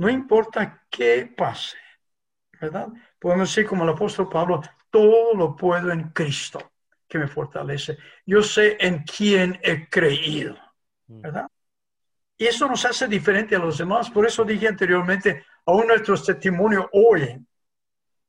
no 0.00 0.08
importa 0.08 0.86
qué 0.88 1.30
pase, 1.36 1.76
¿verdad? 2.58 2.88
Podemos 3.18 3.50
decir 3.50 3.68
como 3.68 3.84
el 3.84 3.90
apóstol 3.90 4.30
Pablo, 4.30 4.62
todo 4.88 5.34
lo 5.34 5.54
puedo 5.54 5.92
en 5.92 6.08
Cristo 6.08 6.72
que 7.06 7.18
me 7.18 7.28
fortalece. 7.28 7.98
Yo 8.24 8.42
sé 8.42 8.78
en 8.80 9.02
quién 9.02 9.60
he 9.62 9.90
creído, 9.90 10.56
mm. 11.06 11.20
¿verdad? 11.20 11.46
Y 12.38 12.46
eso 12.46 12.66
nos 12.66 12.82
hace 12.86 13.08
diferente 13.08 13.54
a 13.54 13.58
los 13.58 13.76
demás. 13.76 14.08
Por 14.08 14.26
eso 14.26 14.42
dije 14.42 14.68
anteriormente, 14.68 15.44
aún 15.66 15.88
nuestro 15.88 16.16
testimonio 16.18 16.88
hoy, 16.94 17.38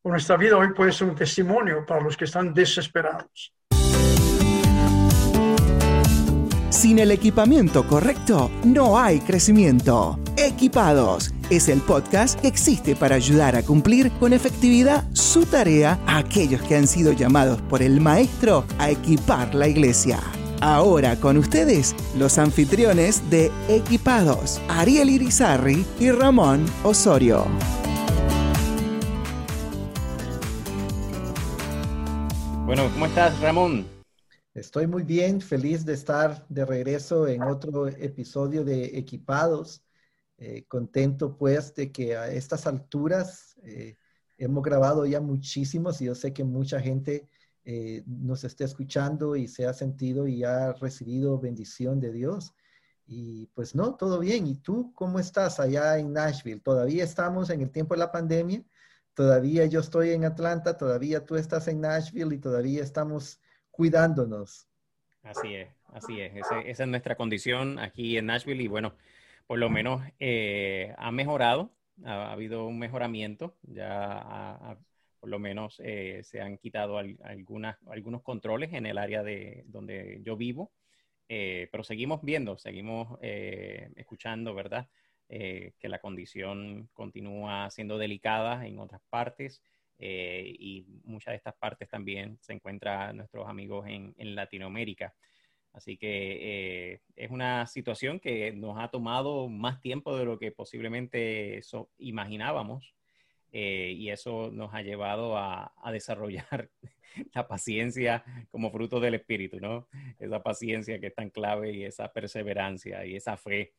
o 0.01 0.09
nuestra 0.09 0.35
vida 0.35 0.57
hoy 0.57 0.73
puede 0.73 0.91
ser 0.91 1.07
un 1.07 1.15
testimonio 1.15 1.85
para 1.85 2.01
los 2.01 2.17
que 2.17 2.25
están 2.25 2.53
desesperados. 2.53 3.53
Sin 6.71 6.99
el 6.99 7.11
equipamiento 7.11 7.85
correcto, 7.85 8.49
no 8.63 8.97
hay 8.97 9.19
crecimiento. 9.19 10.17
Equipados 10.37 11.33
es 11.49 11.67
el 11.67 11.81
podcast 11.81 12.39
que 12.39 12.47
existe 12.47 12.95
para 12.95 13.15
ayudar 13.15 13.57
a 13.57 13.61
cumplir 13.61 14.09
con 14.13 14.31
efectividad 14.31 15.03
su 15.11 15.45
tarea 15.45 15.99
a 16.07 16.19
aquellos 16.19 16.61
que 16.61 16.77
han 16.77 16.87
sido 16.87 17.11
llamados 17.11 17.61
por 17.63 17.81
el 17.81 17.99
Maestro 17.99 18.63
a 18.79 18.89
equipar 18.89 19.53
la 19.53 19.67
iglesia. 19.67 20.21
Ahora 20.61 21.17
con 21.17 21.35
ustedes, 21.35 21.93
los 22.17 22.37
anfitriones 22.37 23.29
de 23.29 23.51
Equipados, 23.67 24.61
Ariel 24.69 25.09
Irizarri 25.09 25.85
y 25.99 26.09
Ramón 26.09 26.65
Osorio. 26.83 27.47
Bueno, 32.65 32.89
¿cómo 32.93 33.07
estás, 33.07 33.37
Ramón? 33.41 34.00
Estoy 34.53 34.85
muy 34.85 35.03
bien, 35.03 35.39
feliz 35.39 35.85
de 35.85 35.93
estar 35.93 36.45
de 36.49 36.65
regreso 36.65 37.25
en 37.25 37.41
otro 37.41 37.87
episodio 37.87 38.65
de 38.65 38.97
Equipados. 38.97 39.81
Eh, 40.37 40.65
contento 40.67 41.37
pues 41.37 41.73
de 41.73 41.89
que 41.93 42.17
a 42.17 42.29
estas 42.29 42.67
alturas 42.67 43.55
eh, 43.63 43.95
hemos 44.37 44.61
grabado 44.61 45.05
ya 45.05 45.21
muchísimos 45.21 46.01
y 46.01 46.05
yo 46.05 46.15
sé 46.15 46.33
que 46.33 46.43
mucha 46.43 46.81
gente 46.81 47.29
eh, 47.63 48.03
nos 48.05 48.43
esté 48.43 48.65
escuchando 48.65 49.37
y 49.37 49.47
se 49.47 49.67
ha 49.67 49.73
sentido 49.73 50.27
y 50.27 50.43
ha 50.43 50.73
recibido 50.73 51.39
bendición 51.39 52.01
de 52.01 52.11
Dios. 52.11 52.53
Y 53.07 53.45
pues 53.53 53.73
no, 53.73 53.95
todo 53.95 54.19
bien. 54.19 54.47
¿Y 54.47 54.55
tú 54.57 54.91
cómo 54.95 55.19
estás 55.19 55.61
allá 55.61 55.97
en 55.97 56.11
Nashville? 56.11 56.59
Todavía 56.59 57.05
estamos 57.05 57.49
en 57.51 57.61
el 57.61 57.71
tiempo 57.71 57.93
de 57.93 57.99
la 57.99 58.11
pandemia. 58.11 58.65
Todavía 59.13 59.65
yo 59.65 59.79
estoy 59.79 60.09
en 60.09 60.25
Atlanta, 60.25 60.77
todavía 60.77 61.25
tú 61.25 61.37
estás 61.37 61.69
en 61.69 61.79
Nashville 61.81 62.35
y 62.35 62.39
todavía 62.39 62.83
estamos 62.83 63.40
cuidándonos. 63.71 64.67
Así 65.23 65.55
es, 65.55 65.69
así 65.93 66.19
es. 66.19 66.33
esa 66.35 66.61
es 66.61 66.87
nuestra 66.87 67.15
condición 67.15 67.79
aquí 67.79 68.17
en 68.17 68.25
Nashville 68.27 68.63
y 68.63 68.67
bueno, 68.67 68.95
por 69.51 69.59
lo 69.59 69.69
menos 69.69 70.01
eh, 70.19 70.95
ha 70.97 71.11
mejorado, 71.11 71.71
ha, 72.05 72.31
habido 72.31 72.65
un 72.67 72.79
mejoramiento, 72.79 73.57
ya 73.63 74.77
por 75.19 75.29
lo 75.29 75.39
menos 75.39 75.81
eh, 75.83 76.21
se 76.23 76.39
han 76.39 76.57
quitado 76.57 76.97
algunas, 76.97 77.77
algunos 77.87 78.21
controles 78.23 78.71
en 78.71 78.85
el 78.85 78.97
área 78.97 79.23
de 79.23 79.63
donde 79.67 80.21
yo 80.23 80.37
vivo, 80.37 80.71
eh, 81.27 81.67
pero 81.69 81.83
seguimos 81.83 82.21
viendo, 82.23 82.57
seguimos 82.57 83.19
escuchando, 83.21 84.55
¿verdad? 84.55 84.87
que 85.27 85.73
la 85.83 85.99
condición 85.99 86.89
continúa 86.93 87.69
siendo 87.71 87.97
delicada 87.97 88.65
en 88.65 88.79
otras 88.79 89.01
partes. 89.09 89.61
Eh, 90.03 90.55
y 90.57 90.83
muchas 91.03 91.33
de 91.33 91.35
estas 91.35 91.53
partes 91.53 91.87
también 91.87 92.39
se 92.41 92.53
encuentran 92.53 93.17
nuestros 93.17 93.47
amigos 93.47 93.85
en, 93.87 94.35
Latinoamérica. 94.35 95.13
Así 95.73 95.95
que 95.95 96.93
eh, 96.93 97.01
es 97.15 97.29
una 97.29 97.67
situación 97.67 98.19
que 98.19 98.51
nos 98.51 98.79
ha 98.79 98.89
tomado 98.89 99.47
más 99.47 99.79
tiempo 99.79 100.17
de 100.17 100.25
lo 100.25 100.39
que 100.39 100.51
posiblemente 100.51 101.61
imaginábamos 101.99 102.95
eh, 103.51 103.93
y 103.95 104.09
eso 104.09 104.49
nos 104.51 104.73
ha 104.73 104.81
llevado 104.81 105.37
a, 105.37 105.71
desarrollar 105.91 106.71
la 107.35 107.47
paciencia 107.47 108.23
como 108.49 108.71
fruto 108.71 108.99
del 108.99 109.13
espíritu, 109.13 109.59
¿no? 109.59 109.87
Esa 110.17 110.41
paciencia 110.41 110.99
que 110.99 111.07
es 111.07 111.15
tan 111.15 111.29
clave 111.29 111.73
y 111.73 111.83
esa 111.83 112.11
perseverancia 112.11 113.05
y 113.05 113.17
esa 113.17 113.37
fe. 113.37 113.73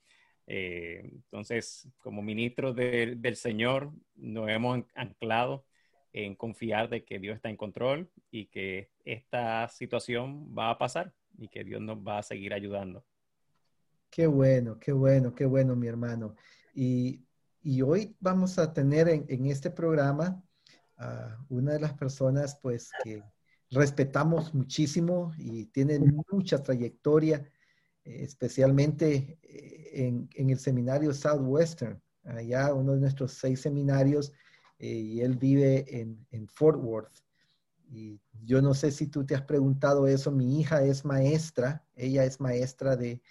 entonces, 0.46 1.88
como 1.98 2.22
ministros 2.22 2.76
del 2.76 3.36
Señor, 3.36 3.90
nos 4.14 4.48
hemos 4.48 4.84
anclado 4.94 5.64
en 6.12 6.34
confiar 6.34 6.88
de 6.90 7.04
que 7.04 7.18
Dios 7.18 7.36
está 7.36 7.48
en 7.48 7.56
control 7.56 8.10
y 8.30 8.46
que 8.46 8.90
esta 9.04 9.68
situación 9.68 10.54
va 10.56 10.70
a 10.70 10.78
pasar 10.78 11.12
y 11.38 11.48
que 11.48 11.64
Dios 11.64 11.80
nos 11.80 11.98
va 11.98 12.18
a 12.18 12.22
seguir 12.22 12.52
ayudando. 12.52 13.04
Qué 14.10 14.26
bueno, 14.26 14.78
qué 14.78 14.92
bueno, 14.92 15.34
qué 15.34 15.46
bueno, 15.46 15.74
mi 15.74 15.86
hermano. 15.86 16.36
Y, 16.74 17.24
hoy 17.82 18.14
vamos 18.20 18.58
a 18.58 18.72
tener 18.72 19.08
en, 19.08 19.46
este 19.46 19.70
programa 19.70 20.42
a 20.98 21.38
una 21.48 21.72
de 21.72 21.80
las 21.80 21.94
personas 21.94 22.58
pues 22.60 22.90
que 23.02 23.22
respetamos 23.70 24.52
muchísimo 24.52 25.32
y 25.38 25.66
tiene 25.66 25.98
mucha 26.30 26.62
trayectoria, 26.62 27.48
especialmente 28.04 29.38
eh, 29.42 29.90
en, 30.06 30.28
en 30.34 30.50
el 30.50 30.58
seminario 30.58 31.14
Southwestern, 31.14 32.02
allá 32.24 32.74
uno 32.74 32.92
de 32.92 33.00
nuestros 33.00 33.32
seis 33.32 33.60
seminarios 33.60 34.32
eh, 34.82 34.88
y 34.88 35.20
él 35.20 35.36
vive 35.36 36.00
en, 36.00 36.48
Fort 36.48 36.82
Worth. 36.82 37.22
Y 37.88 38.18
yo 38.42 38.60
no 38.60 38.74
sé 38.74 38.90
si 38.90 39.06
tú 39.06 39.24
te 39.24 39.36
has 39.36 39.42
preguntado 39.42 40.08
eso, 40.08 40.32
mi 40.32 40.60
hija 40.60 40.82
es 40.82 41.04
maestra, 41.04 41.86
ella 41.94 42.24
es 42.24 42.40
maestra 42.40 42.96
de, 42.96 43.22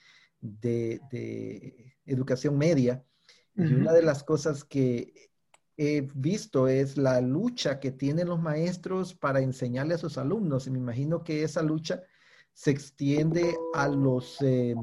educación 2.06 2.58
media. 2.58 3.04
Y 3.54 3.74
una 3.74 3.92
de 3.92 4.02
las 4.02 4.24
cosas 4.24 4.64
que 4.64 5.30
he 5.76 6.08
visto 6.16 6.70
es 6.70 6.98
la 6.98 7.20
lucha 7.20 7.82
que 7.82 7.92
tienen 7.92 8.30
los 8.30 8.42
maestros 8.42 9.14
para 9.14 9.42
enseñarle 9.42 9.96
a 9.96 9.98
sus 9.98 10.18
alumnos. 10.18 10.68
Y 10.68 10.72
me 10.72 10.80
imagino 10.80 11.22
que 11.22 11.44
esa 11.44 11.62
lucha 11.62 12.02
se 12.54 12.72
extiende 12.72 13.58
a 13.74 13.90
los, 13.90 14.38
eh, 14.42 14.74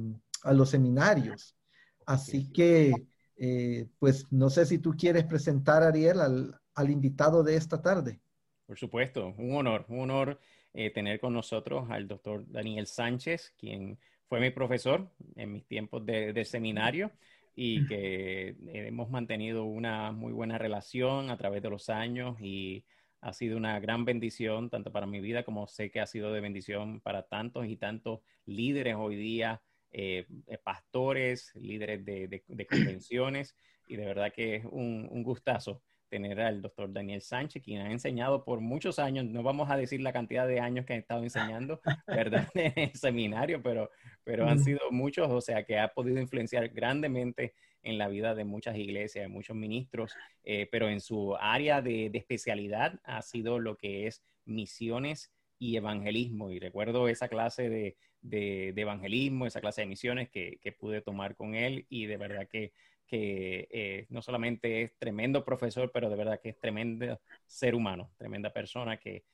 a 0.43 0.53
los 0.53 0.69
seminarios. 0.69 1.57
Así 2.05 2.53
que 2.53 2.93
eh, 3.41 3.87
pues 4.01 4.27
no 4.33 4.51
sé 4.51 4.67
si 4.67 4.79
tú 4.79 4.95
quieres 4.99 5.25
presentar, 5.25 5.85
Ariel, 5.85 6.21
al, 6.21 6.91
invitado 6.91 7.45
de 7.45 7.57
esta 7.57 7.81
tarde. 7.81 8.21
Por 8.67 8.79
supuesto, 8.79 9.35
un 9.39 9.55
honor, 9.55 9.85
un 9.89 10.01
honor 10.01 10.41
eh, 10.75 10.91
tener 10.91 11.21
con 11.21 11.33
nosotros 11.33 11.89
al 11.91 12.09
doctor 12.09 12.45
Daniel 12.51 12.87
Sánchez, 12.87 13.55
quien 13.57 13.99
fue 14.29 14.41
mi 14.41 14.51
profesor 14.51 15.11
en 15.37 15.53
mis 15.53 15.67
tiempos 15.67 16.05
de, 16.05 16.45
seminario 16.45 17.13
y 17.55 17.87
que 17.87 18.57
hemos 18.73 19.09
mantenido 19.09 19.65
una 19.65 20.13
muy 20.13 20.33
buena 20.33 20.59
relación 20.59 21.31
a 21.31 21.37
través 21.37 21.63
de 21.63 21.71
los 21.71 21.89
años 21.89 22.41
y 22.41 22.85
ha 23.21 23.33
sido 23.33 23.57
una 23.57 23.81
gran 23.81 24.05
bendición 24.05 24.71
tanto 24.71 24.93
para 24.93 25.07
mi 25.07 25.21
vida 25.21 25.45
como 25.45 25.67
sé 25.67 25.91
que 25.91 26.01
ha 26.01 26.07
sido 26.07 26.33
de 26.33 26.41
bendición 26.41 27.01
para 27.01 27.27
tantos 27.27 27.67
y 27.67 27.77
tantos 27.77 28.21
líderes 28.45 28.95
hoy 28.97 29.17
día 29.17 29.61
eh, 29.91 30.27
eh, 30.47 30.59
pastores, 30.59 31.51
líderes 31.55 32.05
de, 32.05 32.67
convenciones, 32.69 33.55
y 33.87 33.97
de 33.97 34.05
verdad 34.05 34.33
que 34.33 34.57
es 34.57 34.65
un, 34.67 35.23
gustazo 35.23 35.83
tener 36.11 36.41
al 36.41 36.63
doctor 36.63 36.93
Daniel 36.93 37.23
Sánchez, 37.23 37.63
quien 37.63 37.83
ha 37.83 37.91
enseñado 37.91 38.45
por 38.45 38.61
muchos 38.61 38.99
años, 38.99 39.25
no 39.25 39.43
vamos 39.43 39.71
a 39.71 39.77
decir 39.77 40.01
la 40.01 40.13
cantidad 40.13 40.47
de 40.47 40.61
años 40.61 40.87
que 40.87 40.95
ha 40.95 40.97
estado 40.97 41.23
enseñando, 41.23 41.81
¿verdad? 42.07 42.49
En 42.55 42.73
el 42.77 42.95
seminario, 42.95 43.63
pero, 43.63 43.91
pero 44.25 44.47
han 44.47 44.61
sido 44.61 44.81
muchos, 44.91 45.29
o 45.31 45.41
sea, 45.41 45.65
que 45.65 45.79
ha 45.79 45.89
podido 45.89 46.19
influenciar 46.19 46.69
grandemente 46.69 47.55
en 47.83 47.97
la 47.99 48.09
vida 48.09 48.35
de 48.35 48.45
muchas 48.45 48.77
iglesias, 48.77 49.25
de 49.25 49.29
muchos 49.29 49.57
ministros, 49.57 50.15
eh, 50.45 50.69
pero 50.71 50.89
en 50.89 51.01
su 51.01 51.37
área 51.37 51.81
de, 51.81 52.11
de, 52.11 52.19
especialidad 52.19 53.01
ha 53.05 53.23
sido 53.23 53.59
lo 53.59 53.77
que 53.77 54.07
es 54.07 54.23
misiones 54.45 55.33
y 55.59 55.77
evangelismo. 55.77 56.51
Y 56.51 56.59
recuerdo 56.59 57.09
esa 57.09 57.29
clase 57.29 57.69
de, 57.69 57.97
de, 58.21 58.73
evangelismo, 58.77 59.47
esa 59.47 59.61
clase 59.61 59.83
de 59.83 59.87
misiones 59.87 60.29
que, 60.29 60.77
pude 60.79 61.01
tomar 61.01 61.35
con 61.37 61.55
él 61.55 61.87
y 61.89 62.07
de 62.07 62.17
verdad 62.17 62.49
que, 62.49 62.73
eh, 63.11 64.07
no 64.11 64.21
solamente 64.21 64.83
es 64.83 64.97
tremendo 64.99 65.45
profesor, 65.45 65.91
pero 65.93 66.11
de 66.11 66.17
verdad 66.17 66.41
que 66.41 66.51
es 66.51 66.61
tremendo 66.61 67.21
ser 67.47 67.75
humano, 67.75 68.11
tremenda 68.19 68.53
persona 68.53 68.99
que, 68.99 69.25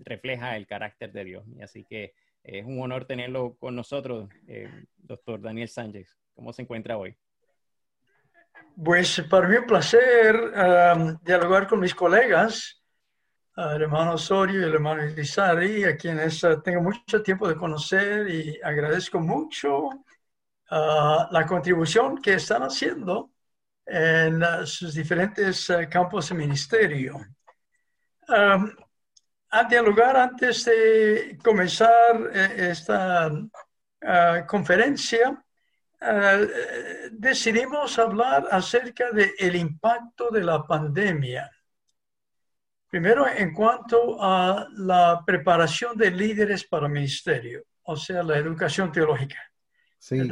refleja 0.00 0.54
el 0.56 0.66
carácter 0.66 1.12
de 1.12 1.24
Dios. 1.24 1.44
Y 1.56 1.62
así 1.62 1.82
que 1.84 2.12
es 2.44 2.62
un 2.62 2.78
honor 2.82 3.06
tenerlo 3.06 3.56
con 3.58 3.74
nosotros, 3.74 4.28
eh, 4.46 4.68
doctor 4.98 5.40
Daniel 5.40 5.68
Sánchez. 5.68 6.14
¿Cómo 6.34 6.52
se 6.52 6.60
encuentra 6.60 6.98
hoy? 6.98 7.16
Pues 8.82 9.22
para 9.30 9.48
mí 9.48 9.56
un 9.56 9.66
placer 9.66 10.36
um, 10.36 11.18
dialogar 11.22 11.66
con 11.66 11.80
mis 11.80 11.94
colegas 11.94 12.79
al 13.56 13.82
hermano 13.82 14.14
Osorio 14.14 14.60
y 14.60 14.64
el 14.64 14.74
hermano 14.74 15.02
Lizari, 15.04 15.84
a 15.84 15.96
quienes 15.96 16.42
uh, 16.44 16.60
tengo 16.62 16.82
mucho 16.82 17.22
tiempo 17.22 17.48
de 17.48 17.56
conocer 17.56 18.28
y 18.28 18.60
agradezco 18.62 19.20
mucho 19.20 19.86
uh, 19.86 21.26
la 21.30 21.44
contribución 21.46 22.20
que 22.20 22.34
están 22.34 22.62
haciendo 22.62 23.32
en 23.84 24.42
uh, 24.42 24.66
sus 24.66 24.94
diferentes 24.94 25.68
campos 25.90 26.28
de 26.28 26.34
ministerio. 26.34 27.20
Um, 28.28 28.70
dialogar 29.68 30.16
antes 30.16 30.64
de 30.64 31.36
comenzar 31.42 32.30
esta 32.32 33.32
conferencia, 34.46 35.44
eh, 36.02 37.10
decidimos 37.12 37.98
hablar 37.98 38.48
acerca 38.50 39.10
del 39.10 39.56
impacto 39.56 40.30
de 40.30 40.42
la 40.42 40.66
pandemia. 40.66 41.50
Primero, 42.90 43.26
en 43.28 43.54
cuanto 43.54 44.20
a 44.20 44.66
la 44.74 45.22
preparación 45.24 45.96
de 45.96 46.10
líderes 46.10 46.64
para 46.64 46.88
ministerio, 46.88 47.62
o 47.84 47.96
sea, 47.96 48.22
la 48.22 48.36
educación 48.36 48.90
teológica. 48.90 49.38
Sí. 49.96 50.28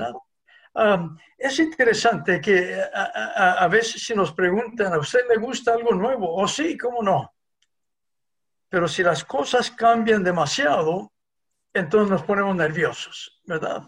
es 1.36 1.58
interesante 1.58 2.40
que 2.40 2.82
a, 2.92 3.52
a, 3.64 3.68
veces 3.68 4.02
si 4.02 4.14
nos 4.14 4.32
preguntan, 4.32 4.92
¿a 4.92 4.98
usted 4.98 5.20
le 5.28 5.36
gusta 5.36 5.72
algo 5.72 5.94
nuevo? 5.94 6.34
O 6.34 6.48
sí, 6.48 6.76
¿cómo 6.76 7.02
no? 7.02 7.32
Pero 8.68 8.88
si 8.88 9.02
las 9.02 9.24
cosas 9.24 9.70
cambian 9.70 10.24
demasiado, 10.24 11.12
entonces 11.72 12.10
nos 12.10 12.22
ponemos 12.22 12.56
nerviosos, 12.56 13.40
¿verdad? 13.44 13.84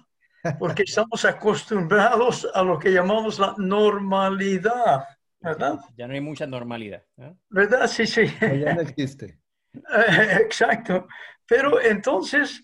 Porque 0.59 0.83
estamos 0.87 1.25
acostumbrados 1.25 2.49
a 2.55 2.63
lo 2.63 2.79
que 2.79 2.93
llamamos 2.93 3.39
la 3.39 3.55
normalidad, 3.59 5.05
¿verdad? 5.41 5.79
Ya 5.97 6.07
no 6.07 6.15
hay 6.15 6.21
mucha 6.21 6.47
normalidad. 6.47 7.05
¿Verdad? 7.49 7.87
Sí, 7.87 8.07
sí. 8.07 8.27
Ya 8.41 8.75
no 8.75 8.81
existe. 8.83 9.39
Eh, 9.73 10.39
exacto. 10.41 11.07
Pero 11.47 11.81
entonces, 11.81 12.61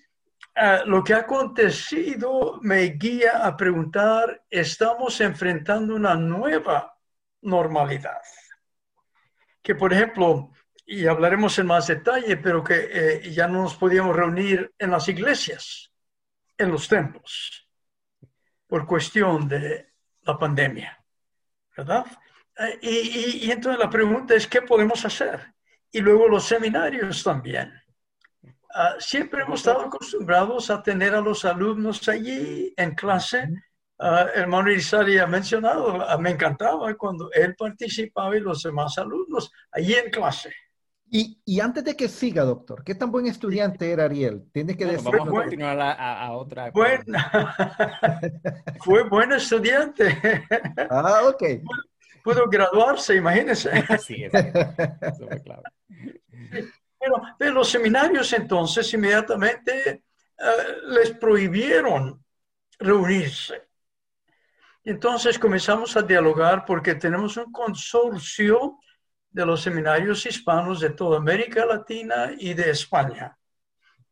eh, 0.56 0.80
lo 0.86 1.04
que 1.04 1.14
ha 1.14 1.18
acontecido 1.18 2.58
me 2.62 2.82
guía 2.82 3.46
a 3.46 3.56
preguntar, 3.56 4.42
¿estamos 4.50 5.20
enfrentando 5.20 5.94
una 5.94 6.16
nueva 6.16 6.98
normalidad? 7.42 8.20
Que, 9.62 9.76
por 9.76 9.92
ejemplo, 9.92 10.50
y 10.84 11.06
hablaremos 11.06 11.58
en 11.58 11.66
más 11.66 11.88
detalle, 11.88 12.36
pero 12.36 12.62
que 12.62 12.88
eh, 12.90 13.30
ya 13.30 13.46
no 13.48 13.62
nos 13.62 13.76
podíamos 13.76 14.16
reunir 14.16 14.72
en 14.78 14.90
las 14.90 15.08
iglesias, 15.08 15.92
en 16.56 16.70
los 16.70 16.88
templos, 16.88 17.68
por 18.66 18.86
cuestión 18.86 19.48
de 19.48 19.92
la 20.22 20.38
pandemia, 20.38 21.04
¿verdad? 21.76 22.06
Eh, 22.58 22.78
y, 22.80 23.46
y, 23.46 23.50
entonces 23.50 23.78
la 23.78 23.90
pregunta 23.90 24.34
es, 24.34 24.46
¿qué 24.46 24.62
podemos 24.62 25.04
hacer? 25.04 25.54
Y 25.90 26.00
luego 26.00 26.28
los 26.28 26.44
seminarios 26.44 27.22
también. 27.22 27.72
Uh, 28.76 29.00
siempre 29.00 29.42
hemos 29.42 29.60
estado 29.60 29.86
acostumbrados 29.86 30.68
a 30.68 30.82
tener 30.82 31.14
a 31.14 31.20
los 31.22 31.46
alumnos 31.46 32.06
allí 32.08 32.74
en 32.76 32.94
clase. 32.94 33.48
Uh, 33.98 34.28
hermano 34.34 34.70
Isari 34.70 35.18
ha 35.18 35.26
mencionado, 35.26 35.96
uh, 35.96 36.20
me 36.20 36.30
encantaba 36.30 36.94
cuando 36.94 37.30
él 37.32 37.54
participaba 37.56 38.36
y 38.36 38.40
los 38.40 38.62
demás 38.62 38.98
alumnos 38.98 39.50
allí 39.72 39.94
en 39.94 40.10
clase. 40.10 40.52
Y, 41.08 41.60
antes 41.60 41.84
de 41.84 41.96
que 41.96 42.08
siga, 42.08 42.42
doctor, 42.42 42.82
¿qué 42.84 42.94
tan 42.94 43.10
buen 43.10 43.26
estudiante 43.26 43.90
era 43.90 44.04
Ariel? 44.04 44.50
Tiene 44.52 44.76
que 44.76 44.84
decir. 44.84 45.10
Vamos 45.10 45.28
a 45.28 45.42
continuar 45.42 45.78
a, 45.80 46.32
otra. 46.32 46.70
Buen, 46.72 47.04
fue 48.84 49.08
buen 49.08 49.32
estudiante. 49.32 50.44
Ah, 50.90 51.22
ok. 51.28 51.42
Pudo 52.26 52.48
graduarse, 52.48 53.14
imagínese. 53.14 53.70
Sí, 54.00 54.24
eso 54.24 55.28
fue 55.28 55.42
claro. 55.44 55.62
Pero 56.98 57.22
de 57.38 57.50
los 57.52 57.68
seminarios 57.68 58.32
entonces 58.32 58.92
inmediatamente 58.94 60.02
uh, 60.40 60.90
les 60.90 61.12
prohibieron 61.12 62.24
reunirse. 62.80 63.68
Entonces 64.82 65.38
comenzamos 65.38 65.96
a 65.96 66.02
dialogar 66.02 66.64
porque 66.64 66.96
tenemos 66.96 67.36
un 67.36 67.52
consorcio 67.52 68.80
de 69.30 69.46
los 69.46 69.62
seminarios 69.62 70.26
hispanos 70.26 70.80
de 70.80 70.90
toda 70.90 71.18
América 71.18 71.64
Latina 71.64 72.32
y 72.36 72.54
de 72.54 72.70
España, 72.70 73.38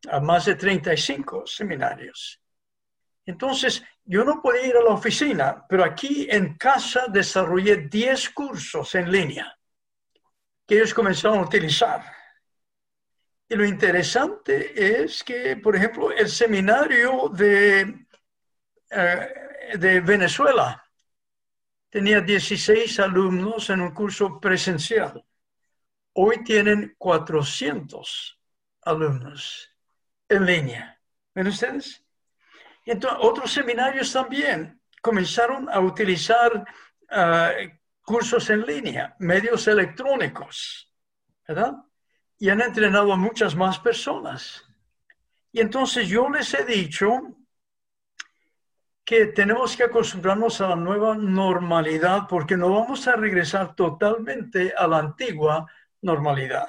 a 0.08 0.20
más 0.20 0.44
de 0.44 0.54
35 0.54 1.48
seminarios. 1.48 2.40
Entonces, 3.26 3.82
yo 4.04 4.24
no 4.24 4.42
podía 4.42 4.66
ir 4.66 4.76
a 4.76 4.82
la 4.82 4.90
oficina, 4.90 5.64
pero 5.68 5.84
aquí 5.84 6.26
en 6.30 6.56
casa 6.56 7.06
desarrollé 7.08 7.88
10 7.88 8.30
cursos 8.30 8.94
en 8.94 9.10
línea 9.10 9.56
que 10.66 10.76
ellos 10.76 10.94
comenzaron 10.94 11.38
a 11.38 11.42
utilizar. 11.42 12.04
Y 13.48 13.54
lo 13.54 13.64
interesante 13.64 15.02
es 15.02 15.22
que, 15.22 15.56
por 15.56 15.76
ejemplo, 15.76 16.10
el 16.10 16.28
seminario 16.28 17.28
de, 17.28 18.06
eh, 18.90 19.34
de 19.78 20.00
Venezuela, 20.00 20.82
tenía 21.90 22.20
16 22.20 22.98
alumnos 23.00 23.70
en 23.70 23.80
un 23.80 23.92
curso 23.92 24.40
presencial. 24.40 25.24
Hoy 26.14 26.42
tienen 26.42 26.94
400 26.98 28.40
alumnos 28.82 29.70
en 30.28 30.46
línea. 30.46 31.00
¿Ven 31.34 31.48
ustedes? 31.48 32.03
Y 32.84 32.90
entonces, 32.90 33.18
otros 33.22 33.52
seminarios 33.52 34.12
también 34.12 34.80
comenzaron 35.00 35.68
a 35.70 35.80
utilizar 35.80 36.64
ah, 37.10 37.52
cursos 38.02 38.48
en 38.50 38.62
línea, 38.62 39.16
medios 39.18 39.66
electrónicos, 39.66 40.92
¿verdad? 41.48 41.74
Y 42.38 42.48
han 42.48 42.60
entrenado 42.60 43.12
a 43.12 43.16
muchas 43.16 43.54
más 43.54 43.78
personas. 43.78 44.64
Y 45.52 45.60
entonces 45.60 46.08
yo 46.08 46.28
les 46.28 46.52
he 46.52 46.64
dicho 46.64 47.36
que 49.04 49.26
tenemos 49.26 49.76
que 49.76 49.84
acostumbrarnos 49.84 50.60
a 50.60 50.70
la 50.70 50.76
nueva 50.76 51.14
normalidad 51.14 52.26
porque 52.28 52.56
no 52.56 52.70
vamos 52.70 53.06
a 53.06 53.16
regresar 53.16 53.74
totalmente 53.74 54.72
a 54.76 54.86
la 54.86 54.98
antigua 54.98 55.70
normalidad. 56.00 56.68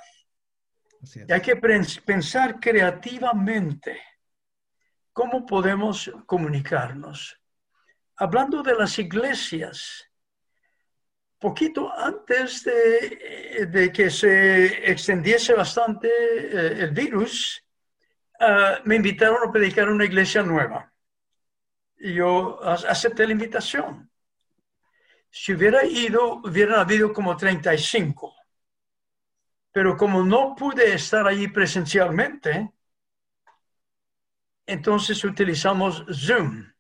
Y 1.28 1.32
hay 1.32 1.42
que 1.42 1.56
pensar 1.56 2.60
creativamente 2.60 4.02
cómo 5.16 5.46
podemos 5.46 6.12
comunicarnos. 6.26 7.40
Hablando 8.18 8.62
de 8.62 8.76
las 8.76 9.00
iglesias, 9.00 10.12
poquito 11.40 11.90
antes 11.98 12.66
de, 12.66 13.92
que 13.94 14.10
se 14.10 14.92
extendiese 14.92 15.54
bastante 15.54 16.10
eh, 16.10 16.84
el 16.84 16.92
virus, 16.92 17.64
ah, 18.42 18.80
me 18.84 18.98
invitaron 18.98 19.48
a 19.48 19.52
predicar 19.52 19.88
una 19.90 20.04
iglesia 20.04 20.44
nueva 20.44 20.92
yo 22.14 22.62
acepté 22.64 23.26
la 23.26 23.34
invitación. 23.34 24.10
Si 25.30 25.54
hubiera 25.54 25.86
ido, 25.86 26.42
hubiera 26.44 26.82
habido 26.82 27.12
como 27.12 27.36
35. 27.36 28.36
Pero 29.72 29.98
como 29.98 30.24
no 30.24 30.56
pude 30.56 30.94
estar 30.94 31.28
allí 31.28 31.48
presencialmente, 31.48 32.72
entonces 34.66 35.24
utilizamos 35.24 36.06
Zoom. 36.12 36.72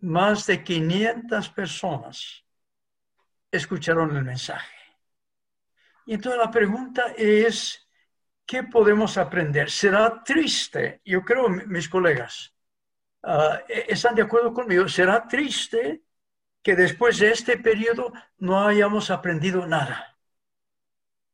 Más 0.00 0.46
de 0.46 0.62
500 0.62 1.48
personas 1.50 2.44
escucharon 3.50 4.16
el 4.16 4.24
mensaje. 4.24 4.76
Y 6.06 6.14
entonces 6.14 6.38
la 6.38 6.50
pregunta 6.50 7.14
es, 7.16 7.88
¿qué 8.44 8.64
podemos 8.64 9.16
aprender? 9.16 9.70
¿Será 9.70 10.22
triste? 10.22 11.00
Yo 11.04 11.22
creo, 11.22 11.48
mis 11.48 11.88
colegas, 11.88 12.56
Ah, 13.26 13.60
e-, 13.68 13.86
están 13.88 14.14
de 14.14 14.22
acuerdo 14.22 14.52
conmigo, 14.54 14.88
será 14.88 15.26
triste 15.26 16.02
que 16.62 16.76
después 16.76 17.18
de 17.18 17.30
este 17.32 17.58
periodo 17.58 18.12
no 18.38 18.66
hayamos 18.66 19.10
aprendido 19.10 19.66
nada. 19.66 20.16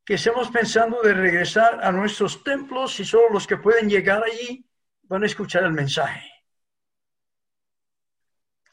Que 0.05 0.15
estemos 0.15 0.51
pensando 0.51 1.03
de 1.03 1.13
regresar 1.13 1.85
a 1.85 1.93
nuestros 1.93 2.43
templos 2.43 2.99
y 2.99 3.05
solo 3.05 3.31
los 3.31 3.47
que 3.47 3.59
pueden 3.59 3.89
llegar 3.91 4.25
allí 4.25 4.67
van 5.13 5.25
a 5.25 5.27
escuchar 5.27 5.65
el 5.65 5.73
mensaje. 5.73 6.27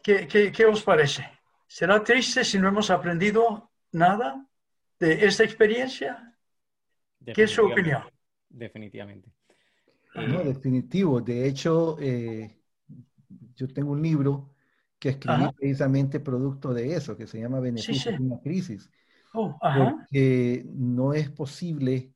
¿Qué, 0.02 0.26
qué 0.56 0.66
os 0.66 0.82
parece? 0.82 1.30
¿Será 1.68 2.02
triste 2.02 2.46
si 2.46 2.58
no 2.58 2.70
hemos 2.70 2.90
aprendido 2.90 3.72
nada 3.92 4.48
de 4.98 5.26
esta 5.26 5.44
experiencia? 5.44 6.34
¿Qué 7.26 7.44
es 7.44 7.52
su 7.52 7.66
opinión? 7.66 8.04
Definitivamente. 8.48 9.30
No, 10.16 10.42
definitivo. 10.42 11.20
De 11.20 11.46
hecho, 11.46 11.98
eh, 12.00 12.58
yo 13.56 13.68
tengo 13.68 13.92
un 13.92 14.02
libro 14.02 14.56
que 14.98 15.10
escribí 15.10 15.44
precisamente 15.58 16.22
producto 16.22 16.74
de 16.74 16.96
eso, 16.96 17.18
que 17.18 17.28
se 17.28 17.42
llama 17.42 17.60
Beneficios 17.60 18.18
de 18.18 18.24
una 18.24 18.40
crisis. 18.40 18.90
Oh, 19.34 19.60
porque 19.60 20.66
no 20.74 21.14
es 21.14 21.30
posible 21.30 22.14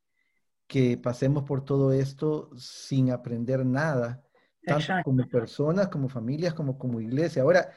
que 0.73 0.97
pasemos 0.97 1.43
por 1.43 1.63
todo 1.63 1.93
esto 1.93 2.49
sin 2.57 3.11
aprender 3.11 3.63
nada, 3.63 4.23
tanto 4.65 4.91
como 5.03 5.27
personas, 5.27 5.87
como 5.89 6.09
familias, 6.09 6.55
como 6.55 6.79
como 6.79 6.99
iglesia. 6.99 7.43
Ahora, 7.43 7.69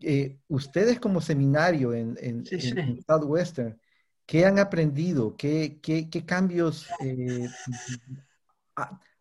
eh, 0.00 0.36
ustedes 0.48 0.98
como 0.98 1.20
seminario 1.20 1.94
en, 1.94 2.18
en, 2.20 2.44
Southwestern, 3.06 3.80
¿qué 4.26 4.44
han 4.44 4.58
aprendido? 4.58 5.36
¿Qué, 5.36 5.78
qué, 5.80 6.10
qué 6.10 6.26
cambios 6.26 6.88
eh, 7.00 7.48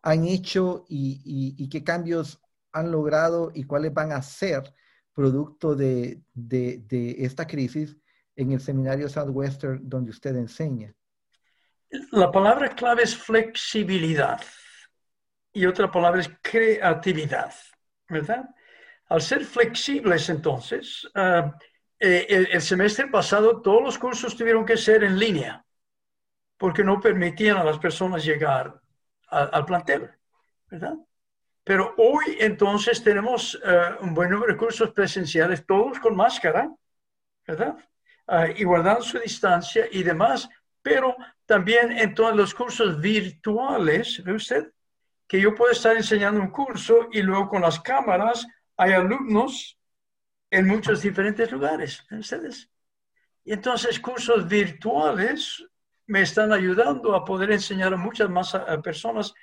han 0.02 0.26
hecho 0.26 0.84
y, 0.90 1.54
y, 1.60 1.70
qué 1.70 1.84
cambios 1.84 2.42
han 2.72 2.92
logrado 2.92 3.52
y 3.54 3.66
cuáles 3.66 3.94
van 3.94 4.14
a 4.14 4.22
ser 4.24 4.74
producto 5.14 5.76
de, 5.76 6.24
esta 7.20 7.46
crisis 7.46 7.96
en 8.36 8.52
el 8.52 8.62
seminario 8.62 9.08
Southwestern 9.10 9.88
donde 9.88 10.10
usted 10.10 10.36
enseña? 10.38 10.96
La 12.12 12.32
palabra 12.32 12.70
clave 12.70 13.04
es 13.04 13.16
flexibilidad 13.16 14.42
y 15.54 15.66
otra 15.66 15.90
palabra 15.90 16.22
es 16.22 16.30
creatividad, 16.42 17.54
¿verdad? 18.10 18.50
Al 19.08 19.22
ser 19.22 19.46
flexibles 19.46 20.30
entonces, 20.30 21.08
ah, 21.16 21.56
eh, 22.00 22.48
el, 22.52 22.62
semestre 22.62 23.08
pasado 23.08 23.62
todos 23.62 23.82
los 23.82 23.98
cursos 23.98 24.36
tuvieron 24.36 24.66
que 24.66 24.76
ser 24.76 25.04
en 25.04 25.18
línea 25.18 25.64
porque 26.58 26.84
no 26.84 27.00
permitían 27.00 27.58
a 27.58 27.64
las 27.64 27.80
personas 27.80 28.26
llegar 28.26 28.80
al 29.28 29.66
plantel, 29.66 30.10
¿verdad? 30.70 30.96
Pero 31.64 31.96
hoy 31.98 32.38
entonces 32.40 33.04
tenemos 33.04 33.60
ah, 33.66 33.98
un 34.02 34.14
buen 34.14 34.30
número 34.30 34.54
de 34.54 34.58
cursos 34.58 34.92
presenciales, 34.92 35.66
todos 35.66 36.00
con 36.00 36.16
máscara, 36.16 36.70
¿verdad? 37.48 37.78
Ah, 38.28 38.48
y 38.48 38.64
guardando 38.64 39.02
su 39.02 39.20
distancia 39.20 39.88
y 39.92 40.04
demás, 40.04 40.50
pero 40.86 41.16
también 41.48 41.92
en 41.94 42.14
todos 42.14 42.36
los 42.36 42.54
cursos 42.54 43.02
virtuales, 43.02 44.24
¿ve 44.24 44.34
usted? 44.34 44.72
Que 45.28 45.42
yo 45.42 45.56
puedo 45.56 45.72
estar 45.72 45.98
enseñando 45.98 46.40
un 46.40 46.52
curso 46.52 47.08
y 47.12 47.24
luego 47.24 47.50
con 47.50 47.64
las 47.64 47.80
cámaras 47.80 48.46
hay 48.78 48.92
alumnos 48.92 49.80
en 50.52 50.68
muchos 50.68 51.02
diferentes 51.02 51.52
lugares, 51.52 52.06
¿ven 52.08 52.20
ustedes? 52.20 52.70
Y 53.44 53.54
entonces 53.54 54.00
cursos 54.00 54.48
virtuales 54.48 55.66
me 56.06 56.22
están 56.22 56.54
ayudando 56.54 57.16
a 57.16 57.26
poder 57.26 57.52
enseñar 57.52 57.92
a 57.92 57.98
muchas 57.98 58.30
más 58.30 58.56
personas, 58.84 59.34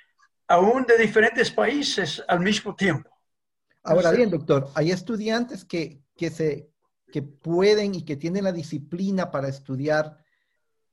aún 0.47 0.85
de 0.85 0.97
diferentes 0.97 1.51
países 1.51 2.23
al 2.25 2.39
mismo 2.39 2.73
tiempo. 2.73 3.09
Ahora 3.83 4.11
bien, 4.11 4.29
doctor, 4.29 4.69
hay 4.75 4.91
estudiantes 4.91 5.65
que, 5.65 6.05
que, 6.15 6.29
se, 6.29 6.69
que 7.11 7.21
pueden 7.21 7.95
y 7.95 8.05
que 8.05 8.15
tienen 8.15 8.45
la 8.45 8.53
disciplina 8.53 9.29
para 9.29 9.49
estudiar 9.49 10.22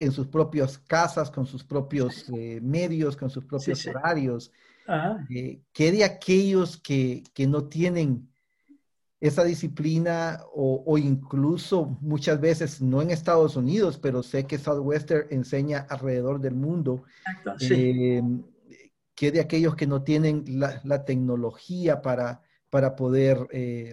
en 0.01 0.13
sus 0.13 0.27
propias 0.27 0.79
casas, 0.79 1.31
con 1.31 1.47
sus 1.47 1.63
propios 1.63 2.29
eh, 2.31 2.59
medios, 2.63 3.17
con 3.17 3.29
sus 3.29 3.45
propios 3.45 3.87
horarios. 3.87 4.51
Eh, 5.29 5.61
¿Qué 5.73 5.93
de 5.93 6.03
aquellos 6.03 6.79
que, 6.79 7.23
que, 7.33 7.47
no 7.47 7.69
tienen 7.69 8.29
esa 9.21 9.45
disciplina 9.45 10.41
o, 10.53 10.83
o, 10.85 10.99
incluso 10.99 11.99
muchas 12.01 12.41
veces, 12.41 12.81
no 12.81 13.03
en 13.03 13.11
Estados 13.11 13.55
Unidos, 13.55 13.99
pero 13.99 14.25
sé 14.25 14.47
que 14.47 14.59
Southwestern 14.59 15.29
enseña 15.31 15.87
alrededor 15.89 16.41
del 16.41 16.55
mundo? 16.55 17.05
Eh, 17.61 18.23
¿Qué 19.15 19.31
de 19.31 19.41
aquellos 19.41 19.77
que 19.77 19.87
no 19.87 20.03
tienen 20.03 20.45
la, 20.59 20.81
la 20.83 21.05
tecnología 21.05 22.01
para, 22.01 22.41
para 22.71 22.97
poder 22.97 23.47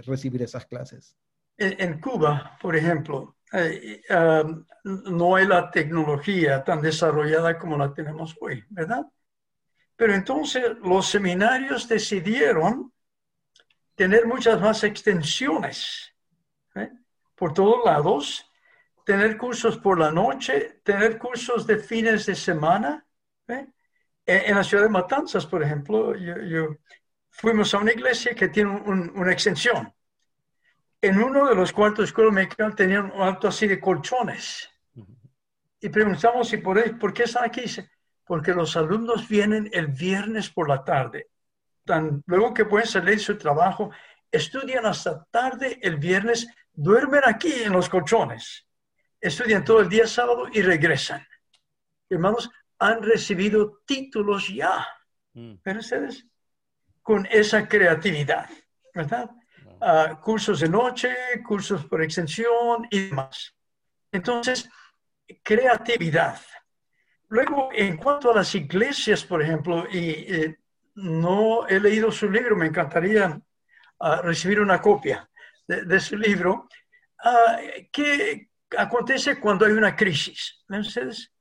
recibir 0.06 0.42
esas 0.42 0.66
clases? 0.66 1.16
en, 1.58 2.00
Cuba, 2.00 2.58
por 2.62 2.76
ejemplo, 2.76 3.37
eh, 3.54 4.02
um, 4.10 4.66
no 4.84 5.36
hay 5.36 5.48
la 5.48 5.72
tecnología 5.72 6.64
tan 6.64 6.82
desarrollada 6.82 7.58
como 7.58 7.78
la 7.78 7.94
tenemos 7.94 8.36
hoy, 8.42 8.64
¿verdad? 8.70 9.06
Pero 9.96 10.14
entonces 10.14 10.64
los 10.82 11.08
seminarios 11.08 11.88
decidieron 11.88 12.92
tener 13.96 14.28
muchas 14.28 14.62
más 14.62 14.84
extensiones 14.84 16.14
¿eh? 16.76 16.92
por 17.36 17.54
todos 17.54 17.84
lados, 17.84 18.52
tener 19.06 19.38
cursos 19.38 19.78
por 19.78 19.98
la 19.98 20.12
noche, 20.12 20.82
tener 20.84 21.18
cursos 21.18 21.66
de 21.66 21.78
fines 21.78 22.26
de 22.26 22.36
semana. 22.36 23.06
¿eh? 23.48 23.68
En, 24.26 24.56
la 24.56 24.64
ciudad 24.64 24.84
de 24.84 24.90
Matanzas, 24.90 25.46
por 25.46 25.64
ejemplo, 25.64 26.14
fuimos 27.30 27.74
a 27.74 27.80
una 27.80 27.94
iglesia 27.94 28.36
que 28.36 28.50
tiene 28.50 28.72
una 28.72 29.32
extensión 29.32 29.92
en 31.08 31.22
uno 31.22 31.48
de 31.48 31.56
los 31.56 31.72
cuartos 31.72 32.00
de 32.00 32.06
escuela 32.06 32.32
mexicana 32.32 32.76
tenían 32.76 33.12
un 33.12 33.22
alto 33.22 33.48
así 33.48 33.68
de 33.68 33.80
colchones. 33.80 34.70
Y 35.80 35.90
preguntamos, 35.90 36.52
¿y 36.54 36.58
por, 36.58 37.00
por 37.00 37.14
qué 37.14 37.24
están 37.24 37.46
aquí? 37.46 37.64
Porque 38.26 38.54
los 38.54 38.76
alumnos 38.76 39.28
vienen 39.28 39.70
el 39.72 39.88
viernes 39.88 40.50
por 40.50 40.68
la 40.68 40.84
tarde. 40.84 41.30
Tan, 41.86 42.24
luego 42.26 42.54
que 42.54 42.66
pueden 42.66 42.88
salir 42.88 43.20
su 43.20 43.38
trabajo, 43.38 43.92
estudian 44.32 44.86
hasta 44.86 45.24
tarde 45.26 45.80
el 45.82 45.98
viernes, 45.98 46.48
duermen 46.74 47.22
aquí 47.26 47.54
en 47.64 47.74
los 47.74 47.90
colchones, 47.90 48.68
estudian 49.22 49.64
todo 49.64 49.80
el 49.80 49.90
día 49.90 50.08
sábado 50.08 50.48
y 50.52 50.62
regresan. 50.62 51.26
Hermanos, 52.10 52.50
han 52.80 53.02
recibido 53.02 53.82
títulos 53.86 54.48
ya. 54.50 54.86
Mm. 55.34 55.56
¿Ven 55.64 55.78
ustedes? 55.78 56.26
Con 57.02 57.26
esa 57.28 57.68
creatividad, 57.68 58.50
¿verdad? 58.94 59.30
Cursos 60.22 60.60
de 60.60 60.70
noche, 60.70 61.16
cursos 61.46 61.86
por 61.86 62.02
extensión 62.02 62.88
y 62.90 63.10
demás. 63.10 63.54
Entonces, 64.12 64.70
creatividad. 65.44 66.40
Luego, 67.30 67.70
en 67.74 67.98
cuanto 67.98 68.32
a 68.32 68.36
las 68.36 68.56
iglesias, 68.56 69.24
por 69.24 69.42
ejemplo, 69.42 69.86
y 69.92 70.10
eh, 70.10 70.58
no 70.96 71.68
he 71.68 71.80
leído 71.80 72.12
su 72.12 72.30
libro, 72.30 72.56
me 72.56 72.68
encantaría 72.68 73.40
ah, 74.00 74.22
recibir 74.24 74.60
una 74.60 74.82
copia 74.82 75.30
de, 75.68 76.00
su 76.00 76.18
libro. 76.18 76.68
Ah, 77.24 77.60
¿Qué 77.92 78.50
acontece 78.78 79.40
cuando 79.40 79.66
hay 79.66 79.74
una 79.74 79.96
crisis? 79.96 80.64
ustedes? 80.70 81.32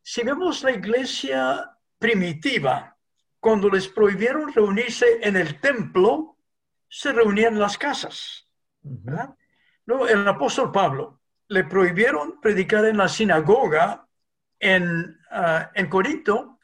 Si 0.00 0.22
vemos 0.22 0.62
la 0.62 0.70
iglesia 0.70 1.68
primitiva, 1.98 2.96
cuando 3.40 3.68
les 3.68 3.88
prohibieron 3.88 4.52
reunirse 4.52 5.18
en 5.20 5.36
el 5.36 5.60
templo, 5.60 6.35
se 6.88 7.12
reunían 7.12 7.54
en 7.54 7.60
las 7.60 7.78
casas. 7.78 8.48
Luego, 9.84 10.08
el 10.08 10.26
apóstol 10.26 10.72
Pablo 10.72 11.20
le 11.48 11.64
prohibieron 11.64 12.40
predicar 12.40 12.84
en 12.84 12.96
la 12.96 13.08
sinagoga 13.08 14.06
en, 14.58 15.20
uh, 15.30 15.68
en 15.74 15.88
Corinto 15.88 16.58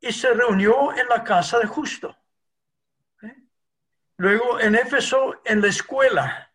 y 0.00 0.12
se 0.12 0.32
reunió 0.32 0.96
en 0.96 1.08
la 1.08 1.24
casa 1.24 1.58
de 1.58 1.66
justo. 1.66 2.16
¿Eh? 3.22 3.34
Luego 4.16 4.60
en 4.60 4.76
Éfeso, 4.76 5.40
en 5.44 5.60
la 5.60 5.68
escuela 5.68 6.52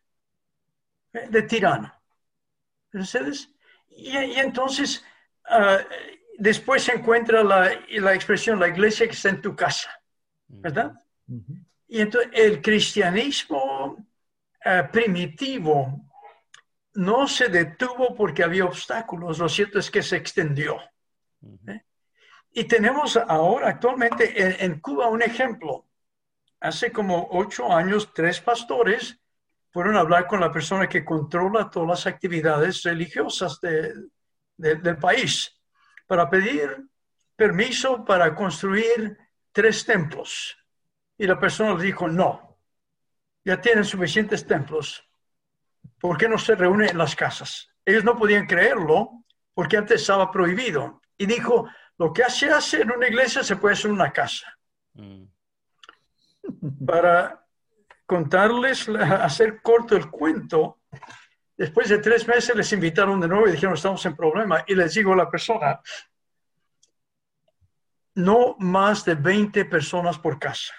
¿eh? 1.14 1.28
de 1.30 1.42
tirano. 1.44 1.94
¿Ustedes? 2.94 3.50
Y, 3.90 4.16
entonces, 4.40 5.04
uh, 5.50 5.78
después 6.38 6.84
se 6.84 6.94
encuentra 6.94 7.44
la, 7.44 7.72
la, 7.90 8.14
expresión, 8.14 8.60
la 8.60 8.68
iglesia 8.68 9.08
que 9.08 9.14
está 9.14 9.30
en 9.30 9.42
tu 9.42 9.56
casa, 9.56 9.90
¿verdad? 10.48 10.94
Y 11.94 12.02
entonces 12.02 12.32
el 12.34 12.60
cristianismo 12.60 14.08
eh, 14.66 14.90
primitivo 14.92 16.10
no 16.96 17.28
se 17.28 17.50
detuvo 17.50 18.16
porque 18.16 18.42
había 18.42 18.66
obstáculos, 18.66 19.38
lo 19.38 19.48
cierto 19.48 19.78
es 19.78 19.92
que 19.92 20.02
se 20.02 20.16
extendió. 20.16 20.80
¿eh? 21.68 21.84
Y 22.52 22.64
tenemos 22.64 23.16
ahora 23.16 23.70
actualmente 23.70 24.66
en, 24.66 24.80
Cuba 24.80 25.08
un 25.08 25.22
ejemplo. 25.22 25.86
Hace 26.62 26.92
como 26.92 27.28
ocho 27.30 27.72
años, 27.72 28.12
tres 28.12 28.42
pastores 28.42 29.20
fueron 29.70 29.96
a 29.96 30.00
hablar 30.00 30.26
con 30.26 30.40
la 30.40 30.52
persona 30.52 30.90
que 30.90 31.06
controla 31.06 31.70
todas 31.70 31.90
las 31.90 32.08
actividades 32.08 32.82
religiosas 32.82 33.60
del 33.62 34.98
país 35.00 35.62
para 36.08 36.28
pedir 36.28 36.76
permiso 37.36 38.04
para 38.04 38.34
construir 38.34 39.16
tres 39.52 39.86
templos 39.86 40.58
y 41.18 41.28
la 41.28 41.40
persona 41.40 41.76
le 41.76 41.84
dijo, 41.84 42.08
no, 42.08 42.58
ya 43.46 43.60
tienen 43.60 43.86
suficientes 43.86 44.46
templos, 44.46 45.08
¿por 46.00 46.18
qué 46.18 46.28
no 46.28 46.38
se 46.38 46.56
reúnen 46.56 46.90
en 46.90 46.98
las 46.98 47.16
casas? 47.16 47.70
Ellos 47.86 48.04
no 48.04 48.18
podían 48.18 48.48
creerlo 48.48 49.24
porque 49.54 49.78
antes 49.78 50.02
estaba 50.02 50.32
prohibido. 50.32 51.02
Y 51.18 51.26
dijo, 51.26 51.68
lo 51.98 52.12
que 52.12 52.24
se 52.30 52.50
hace 52.50 52.82
en 52.82 52.92
una 52.92 53.08
iglesia 53.08 53.44
se 53.44 53.56
puede 53.56 53.74
hacer 53.74 53.88
en 53.88 53.96
una 53.96 54.12
casa. 54.12 54.58
Mm. 54.94 55.26
Para 56.86 57.46
contarles, 58.06 58.90
hacer 58.90 59.62
corto 59.62 59.96
el 59.96 60.10
cuento, 60.10 60.82
después 61.56 61.90
de 61.90 62.00
tres 62.00 62.28
meses 62.28 62.56
les 62.56 62.72
invitaron 62.74 63.20
de 63.20 63.28
nuevo 63.28 63.48
y 63.48 63.52
dijeron, 63.52 63.76
estamos 63.76 64.06
en 64.06 64.16
problema. 64.16 64.64
Y 64.68 64.76
les 64.76 64.94
digo 64.94 65.14
a 65.14 65.18
la 65.18 65.30
persona, 65.30 65.80
no 68.16 68.56
más 68.60 69.06
de 69.06 69.16
20 69.16 69.66
personas 69.66 70.18
por 70.20 70.40
casa. 70.40 70.74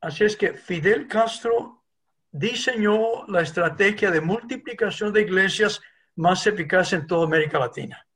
Así 0.00 0.24
es 0.24 0.36
que 0.36 0.54
Fidel 0.54 1.08
Castro 1.08 1.84
diseñó 2.30 3.26
la 3.28 3.40
estrategia 3.40 4.10
de 4.10 4.20
multiplicación 4.20 5.12
de 5.12 5.22
iglesias 5.22 5.80
más 6.16 6.46
eficaz 6.46 6.92
en 6.92 7.06
toda 7.06 7.26
América 7.26 7.58
Latina. 7.58 8.06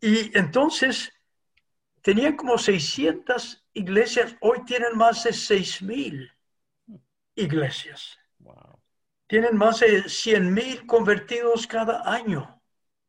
Y 0.00 0.36
entonces 0.36 1.12
tenían 2.00 2.36
como 2.36 2.58
600 2.58 3.64
iglesias, 3.74 4.36
hoy 4.40 4.64
tienen 4.64 4.96
más 4.96 5.24
de 5.24 5.32
6,000 5.32 6.30
iglesias. 7.36 8.18
Tienen 9.26 9.56
más 9.56 9.80
de 9.80 10.08
100,000 10.08 10.86
convertidos 10.86 11.66
cada 11.66 12.02
año. 12.12 12.60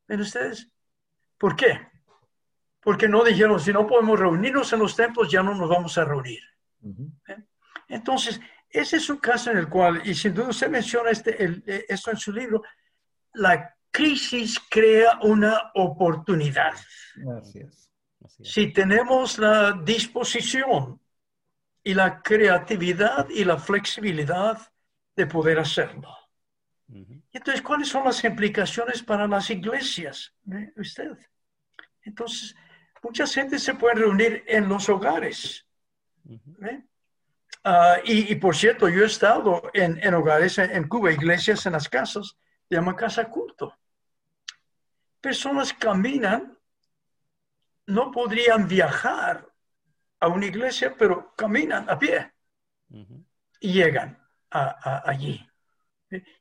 ¿Ven 0.08 0.22
ustedes? 0.22 0.70
¿Por 1.38 1.56
qué? 1.56 1.93
Porque 2.84 3.08
no 3.08 3.24
dijeron, 3.24 3.60
si 3.60 3.72
no 3.72 3.88
podemos 3.88 4.20
reunirnos 4.20 4.72
en 4.74 4.80
los 4.80 4.96
templos, 4.96 5.32
ya 5.32 5.42
no 5.42 5.56
nos 5.56 5.70
vamos 5.70 5.98
a 5.98 6.06
reunir. 6.06 6.42
¿Eh? 7.28 7.38
Entonces, 7.88 8.40
ese 8.70 8.98
es 8.98 9.10
un 9.10 9.18
caso 9.18 9.52
en 9.52 9.58
el 9.58 9.70
cual, 9.70 10.02
y 10.04 10.14
sin 10.14 10.34
duda 10.34 10.50
usted 10.50 10.70
menciona 10.70 11.12
este, 11.12 11.44
eh, 11.44 11.86
esto 11.88 12.12
en 12.12 12.18
su 12.18 12.32
libro, 12.32 12.62
la 13.34 13.76
crisis 13.90 14.60
crea 14.70 15.20
una 15.22 15.72
oportunidad. 15.76 16.74
Si 18.42 18.74
tenemos 18.74 19.38
la 19.38 19.74
disposición 19.84 21.00
y 21.84 21.94
la 21.94 22.22
creatividad 22.22 23.30
y 23.30 23.44
la 23.46 23.58
flexibilidad 23.58 24.58
de 25.16 25.28
poder 25.28 25.60
hacerlo. 25.60 26.10
Entonces, 27.32 27.62
¿cuáles 27.62 27.90
son 27.90 28.06
las 28.06 28.24
implicaciones 28.24 29.04
para 29.04 29.28
las 29.28 29.50
iglesias? 29.50 30.34
Usted. 30.76 31.18
Entonces, 32.04 32.56
mucha 33.04 33.28
gente 33.28 33.60
se 33.60 33.76
puede 33.76 33.96
reunir 33.96 34.44
en 34.48 34.68
los 34.68 34.88
hogares. 34.90 35.68
Ah, 37.66 37.98
y, 38.04 38.36
por 38.36 38.56
cierto, 38.56 38.90
yo 38.90 39.04
he 39.04 39.06
estado 39.06 39.70
en, 39.74 40.14
hogares 40.14 40.58
en, 40.58 40.88
Cuba, 40.88 41.12
iglesias 41.12 41.66
en 41.66 41.74
las 41.74 41.88
casas, 41.88 42.36
se 42.68 42.76
llama 42.76 42.96
casa 42.96 43.26
culto. 43.26 43.78
Personas 45.22 45.74
caminan, 45.74 46.58
no 47.88 48.12
podrían 48.12 48.68
viajar 48.68 49.48
a 50.20 50.28
una 50.28 50.46
iglesia, 50.46 50.96
pero 50.98 51.34
caminan 51.36 51.90
a 51.90 52.00
pie 52.00 52.34
y 53.60 53.74
llegan 53.74 54.18
allí. 54.50 55.46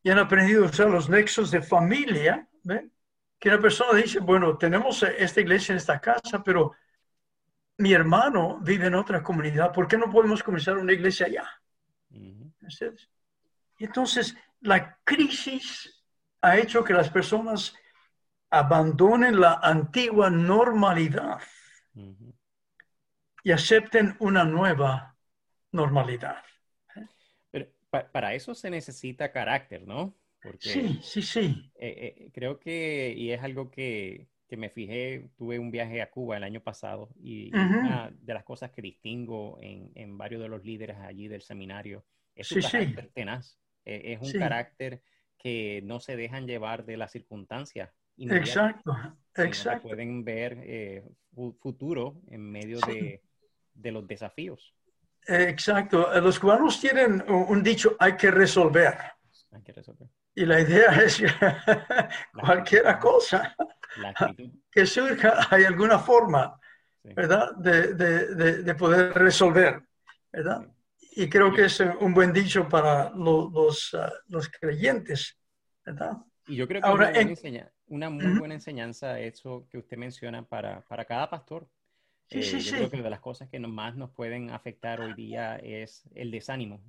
Y 0.03 0.11
han 0.11 0.19
aprendido 0.19 0.65
a 0.65 0.69
usar 0.69 0.89
los 0.89 1.09
nexos 1.09 1.51
de 1.51 1.63
familia, 1.63 2.49
que 3.43 3.49
una 3.49 3.59
persona 3.61 3.99
dice, 3.99 4.21
bueno, 4.21 4.57
tenemos 4.57 5.03
esta 5.03 5.41
iglesia 5.41 5.73
en 5.73 5.79
esta 5.79 6.01
casa, 6.01 6.45
pero 6.45 6.77
mi 7.79 7.93
hermano 7.93 8.61
vive 8.61 8.87
en 8.87 8.95
otra 8.95 9.21
comunidad, 9.21 9.73
¿por 9.73 9.89
qué 9.89 9.99
no 9.99 10.09
podemos 10.09 10.45
comenzar 10.45 10.79
una 10.79 10.93
iglesia 10.93 11.27
allá? 11.27 11.51
Entonces, 13.79 14.37
la 14.61 14.97
crisis 15.03 16.05
ha 16.41 16.57
hecho 16.57 16.85
que 16.85 16.93
las 16.93 17.11
personas 17.11 17.75
abandonen 18.49 19.41
la 19.41 19.55
antigua 19.55 20.31
normalidad 20.31 21.41
y 23.43 23.51
acepten 23.51 24.15
una 24.21 24.45
nueva 24.45 25.17
normalidad. 25.73 26.45
Pero 27.51 27.67
para 28.13 28.35
eso 28.35 28.55
se 28.55 28.71
necesita 28.71 29.33
carácter, 29.33 29.85
¿no? 29.85 30.15
Sí, 30.59 30.99
sí, 31.03 31.23
sí. 31.23 31.71
Eh, 31.75 32.17
eh, 32.19 32.31
creo 32.33 32.59
que, 32.59 33.15
y 33.17 33.31
es 33.31 33.43
algo 33.43 33.71
que, 33.71 34.29
que, 34.49 34.57
me 34.57 34.71
fijé, 34.71 35.31
tuve 35.37 35.59
un 35.59 35.71
viaje 35.71 36.03
a 36.03 36.11
Cuba 36.11 36.37
el 36.37 36.45
año 36.45 36.61
pasado 36.61 37.11
y 37.23 37.55
una 37.55 38.13
de 38.13 38.35
las 38.35 38.45
cosas 38.45 38.71
que 38.71 38.83
distingo 38.83 39.59
en, 39.61 39.91
en, 39.95 40.19
varios 40.19 40.43
de 40.43 40.49
los 40.49 40.65
líderes 40.65 40.99
allí 40.99 41.29
del 41.29 41.43
seminario 41.43 42.05
es 42.35 42.49
su 42.49 42.61
carácter 42.61 43.11
tenaz. 43.15 43.59
E, 43.85 44.13
es 44.13 44.21
un 44.21 44.39
carácter 44.39 45.03
que 45.39 45.81
no 45.85 46.01
se 46.01 46.17
dejan 46.17 46.47
llevar 46.47 46.85
de 46.85 46.97
las 46.97 47.13
circunstancias. 47.13 47.91
Exacto, 48.17 48.97
exacto. 49.37 49.89
pueden 49.89 50.23
ver 50.25 50.59
eh, 50.63 51.05
futuro 51.61 52.21
en 52.29 52.43
medio 52.43 52.79
de 52.81 53.23
de 53.75 53.93
los 53.93 54.07
desafíos. 54.07 54.75
Exacto. 55.27 56.09
Los 56.21 56.39
cubanos 56.39 56.81
tienen 56.81 57.23
un 57.29 57.63
dicho, 57.63 57.97
hay 57.99 58.17
que 58.17 58.31
resolver. 58.31 58.97
Hay 59.53 59.63
que 59.63 59.73
resolver. 59.73 60.09
Y 60.35 60.47
la 60.47 60.61
idea 60.61 60.91
es 61.05 61.19
que 61.19 61.29
cualquier 62.41 62.99
cosa 62.99 63.55
que 64.71 64.87
surja, 64.87 65.47
hay 65.51 65.65
alguna 65.65 65.99
forma, 65.99 66.59
¿verdad? 67.03 67.55
De, 67.57 67.95
de, 67.95 68.63
de, 68.63 68.75
poder 68.75 69.13
resolver, 69.13 69.83
¿verdad? 70.33 70.67
Y 71.15 71.29
creo 71.29 71.53
que 71.53 71.67
es 71.67 71.81
un 71.81 72.15
buen 72.15 72.33
dicho 72.33 72.69
para 72.69 73.11
los, 73.11 73.93
uh, 73.93 73.99
los, 74.29 74.49
creyentes, 74.49 75.39
¿verdad? 75.85 76.17
Y 76.47 76.57
yo 76.57 76.67
creo 76.67 76.81
que 76.81 76.89
Ahora, 76.89 77.13
una, 77.45 77.73
una 77.87 78.11
muy 78.11 78.39
buena 78.39 78.55
enseñanza 78.55 79.21
eso 79.21 79.67
que 79.71 79.79
usted 79.79 79.99
menciona 79.99 80.43
para, 80.43 80.81
para 80.87 81.05
cada 81.05 81.29
pastor. 81.29 81.69
Sí, 82.31 82.43
sí, 82.43 82.57
eh, 82.57 82.61
yo 82.61 82.77
creo 82.77 82.91
que 82.91 83.03
de 83.03 83.11
las 83.11 83.21
cosas 83.21 83.51
que 83.51 83.59
más 83.61 83.95
nos 83.95 84.11
pueden 84.11 84.51
afectar 84.51 85.03
hoy 85.03 85.13
día 85.13 85.57
es 85.57 86.09
el 86.15 86.31
desánimo. 86.31 86.83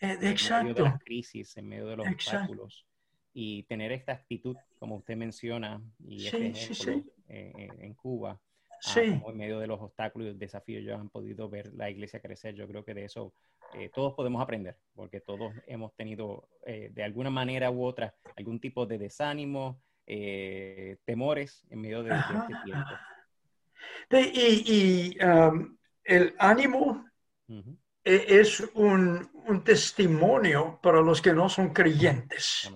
Exacto. 0.00 0.60
En 0.60 0.66
medio 0.66 0.84
de 0.84 0.90
las 0.90 1.02
crisis, 1.02 1.56
en 1.56 1.68
medio 1.68 1.86
de 1.86 1.96
los 1.96 2.06
obstáculos. 2.06 2.86
Y 3.32 3.64
tener 3.64 3.90
esta 3.90 4.12
actitud, 4.12 4.56
como 4.78 4.96
usted 4.96 5.16
menciona, 5.16 5.82
y 6.06 6.26
este 6.26 6.48
ejemplo 6.48 7.12
eh, 7.28 7.52
eh, 7.58 7.68
en 7.80 7.94
Cuba, 7.94 8.40
ah, 8.86 8.94
como 9.18 9.30
en 9.30 9.36
medio 9.36 9.58
de 9.58 9.66
los 9.66 9.80
obstáculos 9.80 10.28
y 10.28 10.38
desafíos, 10.38 10.82
ellos 10.82 11.00
han 11.00 11.08
podido 11.08 11.48
ver 11.48 11.72
la 11.74 11.90
iglesia 11.90 12.20
crecer. 12.20 12.54
Yo 12.54 12.68
creo 12.68 12.84
que 12.84 12.94
de 12.94 13.04
eso 13.04 13.34
todos 13.92 14.14
podemos 14.14 14.40
aprender, 14.40 14.76
porque 14.94 15.20
todos 15.20 15.52
hemos 15.66 15.96
tenido, 15.96 16.48
de 16.64 17.02
alguna 17.02 17.30
manera 17.30 17.72
u 17.72 17.84
otra, 17.84 18.14
algún 18.36 18.60
tipo 18.60 18.86
de 18.86 18.98
desánimo, 18.98 19.80
temores 21.04 21.66
en 21.70 21.80
medio 21.80 22.04
de, 22.04 22.10
de 22.10 22.16
este 22.18 22.54
tiempo 22.64 22.90
y, 24.10 25.18
um, 25.24 25.76
el 26.04 26.34
ánimo 26.38 27.04
e, 27.48 27.62
es 28.04 28.60
un, 28.74 29.32
testimonio 29.64 30.78
para 30.82 31.00
los 31.00 31.20
que 31.20 31.32
no 31.32 31.48
son 31.48 31.70
creyentes. 31.70 32.70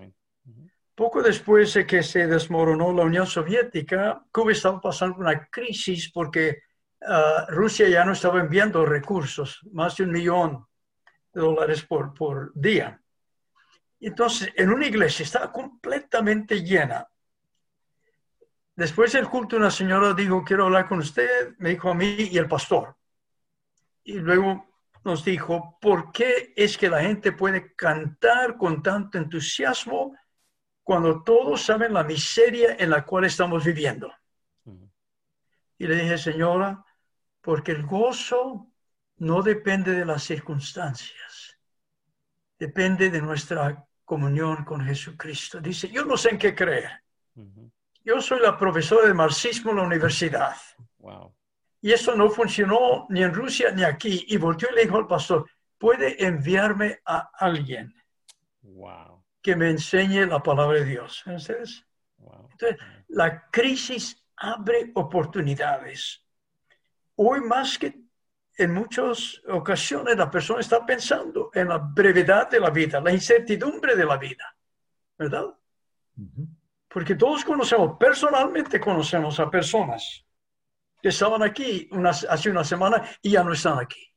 Poco 0.95 1.23
después 1.23 1.73
de 1.75 1.87
que 1.87 2.03
se 2.03 2.27
desmoronó 2.27 2.93
la 2.93 3.05
Unión 3.05 3.27
Soviética, 3.27 4.25
Cuba 4.33 4.53
estaba 4.53 4.81
pasando 4.81 5.19
una 5.19 5.49
crisis 5.49 6.11
porque 6.13 6.63
uh, 7.01 7.51
Rusia 7.51 7.89
ya 7.89 8.05
no 8.05 8.13
estaba 8.13 8.41
enviando 8.41 8.85
recursos, 8.85 9.61
más 9.73 9.97
de 9.97 10.05
un 10.05 10.13
millón 10.13 10.67
de 11.33 11.41
dólares 11.41 11.83
por, 11.85 12.13
por 12.13 12.53
día. 12.55 13.01
Entonces, 14.01 14.53
en 14.57 14.71
una 14.71 14.87
iglesia 14.87 15.23
estaba 15.23 15.53
completamente 15.53 16.63
llena 16.63 17.07
Después 18.79 19.11
del 19.11 19.29
culto, 19.29 19.57
una 19.57 19.73
señora 19.73 20.15
dijo, 20.15 20.45
quiero 20.45 20.67
hablar 20.67 20.87
con 20.87 21.01
usted, 21.01 21.57
me 21.59 21.71
dijo 21.71 21.91
a 21.91 21.95
mí 21.95 22.29
y 22.31 22.39
el 22.39 22.47
pastor. 22.47 22.95
Y 24.05 24.21
luego 24.21 24.78
nos 25.05 25.25
dijo, 25.25 25.79
¿por 25.81 26.13
qué 26.13 26.53
es 26.57 26.77
que 26.77 26.89
la 26.89 27.01
gente 27.01 27.33
puede 27.33 27.75
cantar 27.75 28.57
con 28.57 28.83
tanto 28.83 29.19
entusiasmo 29.19 30.17
cuando 30.83 31.23
todos 31.23 31.63
saben 31.63 31.93
la 31.95 32.05
miseria 32.05 32.77
en 32.79 32.91
la 32.91 33.05
cual 33.05 33.25
estamos 33.25 33.65
viviendo? 33.65 34.13
Y 35.79 35.87
le 35.87 35.95
dije, 35.95 36.19
señora, 36.19 36.85
porque 37.41 37.73
el 37.73 37.87
gozo 37.87 38.73
no 39.19 39.43
depende 39.43 39.93
de 39.93 40.05
las 40.05 40.23
circunstancias, 40.25 41.59
depende 42.59 43.11
de 43.11 43.23
nuestra 43.23 43.87
comunión 44.05 44.65
con 44.65 44.85
Jesucristo. 44.85 45.61
Dice, 45.61 45.89
yo 45.89 46.05
no 46.05 46.17
sé 46.17 46.31
en 46.31 46.39
qué 46.39 46.55
creer. 46.55 47.03
Yo 48.03 48.21
soy 48.21 48.41
la 48.41 48.57
profesora 48.57 49.07
de 49.07 49.15
marxismo 49.15 49.71
en 49.71 49.77
la 49.77 49.83
universidad. 49.83 50.57
Y 51.81 51.93
eso 51.93 52.15
no 52.15 52.29
funcionó 52.31 53.07
ni 53.09 53.23
en 53.23 53.33
Rusia 53.33 53.71
ni 53.71 53.85
aquí. 53.85 54.25
Y 54.29 54.37
volvió 54.37 54.69
y 54.71 54.75
le 54.75 54.83
dijo 54.83 54.97
al 54.97 55.07
pastor, 55.07 55.49
¿puede 55.79 56.25
enviarme 56.25 57.01
a 57.05 57.31
alguien 57.39 57.95
que 59.41 59.57
me 59.57 59.71
enseñe 59.71 60.27
la 60.27 60.43
palabra 60.43 60.81
de 60.81 60.85
Dios? 60.85 61.23
Entonces, 61.27 61.85
la 63.09 63.49
crisis 63.51 64.23
abre 64.37 64.91
oportunidades. 64.95 66.25
Hoy 67.17 67.41
más 67.41 67.79
que 67.79 68.01
en 68.57 68.75
muchas 68.75 69.41
ocasiones 69.49 70.17
la 70.17 70.31
persona 70.31 70.61
está 70.61 70.85
pensando 70.85 71.51
en 71.55 71.69
la 71.69 71.79
brevedad 71.79 72.51
de 72.51 72.59
la 72.59 72.71
vida, 72.71 73.01
la 73.01 73.13
incertidumbre 73.13 73.95
de 73.95 74.05
la 74.05 74.17
vida, 74.17 74.57
¿verdad? 75.17 75.47
Porque 76.89 77.15
todos 77.15 77.45
conocemos, 77.45 77.97
personalmente 77.99 78.81
conocemos 78.81 79.39
a 79.39 79.49
personas 79.49 80.25
que 81.01 81.09
estaban 81.09 81.43
aquí 81.43 81.89
hace 82.29 82.51
una 82.51 82.65
semana 82.65 83.09
y 83.23 83.31
ya 83.31 83.45
no 83.45 83.53
están 83.53 83.79
aquí. 83.79 84.13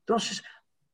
Entonces, 0.00 0.42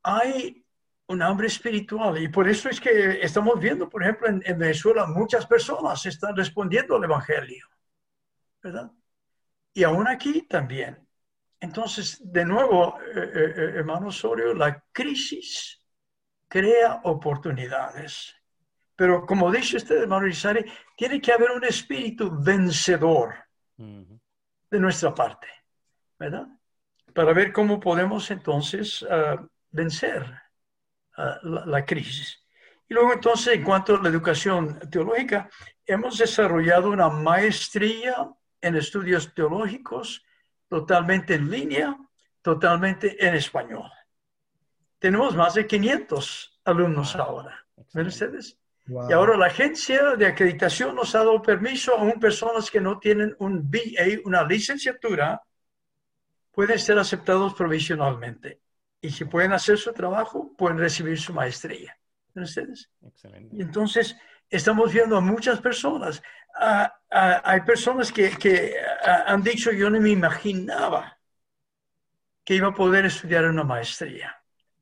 hay 0.03 0.65
un 1.09 1.23
hambre 1.23 1.47
espiritual 1.47 2.19
y 2.19 2.29
por 2.29 2.49
eso 2.49 2.69
es 2.69 2.81
que 2.81 3.21
estamos 3.23 3.59
viendo, 3.59 3.89
por 3.89 4.03
ejemplo, 4.03 4.29
en, 4.29 4.59
Venezuela 4.59 5.07
muchas 5.07 5.47
personas 5.47 6.05
están 6.07 6.37
respondiendo 6.37 6.97
al 6.97 7.05
Evangelio, 7.05 7.67
¿verdad? 8.63 8.91
Y 9.73 9.85
aún 9.85 10.07
aquí 10.07 10.43
también. 10.43 10.99
Entonces, 11.61 12.21
de 12.21 12.45
nuevo, 12.45 13.01
eh, 13.01 13.13
eh, 13.15 13.55
eh, 13.57 13.73
hermano 13.77 14.09
Osorio, 14.09 14.55
la 14.55 14.83
crisis 14.93 15.83
crea 16.47 17.01
oportunidades. 17.05 18.35
Pero 18.95 19.27
como 19.27 19.51
dice 19.51 19.77
usted, 19.77 20.03
hermano 20.03 20.27
Isari, 20.27 20.65
tiene 20.97 21.21
que 21.21 21.33
haber 21.33 21.51
un 21.53 21.65
espíritu 21.65 22.31
vencedor 22.41 23.35
de 24.71 24.81
nuestra 24.81 25.15
parte, 25.15 25.49
¿verdad? 26.19 26.47
Para 27.15 27.33
ver 27.33 27.53
cómo 27.53 27.81
podemos 27.81 28.31
entonces 28.31 29.05
ah, 29.11 29.45
vencer 29.71 30.25
ah, 31.17 31.39
la, 31.43 31.85
crisis. 31.85 32.45
Y 32.89 32.95
luego 32.95 33.13
entonces, 33.13 33.55
en 33.55 33.65
cuanto 33.65 33.97
a 33.97 34.03
la 34.03 34.09
educación 34.09 34.79
teológica, 34.91 35.49
hemos 35.87 36.19
desarrollado 36.19 36.91
una 36.91 37.09
maestría 37.09 38.31
en 38.61 38.77
estudios 38.77 39.35
teológicos 39.35 40.25
totalmente 40.69 41.35
en 41.35 41.51
línea, 41.51 41.97
totalmente 42.43 43.25
en 43.27 43.35
español. 43.35 43.91
Tenemos 44.99 45.35
más 45.37 45.55
de 45.55 45.67
500 45.67 46.61
alumnos 46.65 47.15
ahora. 47.17 47.67
¿Ven 47.95 48.07
ustedes? 48.07 48.59
Y 48.89 49.13
ahora 49.13 49.37
la 49.37 49.47
agencia 49.47 50.17
de 50.17 50.27
acreditación 50.27 50.95
nos 50.95 51.15
ha 51.15 51.19
dado 51.19 51.43
permiso 51.43 51.95
a 51.95 52.03
un 52.03 52.19
personas 52.19 52.71
que 52.71 52.81
no 52.81 52.99
tienen 52.99 53.37
un 53.39 53.71
BA, 53.71 54.23
una 54.25 54.43
licenciatura, 54.45 55.43
pueden 56.51 56.79
ser 56.79 56.99
aceptados 56.99 57.53
provisionalmente. 57.55 58.61
Y 59.01 59.11
si 59.11 59.27
pueden 59.27 59.53
hacer 59.53 59.77
su 59.77 59.93
trabajo, 59.93 60.55
pueden 60.57 60.79
recibir 60.79 61.21
su 61.21 61.35
maestría. 61.35 61.99
¿Ven 62.35 62.45
ustedes? 62.45 62.91
Excelente. 63.03 63.55
Y 63.57 63.63
entonces 63.63 64.17
estamos 64.49 64.93
viendo 64.93 65.17
a 65.17 65.21
muchas 65.21 65.61
personas. 65.61 66.23
Ah, 66.59 66.99
ah, 67.11 67.43
hay 67.45 67.61
personas 67.61 68.11
que, 68.11 68.31
que 68.39 68.75
ah, 69.05 69.25
han 69.27 69.43
dicho, 69.43 69.71
yo 69.71 69.91
no 69.91 70.01
me 70.01 70.11
imaginaba 70.11 71.19
que 72.43 72.55
iba 72.55 72.69
a 72.69 72.75
poder 72.75 73.05
estudiar 73.05 73.45
una 73.45 73.65
maestría. 73.65 74.38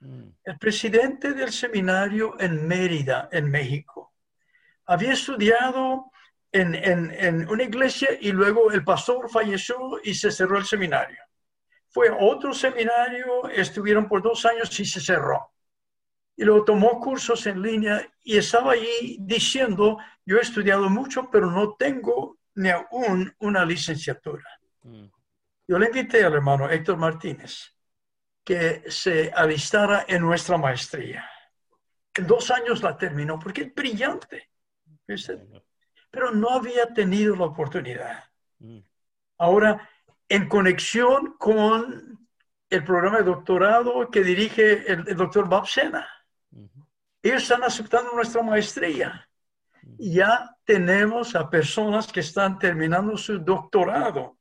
Mm, 0.06 0.30
El 0.44 0.58
presidente 0.58 1.32
del 1.32 1.50
seminario 1.52 2.38
en 2.38 2.66
Mérida, 2.68 3.28
en 3.32 3.50
México, 3.50 4.14
había 4.86 5.12
estudiado 5.12 6.10
en, 6.52 6.74
en- 6.74 7.10
en 7.10 7.48
una 7.48 7.64
iglesia 7.64 8.10
y 8.20 8.30
luego 8.32 8.70
el 8.70 8.84
pastor 8.84 9.28
falleció 9.28 9.76
y 10.04 10.14
se 10.14 10.30
cerró 10.30 10.58
el 10.58 10.64
seminario. 10.64 11.18
Fue 11.88 12.08
a 12.08 12.16
otro 12.20 12.52
seminario, 12.54 13.48
estuvieron 13.48 14.06
por 14.08 14.22
dos 14.22 14.44
años 14.46 14.78
y 14.78 14.84
se 14.84 15.00
cerró. 15.00 15.50
Y 16.36 16.44
luego 16.44 16.64
tomó 16.64 17.00
cursos 17.00 17.46
en 17.46 17.60
línea 17.62 18.06
y 18.22 18.36
estaba 18.36 18.72
allí 18.72 19.16
diciendo, 19.20 19.98
yo 20.24 20.36
he 20.36 20.42
estudiado 20.42 20.88
mucho, 20.88 21.28
pero 21.30 21.50
no 21.50 21.74
tengo 21.74 22.38
ni 22.54 22.68
aún 22.70 23.34
una 23.40 23.64
licenciatura. 23.64 24.44
mm, 24.82 25.06
Yo 25.68 25.78
le 25.78 25.86
invité 25.86 26.24
al 26.24 26.34
hermano 26.34 26.70
Héctor 26.70 26.96
Martínez 26.96 27.75
que 28.46 28.84
se 28.88 29.32
alistara 29.34 30.04
en 30.06 30.22
nuestra 30.22 30.56
maestría. 30.56 31.28
En 32.14 32.28
dos 32.28 32.48
años 32.52 32.80
la 32.80 32.96
terminó 32.96 33.40
porque 33.40 33.62
es 33.62 33.74
brillante, 33.74 34.50
¿viste? 35.04 35.44
pero 36.12 36.30
no 36.30 36.50
había 36.50 36.86
tenido 36.94 37.34
la 37.34 37.46
oportunidad. 37.46 38.24
Mm, 38.60 38.78
Ahora, 39.38 39.90
en 40.28 40.48
conexión 40.48 41.34
con 41.38 42.28
el 42.70 42.84
programa 42.84 43.18
de 43.18 43.24
doctorado 43.24 44.10
que 44.12 44.22
dirige 44.22 44.92
el, 44.92 45.08
el 45.08 45.16
doctor 45.16 45.48
Bob 45.48 45.66
Sena, 45.66 46.08
ujú, 46.52 46.86
ellos 47.22 47.42
están 47.42 47.64
aceptando 47.64 48.12
nuestra 48.12 48.42
maestría. 48.42 49.28
Y 49.98 50.14
ya 50.14 50.56
tenemos 50.64 51.34
a 51.34 51.50
personas 51.50 52.06
que 52.06 52.20
están 52.20 52.60
terminando 52.60 53.16
su 53.16 53.40
doctorado. 53.40 54.38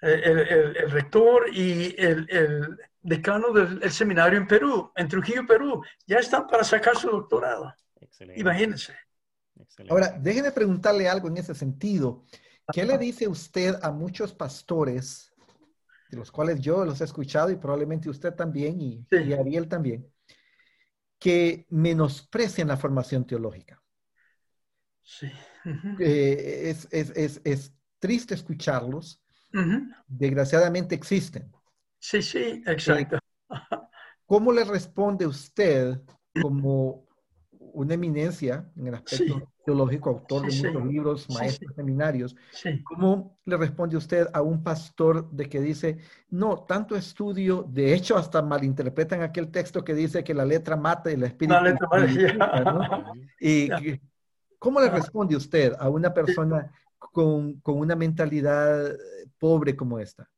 El, 0.00 0.10
el- 0.22 0.38
el- 0.38 0.76
el 0.76 0.90
rector 0.90 1.46
y 1.52 1.94
el, 1.98 2.26
el 2.30 2.78
decano 3.02 3.52
del 3.52 3.82
el 3.82 3.90
seminario 3.90 4.38
en 4.38 4.46
Perú, 4.46 4.92
en 4.94 5.08
Trujillo, 5.08 5.46
Perú, 5.46 5.82
ya 6.06 6.18
están 6.18 6.46
para 6.46 6.62
sacar 6.64 6.96
su 6.96 7.08
doctorado. 7.10 7.74
Excelente. 8.00 8.40
Imagínense. 8.40 8.94
excelente. 9.58 9.92
Ahora, 9.92 10.16
déjeme 10.20 10.52
preguntarle 10.52 11.08
algo 11.08 11.28
en 11.28 11.38
ese 11.38 11.54
sentido. 11.54 12.24
¿Qué 12.72 12.84
le 12.84 12.98
dice 12.98 13.26
usted 13.26 13.74
a 13.82 13.90
muchos 13.90 14.32
pastores, 14.34 15.32
de 16.10 16.18
los 16.18 16.30
cuales 16.30 16.60
yo 16.60 16.84
los 16.84 17.00
he 17.00 17.04
escuchado 17.04 17.50
y 17.50 17.56
probablemente 17.56 18.08
usted 18.10 18.34
también 18.34 18.80
y, 18.80 19.06
Sí. 19.10 19.16
y 19.24 19.32
Ariel 19.32 19.68
también, 19.68 20.06
que 21.18 21.66
menosprecian 21.70 22.68
la 22.68 22.76
formación 22.76 23.26
teológica? 23.26 23.82
Sí. 25.02 25.28
Eh, 25.98 26.64
es, 26.70 26.86
es- 26.92 27.10
es- 27.16 27.40
es 27.44 27.72
triste 27.98 28.34
escucharlos. 28.34 29.20
Desgraciadamente 30.08 30.94
existen. 30.94 31.50
Sí, 31.98 32.22
sí, 32.22 32.62
exacto. 32.66 33.18
¿Cómo 34.26 34.52
le 34.52 34.64
responde 34.64 35.26
usted 35.26 36.00
como 36.40 37.06
una 37.50 37.94
eminencia 37.94 38.70
en 38.76 38.86
el 38.88 38.94
aspecto 38.94 39.38
Sí. 39.38 39.44
teológico, 39.64 40.10
autor 40.10 40.46
de 40.46 40.52
Sí, 40.52 40.60
sí. 40.60 40.66
muchos 40.66 40.84
libros, 40.84 41.30
maestro 41.30 41.68
de 41.68 41.74
seminarios? 41.74 42.36
¿Cómo 42.84 43.38
le 43.44 43.56
responde 43.56 43.96
usted 43.96 44.26
a 44.32 44.40
un 44.42 44.62
pastor 44.62 45.30
de 45.30 45.48
que 45.48 45.60
dice, 45.60 45.98
no, 46.30 46.64
tanto 46.64 46.96
estudio, 46.96 47.62
de 47.68 47.94
hecho 47.94 48.16
hasta 48.16 48.40
malinterpretan 48.42 49.22
aquel 49.22 49.50
texto 49.50 49.84
que 49.84 49.94
dice 49.94 50.24
que 50.24 50.34
la 50.34 50.44
letra 50.44 50.76
mata 50.76 51.10
y 51.10 51.14
el 51.14 51.22
espíritu 51.24 51.54
La 51.54 51.62
letra 51.70 51.88
mata, 51.90 52.06
vivifica", 52.06 52.64
¿no? 52.64 52.78
Ujú, 53.12 53.20
Y 53.40 53.70
¿Cómo 54.58 54.80
le 54.80 54.90
responde 54.90 55.36
usted 55.36 55.72
a 55.78 55.88
una 55.88 56.12
persona 56.12 56.72
con, 57.12 57.60
con 57.60 57.78
una 57.78 57.96
mentalidad 57.96 58.92
pobre 59.38 59.74
como 59.76 59.98
esta? 59.98 60.28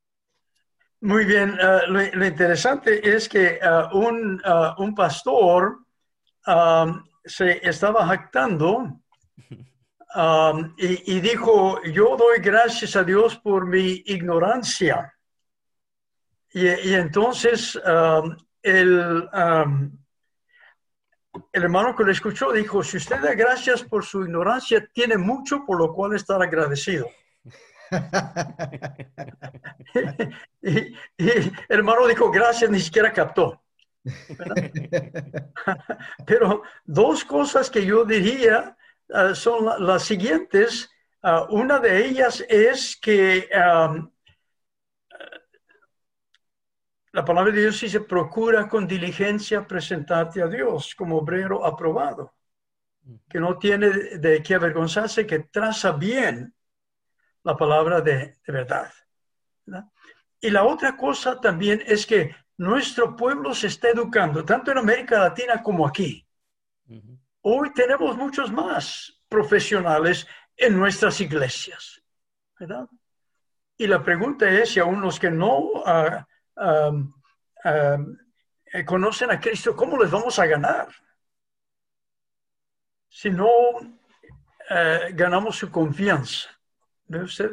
Muy 1.01 1.25
bien. 1.25 1.57
ah, 1.61 1.83
lo, 1.89 2.01
lo 2.13 2.27
interesante 2.27 3.17
es 3.17 3.29
que 3.29 3.59
ah, 3.63 3.91
un, 3.93 4.41
un 4.79 4.95
pastor 4.95 5.87
ah, 6.47 7.03
se 7.25 7.67
estaba 7.67 8.07
jactando 8.07 9.01
ah, 10.15 10.53
y, 10.77 11.17
y 11.17 11.21
dijo, 11.21 11.83
yo 11.85 12.17
doy 12.17 12.41
gracias 12.41 12.97
a 12.97 13.05
Dios 13.05 13.37
por 13.37 13.67
mi 13.67 14.03
ignorancia. 14.07 15.15
Y, 16.53 16.67
y 16.67 16.95
entonces 16.95 17.81
ah, 17.85 18.23
el, 18.63 19.29
el 21.53 21.63
hermano 21.65 21.95
que 21.97 22.05
lo 22.05 22.13
escuchó 22.13 22.53
dijo, 22.53 22.83
si 22.83 22.97
usted 22.99 23.21
da 23.21 23.35
gracias 23.35 23.83
por 23.83 24.05
su 24.05 24.23
ignorancia, 24.23 24.87
tiene 24.93 25.17
mucho 25.17 25.65
por 25.67 25.79
lo 25.79 25.93
cual 25.93 26.15
estar 26.15 26.41
agradecido. 26.43 27.09
y, 30.63 30.79
y 31.19 31.29
el 31.31 31.53
hermano 31.69 32.07
dijo, 32.07 32.31
gracias, 32.31 32.71
ni 32.71 32.81
siquiera 32.81 33.13
captó. 33.13 33.61
Pero 36.27 36.63
dos 36.85 37.25
cosas 37.25 37.71
que 37.71 37.85
yo 37.85 38.05
diría 38.05 38.77
ah, 39.13 39.35
son 39.35 39.67
la- 39.67 39.79
las 39.79 40.05
siguientes. 40.05 40.91
Ah, 41.23 41.47
una 41.51 41.79
de 41.79 42.07
ellas 42.07 42.45
es 42.49 42.97
que 43.01 43.49
am, 43.55 44.11
la 47.13 47.25
palabra 47.25 47.53
de 47.53 47.63
Dios 47.63 47.81
dice, 47.81 48.01
procura 48.01 48.69
con 48.69 48.87
diligencia 48.87 49.67
presentarte 49.67 50.43
a 50.43 50.47
Dios 50.47 50.95
como 50.95 51.19
obrero 51.19 51.65
aprobado, 51.67 52.35
que 53.29 53.41
no 53.41 53.59
tiene 53.59 53.89
de 54.19 54.43
qué 54.43 54.55
avergonzarse, 54.55 55.27
que 55.27 55.41
traza 55.41 55.93
bien 55.93 56.55
la 57.43 57.57
palabra 57.57 58.01
de, 58.01 58.39
de 58.47 58.53
verdad. 58.53 58.93
¿verdad? 59.67 59.89
Y 60.41 60.51
la 60.51 60.65
otra 60.65 60.97
cosa 60.97 61.41
también 61.41 61.83
es 61.87 62.07
que 62.07 62.35
nuestro 62.57 63.17
pueblo 63.17 63.55
se 63.55 63.67
está 63.67 63.89
educando, 63.89 64.45
tanto 64.45 64.71
en 64.71 64.79
América 64.79 65.19
Latina 65.19 65.63
como 65.63 65.87
aquí. 65.87 66.27
Hoy 67.43 67.73
tenemos 67.73 68.17
muchos 68.17 68.53
más 68.53 69.23
profesionales 69.29 70.27
en 70.57 70.77
nuestras 70.77 71.21
iglesias, 71.21 72.03
¿verdad? 72.59 72.87
Y 73.79 73.87
la 73.87 74.03
pregunta 74.03 74.49
es 74.51 74.71
si 74.71 74.81
aún 74.81 75.01
los 75.01 75.19
que 75.19 75.31
no 75.31 75.71
ah, 75.87 76.27
eh, 76.57 78.85
conocen 78.85 79.31
a 79.31 79.41
Cristo, 79.41 79.75
¿cómo 79.75 80.01
les 80.01 80.11
vamos 80.11 80.39
a 80.39 80.47
ganar? 80.47 80.89
Si 83.09 83.31
no 83.31 83.49
eh, 84.69 85.11
ganamos 85.13 85.57
su 85.57 85.71
confianza, 85.71 86.49
¿ve 87.07 87.23
usted? 87.23 87.51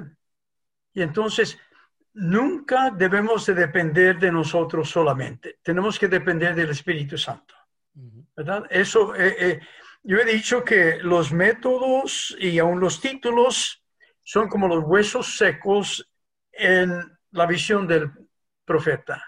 Y 0.93 1.01
entonces, 1.01 1.57
nunca 2.13 2.91
debemos 2.91 3.45
de 3.45 3.53
depender 3.53 4.19
de 4.19 4.31
nosotros 4.31 4.89
solamente. 4.89 5.59
Tenemos 5.61 5.99
que 5.99 6.07
depender 6.07 6.55
del 6.55 6.69
Espíritu 6.69 7.17
Santo. 7.17 7.55
¿verdad? 8.35 8.65
Eso, 8.69 9.15
eh, 9.15 9.35
eh, 9.39 9.59
yo 10.03 10.17
he 10.17 10.25
dicho 10.25 10.63
que 10.63 10.99
los 11.01 11.31
métodos 11.31 12.35
y 12.39 12.59
aún 12.59 12.79
los 12.79 13.01
títulos 13.01 13.83
son 14.23 14.47
como 14.47 14.67
los 14.67 14.83
huesos 14.83 15.37
secos 15.37 16.09
en 16.51 17.17
la 17.31 17.45
visión 17.45 17.87
del 17.87 18.11
profeta. 18.67 19.23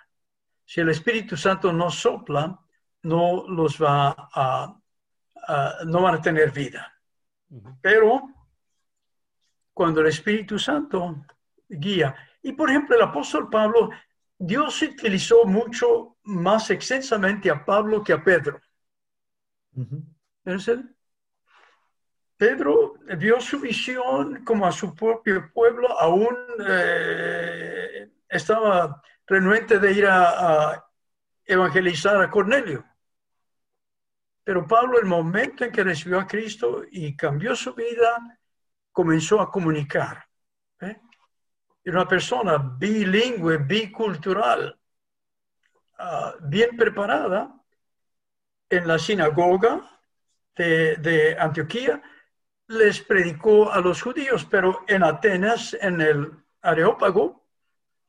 Si 0.66 0.82
el 0.82 0.90
Espíritu 0.90 1.36
Santo 1.38 1.72
no 1.74 1.90
sopla, 1.90 2.60
no 3.04 3.46
los 3.48 3.82
va 3.82 4.10
a, 4.34 4.76
a- 5.48 5.78
no 5.86 6.02
van 6.02 6.16
a 6.16 6.22
tener 6.22 6.52
vida. 6.52 6.94
Pero 7.82 8.22
cuando 9.74 10.02
el 10.02 10.08
Espíritu 10.08 10.60
Santo 10.60 11.26
guía, 11.68 12.14
y 12.44 12.52
por 12.52 12.70
ejemplo 12.70 12.96
el 12.96 13.02
apóstol 13.02 13.50
Pablo, 13.50 13.90
Dios 14.38 14.82
utilizó 14.82 15.46
mucho 15.46 16.18
más 16.24 16.70
extensamente 16.70 17.50
a 17.50 17.64
Pablo 17.66 18.04
que 18.04 18.14
a 18.14 18.24
Pedro. 18.24 18.62
Entonces, 20.44 20.80
Pedro 22.38 22.96
vio 23.18 23.40
su 23.42 23.60
visión 23.60 24.44
como 24.46 24.66
a 24.66 24.72
su 24.72 24.94
propio 24.96 25.52
pueblo, 25.54 25.88
aún 26.00 26.38
eh, 26.68 28.10
estaba 28.30 29.02
renuente 29.30 29.80
de 29.80 29.94
ir 29.94 30.08
a, 30.08 30.72
a 30.72 30.90
evangelizar 31.46 32.22
a 32.22 32.30
Cornelio. 32.30 32.84
Pero 34.44 34.68
Pablo, 34.68 35.00
el 35.00 35.06
momento 35.06 35.64
en 35.64 35.72
que 35.72 35.84
recibió 35.84 36.20
a 36.20 36.28
Cristo 36.28 36.82
y 36.92 37.16
cambió 37.16 37.56
su 37.56 37.74
vida, 37.76 38.40
comenzó 38.92 39.40
a 39.40 39.52
comunicar. 39.52 40.26
¿eh? 40.82 41.00
Era 41.84 42.00
una 42.00 42.08
persona 42.08 42.58
bilingüe, 42.58 43.58
bicultural, 43.58 44.78
ah, 46.00 46.34
bien 46.42 46.76
preparada 46.76 47.56
en 48.70 48.88
la 48.88 48.98
sinagoga 48.98 50.02
de, 50.56 50.96
de 50.98 51.38
Antioquía, 51.38 52.02
les 52.68 53.02
predicó 53.02 53.72
a 53.72 53.80
los 53.80 54.02
judíos, 54.02 54.46
pero 54.46 54.84
en 54.88 55.04
Atenas, 55.04 55.76
en 55.80 56.02
el 56.02 56.32
Areópago, 56.62 57.49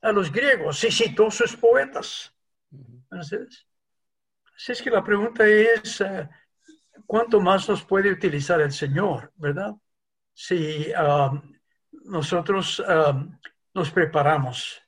a 0.03 0.13
los 0.13 0.33
griegos, 0.33 0.79
sí, 0.79 1.15
todos 1.15 1.35
sus 1.35 1.57
poetas. 1.57 2.35
Así 3.11 3.37
es 4.73 4.83
que 4.83 4.91
la 4.91 5.03
pregunta 5.03 5.47
es, 5.47 6.01
eh, 6.01 6.29
¿cuánto 7.07 7.41
más 7.41 7.69
nos 7.69 7.85
puede 7.85 8.11
utilizar 8.11 8.61
el 8.61 8.73
Señor, 8.73 9.33
verdad? 9.37 9.75
Si 10.33 10.93
um, 10.93 11.41
nosotros 12.05 12.81
um, 12.81 13.39
nos 13.75 13.91
preparamos 13.91 14.81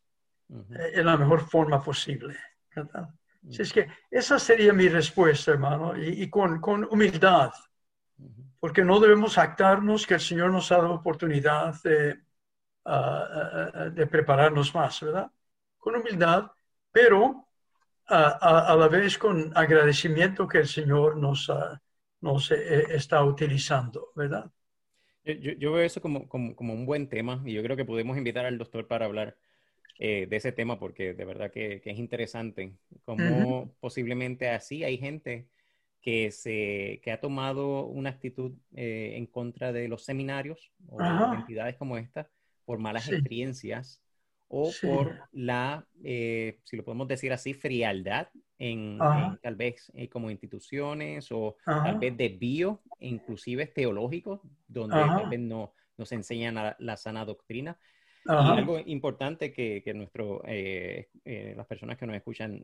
eh, 0.51 0.93
en 0.95 1.07
la 1.07 1.17
mejor 1.17 1.41
forma 1.41 1.83
posible, 1.83 2.37
¿verdad? 2.75 3.09
Así 3.49 3.63
es 3.63 3.73
que 3.73 3.89
esa 4.11 4.39
sería 4.39 4.73
mi 4.73 4.89
respuesta, 4.89 5.51
hermano, 5.51 5.97
y, 5.97 6.31
con, 6.31 6.61
con, 6.61 6.85
humildad, 6.85 7.51
porque 8.61 8.85
no 8.85 9.01
debemos 9.01 9.37
actarnos 9.37 10.07
que 10.07 10.15
el 10.15 10.21
Señor 10.21 10.53
nos 10.53 10.71
ha 10.71 10.77
dado 10.77 10.95
oportunidad 10.95 11.75
de, 11.83 12.21
de 12.85 14.07
prepararnos 14.07 14.75
más, 14.75 15.01
¿verdad? 15.01 15.31
Con 15.79 15.97
humildad, 15.97 16.51
pero 16.91 17.49
a, 18.07 18.77
la 18.79 18.89
vez 18.89 19.19
con 19.19 19.53
agradecimiento 19.57 20.47
que 20.49 20.59
el 20.59 20.67
Señor 20.67 21.17
nos, 21.17 21.51
nos 22.21 22.51
eh, 22.51 22.87
está 22.91 23.25
utilizando, 23.25 24.09
¿verdad? 24.15 24.51
Yo, 25.25 25.73
veo 25.73 25.85
eso 25.85 26.01
como, 26.01 26.29
como, 26.29 26.57
como, 26.57 26.75
un 26.75 26.85
buen 26.85 27.09
tema 27.09 27.41
y 27.45 27.53
yo 27.53 27.63
creo 27.63 27.77
que 27.77 27.85
podemos 27.85 28.17
invitar 28.19 28.45
al 28.45 28.59
doctor 28.59 28.89
para 28.89 29.07
hablar 29.07 29.37
eh, 30.01 30.27
de 30.27 30.37
ese 30.37 30.51
tema 30.51 30.81
porque 30.81 31.15
de 31.15 31.25
verdad 31.25 31.53
que, 31.53 31.81
es 31.85 31.99
interesante. 31.99 32.75
Como 33.05 33.73
posiblemente 33.79 34.49
así 34.51 34.83
hay 34.83 34.99
gente 34.99 35.47
que, 36.01 36.33
se, 36.33 37.01
que 37.05 37.13
ha 37.13 37.21
tomado 37.21 37.87
una 37.87 38.11
actitud 38.11 38.53
eh, 38.75 39.13
en 39.17 39.27
contra 39.27 39.73
de 39.73 39.87
los 39.87 40.05
seminarios 40.05 40.73
o 40.89 41.01
entidades 41.35 41.77
como 41.77 41.97
esta 41.97 42.29
por 42.65 42.79
malas 42.79 43.09
experiencias 43.09 44.03
o 44.55 44.71
por 44.83 45.19
la, 45.33 45.87
eh, 46.05 46.59
si 46.65 46.77
lo 46.77 46.85
podemos 46.85 47.09
decir 47.09 47.33
así, 47.33 47.55
frialdad 47.55 48.29
en, 48.59 48.99
tal 49.43 49.57
vez 49.57 49.91
eh, 49.95 50.11
como 50.11 50.31
instituciones 50.31 51.33
o 51.33 51.57
tal 51.65 51.99
vez 51.99 52.15
de 52.19 52.29
bio, 52.29 52.83
inclusive 53.01 53.67
teológicos, 53.67 54.41
donde 54.69 54.97
tal 54.97 55.31
vez 55.31 55.41
no 55.41 55.73
nos 55.97 56.13
enseñan 56.13 56.75
la, 56.79 56.97
sana 56.99 57.25
doctrina. 57.25 57.79
Y 58.27 58.31
algo 58.31 58.79
importante 58.79 59.53
que, 59.53 59.83
que 59.83 59.95
nuestro, 59.95 60.43
eh, 60.47 61.09
las 61.57 61.67
personas 61.67 61.97
que 61.97 62.07
nos 62.07 62.15
escuchan, 62.15 62.63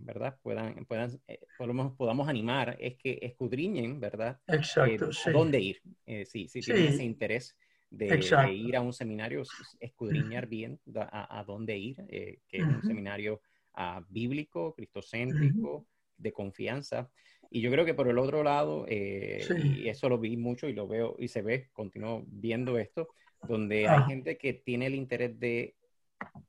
¿verdad? 0.00 0.36
Puedan, 0.42 0.84
puedan 0.86 1.20
podamos, 1.56 1.92
podamos 1.96 2.28
animar 2.28 2.76
es 2.80 2.96
que 2.96 3.20
escudriñen, 3.22 4.00
¿verdad? 4.00 4.40
Exacto, 4.48 5.10
a 5.24 5.30
dónde 5.30 5.60
ir, 5.60 5.82
sí, 6.26 6.48
si 6.48 6.60
tienen 6.60 6.88
ese 6.88 7.04
interés 7.04 7.56
de, 7.90 8.52
ir 8.52 8.76
a 8.76 8.80
un 8.80 8.92
seminario, 8.92 9.42
escudriñar 9.80 10.46
bien 10.46 10.80
a, 10.94 11.44
dónde 11.46 11.76
ir, 11.78 11.96
eh, 12.08 12.40
que 12.48 12.58
es 12.58 12.64
un 12.64 12.82
seminario 12.82 13.40
ah, 13.74 14.02
bíblico, 14.08 14.74
cristocéntrico, 14.74 15.86
de 16.16 16.32
confianza. 16.32 17.10
Y 17.50 17.60
yo 17.60 17.70
creo 17.70 17.84
que 17.84 17.94
por 17.94 18.08
el 18.08 18.18
otro 18.18 18.42
lado, 18.42 18.84
eh, 18.88 19.46
y 19.64 19.88
eso 19.88 20.08
lo 20.08 20.18
vi 20.18 20.36
mucho 20.36 20.68
y 20.68 20.74
lo 20.74 20.86
veo 20.86 21.16
y 21.18 21.28
se 21.28 21.42
ve, 21.42 21.70
continúo 21.72 22.24
viendo 22.26 22.76
esto, 22.78 23.08
donde 23.46 23.88
hay 23.88 24.02
ah. 24.02 24.06
gente 24.06 24.36
que 24.36 24.52
tiene 24.52 24.86
el 24.86 24.94
interés 24.94 25.38
de, 25.38 25.74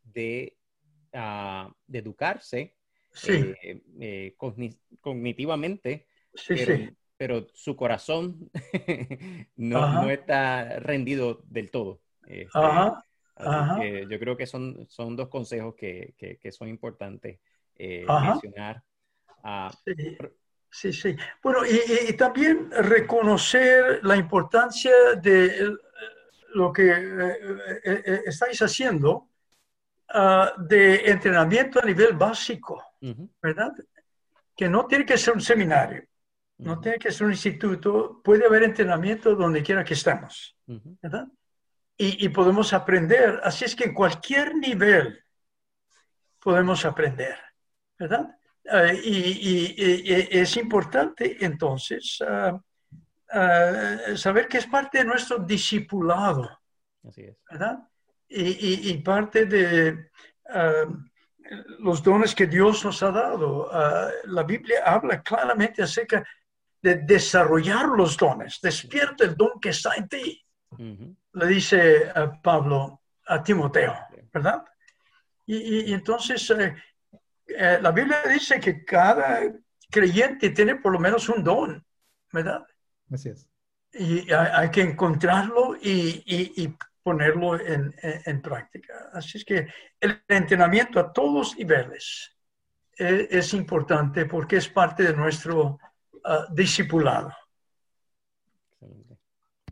de, 0.04 0.58
ah, 1.13 1.73
educarse 1.91 2.75
eh, 3.25 4.36
cognitivamente, 5.02 6.08
pero, 6.47 6.78
pero 7.20 7.48
su 7.54 7.76
corazón 7.76 8.50
no, 9.58 10.10
está 10.10 10.80
rendido 10.80 11.42
del 11.50 11.70
todo. 11.70 12.00
Este, 12.26 14.08
yo 14.10 14.20
creo 14.20 14.38
que 14.38 14.48
son, 14.48 14.88
son 14.88 15.18
dos 15.18 15.28
consejos 15.28 15.76
que, 15.76 16.40
son 16.58 16.70
importantes 16.70 17.42
eh, 17.76 18.06
mencionar. 18.08 18.82
sí. 20.72 20.94
sí, 20.94 21.18
Bueno, 21.44 21.64
y, 21.66 22.14
también 22.14 22.72
reconocer 22.72 24.00
la 24.02 24.16
importancia 24.16 24.94
de 25.22 25.76
lo 26.54 26.72
que 26.72 26.90
eh, 26.90 27.38
eh, 27.84 28.22
estáis 28.28 28.62
haciendo 28.62 29.28
ah, 30.08 30.54
de 30.58 31.12
entrenamiento 31.12 31.82
a 31.82 31.86
nivel 31.86 32.14
básico, 32.14 32.82
¿verdad? 33.42 33.74
Que 34.56 34.70
no 34.70 34.88
tiene 34.88 35.06
que 35.06 35.18
ser 35.18 35.34
un 35.34 35.42
seminario 35.42 36.09
no 36.60 36.80
tiene 36.80 37.00
que 37.00 37.12
ser 37.12 37.26
un 37.26 37.32
instituto, 37.32 38.22
puede 38.24 38.45
haber 38.45 38.63
entrenamiento 38.63 39.36
donde 39.36 39.63
quiera 39.63 39.84
que 39.84 39.93
estemos, 39.93 40.58
¿verdad? 41.02 41.28
Y, 41.98 42.30
podemos 42.30 42.72
aprender, 42.72 43.41
así 43.43 43.65
es 43.65 43.76
que 43.76 43.86
en 43.86 43.93
cualquier 43.93 44.56
nivel 44.56 45.22
podemos 46.39 46.86
aprender, 46.86 47.38
¿verdad? 47.98 48.38
Eh, 48.63 49.02
y, 49.04 49.76
es 50.38 50.56
importante 50.58 51.43
entonces 51.43 52.19
ah, 52.26 52.58
ah, 53.32 53.98
saber 54.15 54.48
que 54.48 54.60
es 54.60 54.67
parte 54.67 55.00
de 55.00 55.06
nuestro 55.06 55.39
discipulado, 55.39 56.50
así 57.06 57.24
es. 57.24 57.38
¿verdad? 57.50 57.80
Y, 58.30 58.93
parte 59.00 59.45
de... 59.45 60.10
Ah, 60.50 60.86
los 61.80 62.04
dones 62.04 62.36
que 62.36 62.45
Dios 62.45 62.86
nos 62.86 63.02
ha 63.02 63.12
dado. 63.12 63.72
la 64.26 64.43
Biblia 64.43 64.84
habla 64.86 65.24
claramente 65.24 65.82
acerca 65.82 66.19
de 66.19 66.26
desarrollar 66.82 67.88
los 67.89 68.18
dones. 68.18 68.60
Despierta 68.62 69.24
el 69.24 69.36
don 69.36 69.60
que 69.60 69.70
está 69.70 69.96
en 69.96 70.08
ti. 70.08 70.46
Le 70.78 71.48
dice 71.48 71.98
eh, 72.04 72.12
Pablo 72.42 73.02
a 73.28 73.44
Timoteo, 73.44 73.96
¿verdad? 74.34 74.63
Y, 75.46 75.94
entonces 75.94 76.48
eh, 76.52 76.76
eh, 77.48 77.80
la 77.82 77.92
Biblia 77.92 78.22
dice 78.28 78.60
que 78.60 78.86
cada 78.86 79.42
creyente 79.89 80.52
tiene 80.52 80.76
por 80.76 80.94
lo 80.94 81.00
menos 81.00 81.28
un 81.30 81.44
don, 81.44 81.84
¿verdad? 82.32 82.65
Así 83.12 83.30
es. 83.30 83.48
Y 83.92 84.32
hay, 84.32 84.70
que 84.70 84.82
encontrarlo 84.82 85.76
y, 85.82 86.76
ponerlo 87.02 87.60
en, 87.60 88.42
práctica. 88.42 89.10
Así 89.13 89.39
es 89.39 89.46
que 89.46 89.68
el 90.00 90.22
entrenamiento 90.28 91.00
a 91.00 91.12
todos 91.12 91.58
niveles 91.58 92.38
es 92.96 93.54
importante 93.56 94.26
porque 94.28 94.58
es 94.58 94.70
parte 94.70 95.04
de 95.04 95.13
nuestro 95.13 95.80
uh, 96.26 96.54
discipulado. 96.54 97.32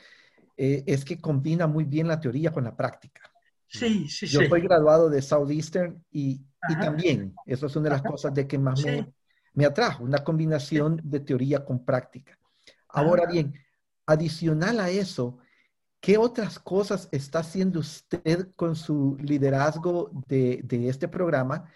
eh, 0.57 0.83
es 0.87 1.05
que 1.05 1.21
combina 1.21 1.69
muy 1.69 1.85
bien 1.85 2.09
la 2.09 2.19
teoría 2.19 2.51
con 2.51 2.65
la 2.65 2.75
práctica. 2.75 3.23
Sí, 3.69 4.09
sí, 4.09 4.27
yo 4.27 4.41
soy 4.49 4.61
graduado 4.61 5.09
de 5.09 5.23
Southeastern 5.23 6.05
y, 6.11 6.41
y, 6.69 6.75
también, 6.81 7.33
eso 7.47 7.67
es 7.67 7.77
una 7.77 7.85
de 7.85 7.91
las 7.91 8.03
cosas 8.03 8.35
de 8.35 8.49
que 8.49 8.59
más 8.59 8.85
me, 8.85 9.15
me, 9.53 9.67
atrajo, 9.67 10.03
una 10.03 10.25
combinación 10.25 11.01
de 11.05 11.21
teoría 11.21 11.65
con 11.65 11.85
práctica. 11.85 12.37
Ahora 12.89 13.27
bien, 13.27 13.55
adicional 14.05 14.81
a 14.81 14.91
eso, 14.91 15.39
¿Qué 16.05 16.19
otras 16.19 16.59
cosas 16.59 17.09
está 17.13 17.39
haciendo 17.39 17.81
usted 17.81 18.51
con 18.57 18.77
su 18.77 19.17
liderazgo 19.23 20.11
de, 20.29 20.63
este 20.87 21.09
programa 21.09 21.73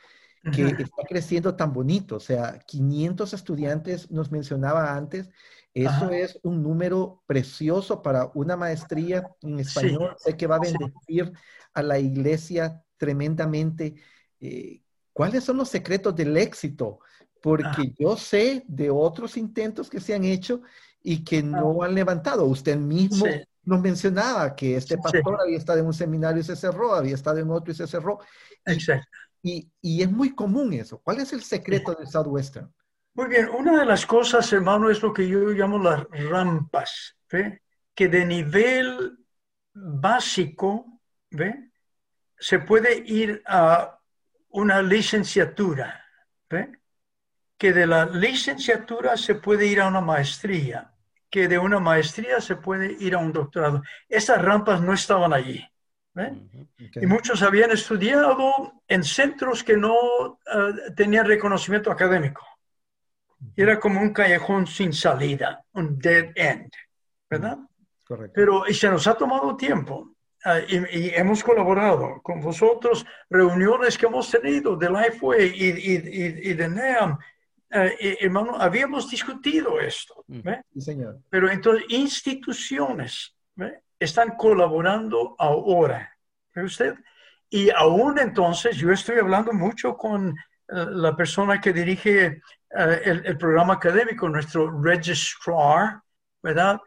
que 0.53 0.67
está 0.67 1.03
creciendo 1.09 1.57
tan 1.57 1.73
bonito? 1.73 2.17
O 2.17 2.21
sea, 2.21 2.59
500 2.59 3.33
estudiantes 3.33 4.11
nos 4.11 4.31
mencionaba 4.31 4.95
antes. 4.95 5.31
Eso 5.73 6.11
es 6.11 6.39
un 6.43 6.63
número 6.63 7.23
precioso 7.25 8.03
para 8.03 8.31
una 8.35 8.55
maestría 8.55 9.31
en 9.41 9.61
español. 9.61 10.15
Sé 10.19 10.37
que 10.37 10.47
va 10.47 10.57
a 10.57 10.61
bendecir 10.61 11.33
a 11.73 11.83
la 11.83 11.99
iglesia 11.99 12.85
tremendamente. 12.99 13.95
Eh, 14.41 14.83
¿Cuáles 15.15 15.43
son 15.43 15.57
los 15.57 15.71
secretos 15.71 16.15
del 16.15 16.37
éxito? 16.37 17.01
Porque 17.41 17.95
yo 17.99 18.15
sé 18.19 18.63
de 18.69 18.91
otros 18.91 19.39
intentos 19.39 19.89
que 19.89 20.01
se 20.01 20.15
han 20.15 20.25
hecho 20.25 20.61
y 21.03 21.25
que 21.25 21.43
no 21.43 21.83
han 21.83 21.95
levantado. 21.95 22.45
Usted 22.45 22.77
mismo 22.77 23.25
nos 23.69 23.83
mencionaba 23.83 24.57
que 24.57 24.77
este 24.77 24.97
pastor 24.97 25.39
había 25.43 25.59
estado 25.59 25.81
en 25.81 25.87
un 25.87 25.93
seminario 25.93 26.41
y 26.41 26.45
se 26.45 26.57
cerró, 26.57 26.95
había 26.95 27.15
estado 27.15 27.39
en 27.39 27.51
otro 27.51 27.71
y 27.71 27.75
se 27.75 27.87
cerró. 27.87 28.19
Exacto. 28.65 29.07
Y, 29.43 29.71
y 29.83 30.03
es 30.03 30.11
muy 30.11 30.35
común 30.35 30.73
eso. 30.73 30.99
¿Cuál 30.99 31.19
es 31.21 31.35
el 31.35 31.43
secreto 31.43 31.95
del 31.95 32.09
Southwestern? 32.09 32.73
Muy 33.13 33.29
bien, 33.29 33.51
una 33.51 33.79
de 33.79 33.85
las 33.85 34.07
cosas, 34.07 34.51
hermano, 34.55 34.89
es 34.89 35.03
lo 35.03 35.13
que 35.13 35.29
yo 35.29 35.51
llamo 35.51 35.79
las 35.79 36.09
rampas, 36.09 37.15
¿ve? 37.31 37.61
que 37.95 38.09
de 38.09 38.25
nivel 38.25 39.19
básico, 39.75 41.03
¿ve? 41.31 41.71
se 42.39 42.61
puede 42.61 43.03
ir 43.05 43.43
a 43.45 44.01
una 44.49 44.81
licenciatura, 44.81 46.07
¿ve? 46.49 46.73
que 47.59 47.75
de 47.75 47.87
la 47.87 48.07
licenciatura 48.07 49.17
se 49.19 49.35
puede 49.35 49.67
ir 49.67 49.83
a 49.83 49.89
una 49.89 50.01
maestría, 50.01 50.95
que 51.31 51.49
de 51.49 51.59
una 51.59 51.81
maestría 51.81 52.41
se 52.41 52.57
puede 52.57 52.97
ir 53.01 53.15
a 53.15 53.19
un 53.19 53.33
doctorado. 53.33 53.83
Esas 54.09 54.41
rampas 54.41 54.81
no 54.81 54.93
estaban 54.93 55.33
allí. 55.33 55.65
Y 57.01 57.07
muchos 57.07 57.43
habían 57.43 57.71
estudiado 57.71 58.83
en 58.89 59.05
centros 59.05 59.63
que 59.63 59.77
no 59.77 60.39
eh, 60.53 60.93
tenían 60.97 61.27
reconocimiento 61.27 61.91
académico. 61.91 62.45
Era 63.55 63.79
como 63.79 64.01
un 64.01 64.13
callejón 64.13 64.67
sin 64.67 64.93
salida, 64.93 65.65
un 65.73 65.99
dead 65.99 66.33
end, 66.35 66.73
¿verdad? 67.31 67.59
Correcto. 68.05 68.33
Pero 68.35 68.67
y 68.67 68.75
se 68.75 68.89
nos 68.89 69.07
ha 69.07 69.15
tomado 69.15 69.57
tiempo 69.57 70.13
eh, 70.45 70.87
y, 70.91 71.11
hemos 71.11 71.45
colaborado 71.45 72.21
con 72.23 72.41
vosotros, 72.41 73.07
reuniones 73.31 73.97
que 73.97 74.07
hemos 74.07 74.29
tenido 74.31 74.77
de 74.77 74.91
Lifeway 74.91 75.53
y, 75.55 75.69
y, 75.69 76.51
y 76.51 76.55
de 76.55 76.69
NEAM, 76.69 77.19
eh, 77.71 78.17
hermano, 78.21 78.57
habíamos 78.59 79.11
discutido 79.11 79.81
esto. 79.81 80.25
Sí, 80.73 80.81
señor. 80.81 81.21
Pero 81.29 81.51
entonces, 81.51 81.85
instituciones 81.89 83.35
están 83.99 84.37
colaborando 84.37 85.35
ahora. 85.39 86.17
¿Ve 86.55 86.65
usted? 86.65 86.95
Y 87.51 87.71
aún 87.71 88.19
entonces, 88.19 88.77
yo 88.77 88.91
estoy 88.93 89.19
hablando 89.19 89.53
mucho 89.53 89.97
con 89.97 90.31
eh, 90.31 90.35
la 90.69 91.17
persona 91.17 91.61
que 91.61 91.73
dirige 91.73 92.27
eh, 92.27 93.01
el, 93.05 93.27
el, 93.27 93.39
programa 93.39 93.75
académico, 93.75 94.29
nuestro 94.29 94.71
registrar, 94.83 96.01
¿verdad? 96.43 96.81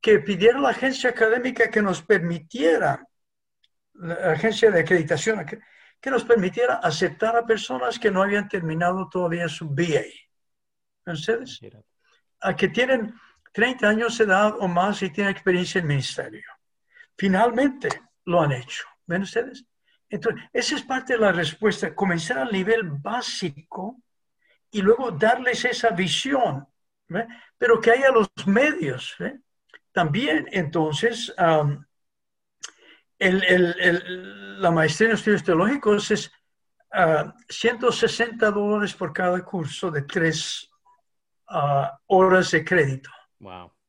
Que 0.00 0.18
pidiera 0.18 0.58
a 0.58 0.62
la 0.62 0.70
agencia 0.70 1.10
académica 1.10 1.70
que 1.70 1.82
nos 1.82 2.02
permitiera, 2.02 3.06
la 3.94 4.32
agencia 4.32 4.70
de 4.70 4.80
acreditación, 4.80 5.44
que, 5.46 5.60
que 6.02 6.10
nos 6.10 6.24
permitiera 6.24 6.74
aceptar 6.74 7.36
a 7.36 7.46
personas 7.46 7.98
que 7.98 8.10
no 8.10 8.22
habían 8.22 8.48
terminado 8.48 9.08
todavía 9.08 9.48
su 9.48 9.68
BA. 9.68 10.02
¿Ven 11.06 11.14
ustedes? 11.14 11.60
A 12.40 12.56
que 12.56 12.68
tienen 12.68 13.14
30 13.52 13.88
años 13.88 14.18
de 14.18 14.24
edad 14.24 14.56
o 14.58 14.66
más 14.66 15.00
y 15.02 15.10
tienen 15.10 15.32
experiencia 15.32 15.80
en 15.80 15.86
ministerio. 15.86 16.42
Finalmente 17.16 17.88
lo 18.24 18.42
han 18.42 18.50
hecho. 18.50 18.84
¿Ven 19.06 19.22
ustedes? 19.22 19.64
Entonces, 20.08 20.42
esa 20.52 20.74
es 20.74 20.82
parte 20.82 21.12
de 21.12 21.20
la 21.20 21.30
respuesta, 21.30 21.94
comenzar 21.94 22.38
al 22.38 22.50
nivel 22.52 22.82
básico 22.82 24.02
y 24.72 24.82
luego 24.82 25.12
darles 25.12 25.64
esa 25.64 25.90
visión, 25.90 26.66
pero 27.56 27.80
que 27.80 27.92
haya 27.92 28.10
los 28.10 28.28
medios. 28.46 29.16
También, 29.92 30.48
entonces, 30.50 31.32
la 33.30 34.70
maestría 34.70 35.10
en 35.10 35.14
estudios 35.14 35.44
teológicos 35.44 36.10
es 36.10 36.32
160 37.48 38.46
ah, 38.46 38.50
dólares 38.50 38.94
por 38.94 39.12
cada 39.12 39.42
curso 39.44 39.90
de 39.90 40.02
tres 40.02 40.68
ah, 41.48 41.98
horas 42.06 42.50
de 42.50 42.64
crédito. 42.64 43.10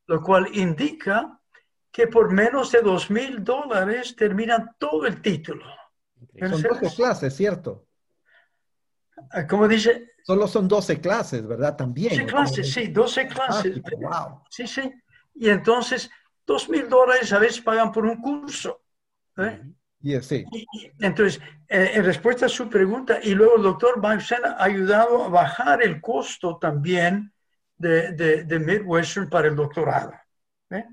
Lo 0.08 0.22
cual 0.22 0.48
indica 0.54 1.40
que 1.92 2.08
por 2.08 2.32
menos 2.32 2.72
de 2.72 2.82
dos 2.82 3.10
mil 3.10 3.44
dólares 3.44 4.16
terminan 4.16 4.76
todo 4.78 5.06
el 5.06 5.22
título. 5.22 5.66
Son 6.40 6.62
12 6.62 6.96
clases, 6.96 7.36
¿cierto? 7.36 7.86
Ah, 9.32 9.46
¿Cómo 9.48 9.68
dice? 9.68 10.14
Solo 10.24 10.48
son 10.48 10.68
12 10.68 11.00
clases, 11.00 11.46
¿verdad? 11.46 11.76
También. 11.76 12.10
12 12.10 12.26
clases, 12.26 12.74
sí, 12.74 12.88
12 12.88 13.28
clases. 13.28 13.82
wow. 14.00 14.44
Sí, 14.50 14.66
sí. 14.66 14.92
Y 15.36 15.50
entonces, 15.50 16.10
dos 16.46 16.70
mil 16.70 16.88
dólares 16.90 17.32
a 17.34 17.40
veces 17.40 17.62
pagan 17.62 17.92
por 17.92 18.06
un 18.06 18.22
curso. 18.22 18.83
¿Eh? 19.38 20.22
sí. 20.22 20.46
entonces, 21.00 21.42
eh, 21.68 21.92
en 21.94 22.04
respuesta 22.04 22.46
a 22.46 22.50
su 22.50 22.70
pregunta, 22.70 23.20
y 23.22 23.34
luego 23.34 23.58
el 23.58 23.64
doctor 23.64 24.02
Bausen 24.02 24.46
ha 24.46 24.64
ayudado 24.64 25.24
a 25.24 25.30
bajar 25.30 25.82
el 25.82 26.02
costo 26.02 26.58
también 26.58 27.32
de, 27.78 28.12
de, 28.12 28.60
Midwestern 28.60 29.30
para 29.30 29.48
el 29.48 29.56
doctorado. 29.56 30.14
¿eh? 30.70 30.86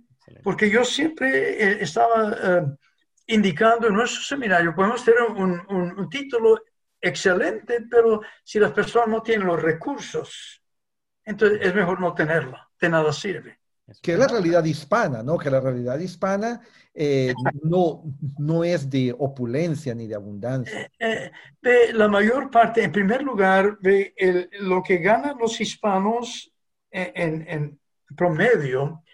Porque 0.42 0.70
yo 0.70 0.84
siempre 0.84 1.82
estaba 1.82 2.76
indicando 3.26 3.86
en 3.86 3.94
nuestro 3.94 4.22
seminario, 4.22 4.74
podemos 4.74 5.04
tener 5.04 5.22
un, 5.22 5.60
un, 5.68 6.10
título 6.10 6.60
excelente, 7.00 7.86
pero 7.88 8.20
si 8.42 8.58
las 8.58 8.72
personas 8.72 9.08
no 9.08 9.22
tienen 9.22 9.46
los 9.46 9.62
recursos, 9.62 10.62
entonces 11.24 11.60
es 11.62 11.74
mejor 11.74 12.00
no 12.00 12.12
tenerlo, 12.12 12.58
de 12.80 12.88
nada 12.88 13.12
sirve. 13.12 13.59
Que 14.00 14.12
es 14.12 14.18
la 14.18 14.28
realidad 14.28 14.64
hispana, 14.64 15.22
¿no? 15.22 15.36
Que 15.36 15.50
la 15.50 15.60
realidad 15.60 15.98
hispana 15.98 16.60
eh, 16.94 17.34
no, 17.62 18.02
no 18.38 18.64
es 18.64 18.90
de 18.90 19.14
opulencia 19.16 19.94
ni 19.94 20.06
de 20.06 20.14
abundancia. 20.14 20.90
Eh, 20.98 21.30
eh, 21.62 21.92
la 21.92 22.08
mayor 22.08 22.50
parte, 22.50 22.82
en 22.82 22.92
primer 22.92 23.22
lugar, 23.22 23.78
de 23.78 24.48
lo 24.60 24.82
que 24.82 24.98
ganan 24.98 25.38
los 25.38 25.60
hispanos 25.60 26.52
en, 26.90 27.46
en 27.48 27.80
promedio 28.16 29.04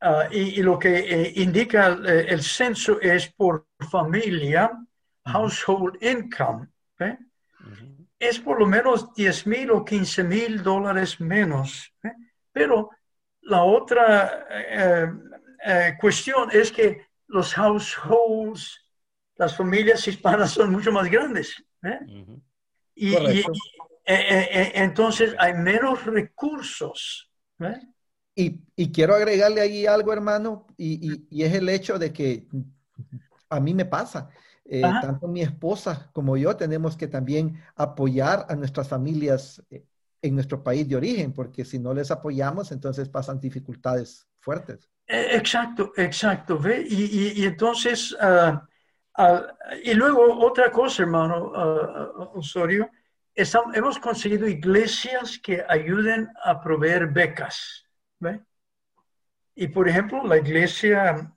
ah, 0.00 0.28
y, 0.30 0.62
lo 0.62 0.78
que 0.78 1.32
indica 1.36 1.88
el, 1.88 2.42
censo 2.42 3.00
es 3.00 3.32
por 3.32 3.66
familia, 3.90 4.70
household 5.24 5.96
income, 6.02 6.68
es 8.18 8.38
por 8.38 8.60
lo 8.60 8.66
menos 8.66 9.12
10 9.14 9.46
mil 9.48 9.70
o 9.72 9.84
15 9.84 10.24
mil 10.24 10.62
dólares 10.62 11.20
menos. 11.20 11.92
Pero 12.52 12.90
la 13.44 13.62
otra 13.62 14.46
eh, 14.50 15.12
eh, 15.64 15.94
cuestión 16.00 16.48
es 16.52 16.72
que 16.72 17.06
los 17.26 17.54
households, 17.54 18.80
las 19.36 19.56
familias 19.56 20.06
hispanas 20.06 20.52
son 20.52 20.70
mucho 20.70 20.92
más 20.92 21.10
grandes. 21.10 21.62
¿eh? 21.82 21.98
Y, 22.94 23.14
entonces 24.06 25.34
hay 25.38 25.54
menos 25.54 26.04
recursos. 26.04 27.30
Y, 28.34 28.60
y, 28.76 28.92
quiero 28.92 29.14
agregarle 29.14 29.60
ahí 29.60 29.86
algo, 29.86 30.12
hermano, 30.12 30.66
y, 30.76 31.24
y, 31.30 31.42
es 31.42 31.54
el 31.54 31.68
hecho 31.68 31.98
de 31.98 32.12
que 32.12 32.46
a 33.48 33.60
mí 33.60 33.74
me 33.74 33.84
pasa. 33.84 34.28
tanto 34.80 35.28
mi 35.28 35.42
esposa 35.42 36.10
como 36.12 36.36
yo 36.36 36.56
tenemos 36.56 36.96
que 36.96 37.08
también 37.08 37.62
apoyar 37.76 38.46
a 38.48 38.56
nuestras 38.56 38.88
familias 38.88 39.62
en 40.24 40.34
nuestro 40.34 40.62
país 40.62 40.88
de 40.88 40.96
origen, 40.96 41.34
porque 41.34 41.66
si 41.66 41.78
no 41.78 41.92
les 41.92 42.10
apoyamos, 42.10 42.72
entonces 42.72 43.10
pasan 43.10 43.38
dificultades 43.38 44.26
fuertes. 44.40 44.88
Eh, 45.06 45.28
exacto, 45.32 45.92
exacto. 45.96 46.58
¿ve? 46.58 46.82
Y, 46.88 47.42
y, 47.42 47.44
entonces, 47.44 48.16
ah, 48.18 48.66
ah, 49.18 49.46
y 49.82 49.92
luego 49.92 50.38
otra 50.40 50.72
cosa, 50.72 51.02
hermano 51.02 51.52
uh, 51.52 52.38
Osorio, 52.38 52.90
hemos 53.34 53.98
conseguido 53.98 54.48
iglesias 54.48 55.38
que 55.42 55.62
ayuden 55.68 56.30
a 56.42 56.58
proveer 56.58 57.08
becas. 57.08 57.84
¿ve? 58.18 58.40
Y 59.54 59.68
por 59.68 59.86
ejemplo, 59.86 60.24
la 60.26 60.38
iglesia 60.38 61.34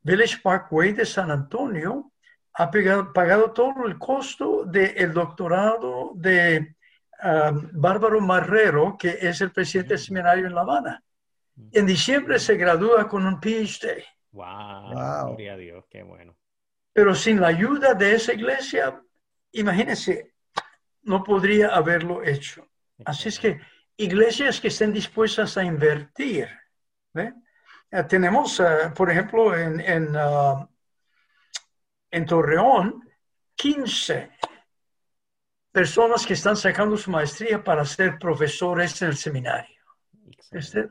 Village 0.00 0.38
Parkway 0.42 0.92
de 0.92 1.04
San 1.04 1.30
Antonio 1.30 2.10
ha 2.54 2.70
pagado 2.70 3.50
todo 3.52 3.86
el 3.86 3.98
costo 3.98 4.64
del 4.64 5.12
doctorado 5.12 6.12
de 6.14 6.74
Bárbaro 7.22 8.20
Marrero, 8.20 8.96
que 8.98 9.16
es 9.20 9.40
el 9.40 9.52
presidente 9.52 9.90
del 9.94 9.98
seminario 9.98 10.46
en 10.46 10.54
La 10.54 10.62
Habana. 10.62 11.02
En 11.70 11.86
diciembre 11.86 12.38
se 12.38 12.56
gradúa 12.56 13.08
con 13.08 13.26
un 13.26 13.40
PhD. 13.40 14.02
Wow, 14.32 15.26
Gloria 15.28 15.52
a 15.52 15.56
Dios, 15.56 15.84
qué 15.90 16.02
bueno. 16.02 16.36
Pero 16.92 17.14
sin 17.14 17.40
la 17.40 17.48
ayuda 17.48 17.94
de 17.94 18.14
esa 18.14 18.32
iglesia, 18.32 19.00
imagínense, 19.52 20.34
no 21.02 21.22
podría 21.22 21.68
haberlo 21.68 22.22
hecho. 22.24 22.66
Así 23.04 23.28
es 23.28 23.38
que 23.38 23.60
iglesias 23.96 24.60
que 24.60 24.68
estén 24.68 24.92
dispuestas 24.92 25.56
a 25.56 25.64
invertir. 25.64 26.48
¿ve? 27.12 27.34
Eh, 27.90 28.04
tenemos, 28.04 28.58
eh, 28.60 28.90
por 28.94 29.10
ejemplo, 29.10 29.56
en, 29.56 29.80
en, 29.80 30.12
ah, 30.16 30.68
en 32.10 32.26
Torreón, 32.26 33.08
15 33.54 34.30
personas 35.72 36.26
que 36.26 36.34
están 36.34 36.56
sacando 36.56 36.96
su 36.96 37.10
maestría 37.10 37.64
para 37.64 37.84
ser 37.84 38.18
profesores 38.18 39.00
en 39.00 39.08
el 39.08 39.16
seminario. 39.16 39.80
Este, 40.50 40.90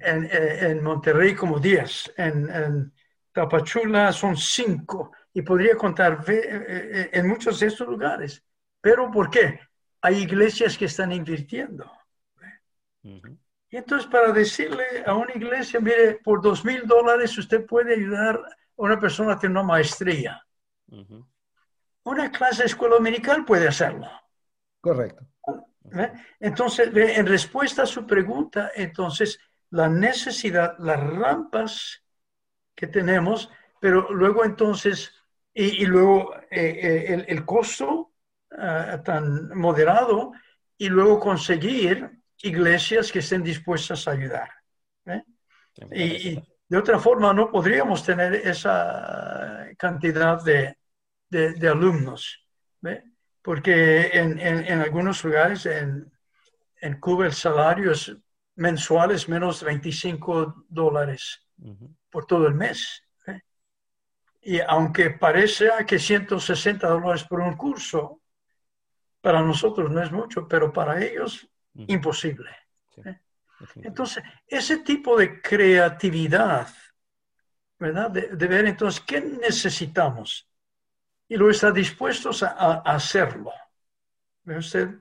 en, 0.00 0.82
Monterrey 0.82 1.34
como 1.34 1.60
10, 1.60 2.14
en, 2.16 2.92
Tapachula 3.32 4.12
son 4.12 4.36
5 4.36 5.12
y 5.34 5.42
podría 5.42 5.76
contar 5.76 6.24
eh, 6.26 6.40
eh, 6.44 7.10
en 7.12 7.28
muchos 7.28 7.60
de 7.60 7.68
estos 7.68 7.86
lugares. 7.86 8.42
Pero 8.80 9.10
¿por 9.10 9.30
qué? 9.30 9.60
Hay 10.02 10.16
iglesias 10.22 10.76
que 10.76 10.86
están 10.86 11.12
invirtiendo. 11.12 11.90
Y 13.02 13.76
entonces 13.76 14.10
para 14.10 14.32
decirle 14.32 14.84
a 15.06 15.14
una 15.14 15.32
iglesia, 15.32 15.78
mire, 15.78 16.18
por 16.24 16.42
dos 16.42 16.64
mil 16.64 16.86
dólares 16.86 17.38
usted 17.38 17.64
puede 17.64 17.94
ayudar 17.94 18.36
a 18.36 18.42
una 18.76 18.98
persona 18.98 19.34
a 19.34 19.38
tener 19.38 19.56
una 19.56 19.62
maestría. 19.62 20.44
Una 22.04 22.30
clase 22.30 22.62
de 22.62 22.66
escuela 22.68 22.96
dominical 22.96 23.44
puede 23.44 23.68
hacerlo. 23.68 24.08
Correcto. 24.80 25.26
Entonces, 26.38 26.90
en 26.94 27.26
respuesta 27.26 27.82
a 27.82 27.86
su 27.86 28.06
pregunta, 28.06 28.70
entonces, 28.74 29.38
la 29.70 29.88
necesidad, 29.88 30.76
las 30.78 31.00
rampas 31.00 32.02
que 32.74 32.86
tenemos, 32.86 33.50
pero 33.80 34.12
luego 34.12 34.44
entonces, 34.44 35.12
y, 35.52 35.84
luego 35.86 36.34
eh, 36.50 37.06
eh, 37.10 37.24
el, 37.28 37.44
costo 37.44 38.12
ah, 38.56 39.02
tan 39.04 39.56
moderado, 39.58 40.32
y 40.78 40.88
luego 40.88 41.20
conseguir 41.20 42.10
iglesias 42.42 43.12
que 43.12 43.18
estén 43.18 43.42
dispuestas 43.42 44.08
a 44.08 44.12
ayudar. 44.12 44.50
Y, 45.92 46.42
de 46.68 46.78
otra 46.78 47.00
forma 47.00 47.32
no 47.32 47.50
podríamos 47.50 48.04
tener 48.04 48.34
esa 48.34 49.66
cantidad 49.76 50.42
de, 50.42 50.76
de, 51.30 51.68
alumnos, 51.68 52.44
porque 53.42 54.08
en, 54.12 54.38
en, 54.38 54.80
algunos 54.80 55.24
lugares 55.24 55.64
en, 55.64 56.12
en 56.80 57.00
Cuba 57.00 57.26
el 57.26 57.32
salario 57.32 57.92
es 57.92 58.14
mensual 58.56 59.10
es 59.12 59.28
menos 59.28 59.60
de 59.60 59.66
25 59.66 60.66
dólares 60.68 61.46
por 62.10 62.26
todo 62.26 62.46
el 62.46 62.54
mes. 62.54 63.02
Y 64.42 64.60
aunque 64.60 65.10
parece 65.10 65.70
que 65.86 65.98
160 65.98 66.86
dólares 66.88 67.24
por 67.24 67.40
un 67.40 67.56
curso, 67.56 68.22
para 69.20 69.42
nosotros 69.42 69.90
no 69.90 70.02
es 70.02 70.10
mucho, 70.10 70.48
pero 70.48 70.72
para 70.72 71.02
ellos 71.02 71.46
imposible. 71.74 72.50
Entonces, 73.76 74.22
ese 74.46 74.78
tipo 74.78 75.16
de 75.16 75.40
creatividad, 75.42 76.68
¿verdad? 77.78 78.10
De, 78.10 78.46
ver 78.46 78.66
entonces 78.66 79.02
qué 79.06 79.20
necesitamos 79.20 80.49
y 81.30 81.36
luego 81.36 81.52
estar 81.52 81.72
dispuestos 81.72 82.42
a, 82.42 82.82
hacerlo. 82.84 83.50
Usted, 84.44 85.00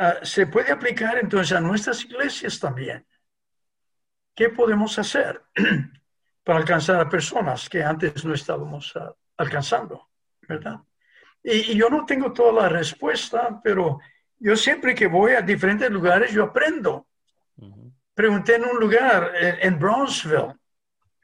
Ah, 0.00 0.20
se 0.22 0.46
puede 0.46 0.70
aplicar 0.70 1.18
entonces 1.18 1.56
a 1.56 1.60
nuestras 1.60 2.04
iglesias 2.04 2.60
también. 2.60 3.04
¿Qué 4.32 4.48
podemos 4.50 4.96
hacer 4.96 5.42
para 6.44 6.60
alcanzar 6.60 7.00
a 7.00 7.08
personas 7.08 7.68
que 7.68 7.82
antes 7.82 8.24
no 8.24 8.32
estábamos 8.32 8.94
ah, 8.94 9.12
alcanzando? 9.36 10.08
¿Verdad? 10.42 10.76
Y, 11.42 11.76
yo 11.76 11.90
no 11.90 12.06
tengo 12.06 12.32
toda 12.32 12.62
la 12.62 12.68
respuesta, 12.68 13.60
pero 13.62 13.98
yo 14.38 14.54
siempre 14.54 14.94
que 14.94 15.08
voy 15.08 15.32
a 15.32 15.42
diferentes 15.42 15.90
lugares, 15.90 16.30
yo 16.30 16.44
aprendo. 16.44 17.08
Pregunté 18.14 18.54
en 18.54 18.66
un 18.66 18.78
lugar, 18.78 19.32
en, 19.36 19.78
Brownsville, 19.78 20.54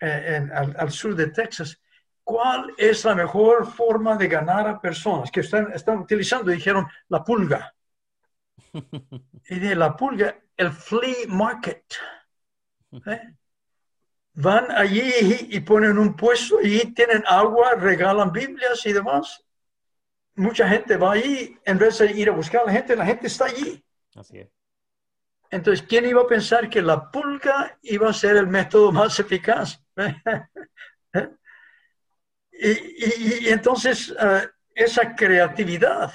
eh, 0.01 0.49
al, 0.53 0.91
sur 0.91 1.15
de 1.15 1.29
Texas, 1.29 1.81
¿cuál 2.25 2.75
es 2.77 3.05
la 3.05 3.15
mejor 3.15 3.71
forma 3.71 4.17
de 4.17 4.27
ganar 4.27 4.67
a 4.67 4.81
personas 4.81 5.31
que 5.31 5.41
están, 5.41 5.71
están 5.73 5.99
utilizando? 5.99 6.51
Dijeron 6.51 6.87
la 7.09 7.23
pulga. 7.23 7.73
y 9.49 9.59
de 9.59 9.77
la 9.77 9.95
pulga, 9.95 10.37
el 10.57 10.73
flea 10.73 11.27
market. 11.29 11.85
¿eh? 13.07 13.35
Van 14.33 14.71
allí 14.73 15.47
y 15.51 15.61
ponen 15.61 15.99
un 15.99 16.17
puesto 16.17 16.61
y 16.61 16.93
tienen 16.93 17.23
agua, 17.27 17.75
regalan 17.75 18.33
Biblias 18.33 18.85
y 18.87 18.93
demás. 18.93 19.45
Mucha 20.37 20.69
gente 20.69 20.97
va 20.97 21.13
allí, 21.13 21.57
en 21.65 21.79
vez 21.79 21.99
de 21.99 22.11
ir 22.11 22.29
a 22.29 22.33
buscar 22.33 22.63
a 22.63 22.67
la 22.67 22.73
gente, 22.73 22.97
la 22.97 23.07
gente 23.07 23.29
está 23.29 23.45
allí. 23.45 23.85
Así 24.17 24.39
es. 24.39 24.49
Entonces, 25.51 25.87
¿quién 25.89 26.05
iba 26.07 26.23
a 26.23 26.27
pensar 26.27 26.69
que 26.69 26.83
la 26.83 27.13
pulga 27.13 27.79
iba 27.83 28.11
a 28.11 28.13
ser 28.13 28.37
el 28.37 28.49
método 28.49 28.91
más 28.91 29.21
eficaz? 29.21 29.81
y, 32.61 33.49
entonces, 33.49 34.15
eh, 34.19 34.49
esa 34.75 35.15
creatividad 35.15 36.13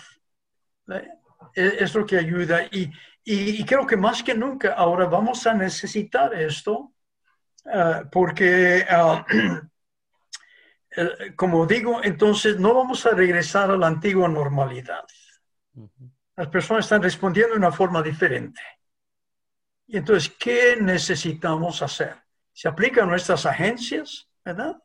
¿eh? 0.92 1.10
es 1.56 1.94
lo 1.94 2.06
que 2.06 2.18
ayuda. 2.18 2.64
Y, 2.72 2.92
y, 3.24 3.64
creo 3.66 3.86
que 3.86 3.98
más 3.98 4.24
que 4.24 4.34
nunca 4.34 4.74
ahora 4.74 5.06
vamos 5.06 5.46
a 5.46 5.54
necesitar 5.54 6.34
esto 6.34 6.94
ah, 7.66 8.04
porque, 8.12 8.86
como 11.36 11.66
digo, 11.66 12.02
entonces 12.04 12.60
no 12.60 12.74
vamos 12.74 13.06
a 13.06 13.12
regresar 13.12 13.72
a 13.72 13.78
la 13.78 13.88
antigua 13.88 14.28
normalidad. 14.28 15.06
Las 16.36 16.48
personas 16.48 16.86
están 16.86 17.04
respondiendo 17.04 17.54
de 17.54 17.60
una 17.60 17.72
forma 17.72 18.02
diferente. 18.02 18.62
Y 19.88 19.98
entonces, 19.98 20.34
¿qué 20.40 20.78
necesitamos 20.80 21.82
hacer? 21.82 22.16
Se 22.54 22.68
aplica 22.68 23.04
a 23.04 23.06
nuestras 23.06 23.46
agencias, 23.46 24.30
¿verdad? 24.46 24.82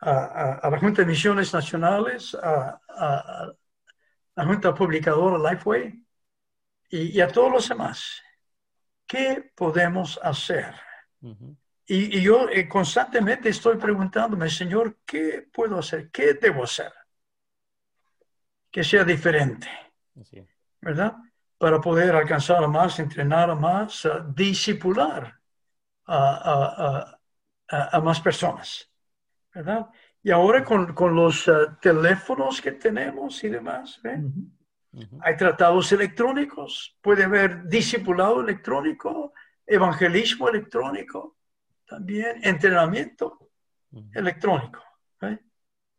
A, 0.00 0.68
la 0.70 0.78
Junta 0.78 1.02
de 1.02 1.08
Misiones 1.08 1.52
Nacionales, 1.52 2.34
a, 2.34 2.80
la 4.36 4.44
Junta 4.44 4.72
Publicadora 4.72 5.50
Lifeway 5.50 6.04
y, 6.90 7.20
a 7.20 7.28
todos 7.28 7.52
los 7.52 7.68
demás. 7.68 8.22
¿Qué 9.06 9.50
podemos 9.54 10.18
hacer? 10.22 10.74
y, 11.86 12.20
yo 12.20 12.48
eh, 12.48 12.68
constantemente 12.68 13.48
estoy 13.48 13.76
preguntándome, 13.76 14.48
Señor, 14.48 14.98
¿qué 15.04 15.48
puedo 15.52 15.78
hacer? 15.78 16.10
¿Qué 16.10 16.34
debo 16.34 16.64
hacer? 16.64 16.92
Que 18.70 18.84
sea 18.84 19.04
diferente. 19.04 19.68
¿Verdad? 20.80 21.16
Para 21.56 21.80
poder 21.80 22.14
alcanzar 22.14 22.62
a 22.62 22.68
más, 22.68 22.98
entrenar 23.00 23.50
a 23.50 23.54
más, 23.54 24.08
disipular 24.34 25.38
a, 26.06 27.18
a, 27.68 28.00
más 28.00 28.20
personas. 28.20 28.87
¿Verdad? 29.58 29.88
Y 30.22 30.30
ahora 30.30 30.62
con, 30.62 30.94
con 30.94 31.16
los 31.16 31.48
eh, 31.48 31.52
teléfonos 31.82 32.62
que 32.62 32.70
tenemos 32.70 33.42
y 33.42 33.48
demás, 33.48 34.00
hay 35.20 35.36
tratados 35.36 35.90
electrónicos, 35.90 36.96
puede 37.02 37.24
haber 37.24 37.66
discipulado 37.66 38.40
electrónico, 38.40 39.32
evangelismo 39.66 40.48
electrónico, 40.48 41.38
también 41.84 42.38
entrenamiento 42.44 43.50
electrónico. 44.14 44.80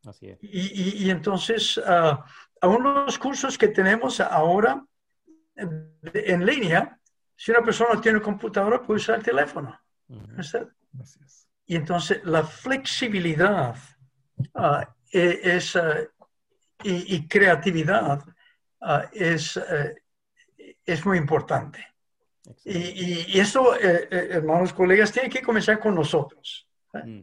Así 0.06 0.30
es. 0.30 0.40
Y, 0.42 1.04
y, 1.06 1.10
entonces, 1.10 1.76
uh, 1.76 2.18
aún 2.62 2.82
los 2.82 3.20
cursos 3.20 3.58
que 3.58 3.68
tenemos 3.68 4.22
ahora 4.22 4.86
en 5.58 6.46
línea, 6.46 6.98
si 7.36 7.52
una 7.52 7.62
persona 7.62 8.00
tiene 8.00 8.22
computadora, 8.22 8.82
puede 8.82 9.02
usar 9.02 9.18
el 9.18 9.24
teléfono. 9.24 9.78
Y 11.70 11.76
entonces 11.76 12.22
la 12.26 12.44
flexibilidad 12.44 13.78
Ah, 14.54 14.88
e, 15.12 15.40
es, 15.44 15.76
eh, 15.76 16.10
y, 16.84 17.28
creatividad 17.28 18.24
ah, 18.82 19.10
es, 19.12 19.58
eh, 19.58 19.96
es 20.86 21.06
muy 21.06 21.18
importante. 21.18 21.86
Y, 22.66 23.36
y, 23.36 23.40
eso, 23.40 23.76
eh, 23.76 24.08
hermanos, 24.10 24.74
colegas, 24.74 25.12
tiene 25.12 25.30
que 25.30 25.42
comenzar 25.42 25.80
con 25.80 25.96
nosotros. 25.96 26.68
Mm. 26.94 27.22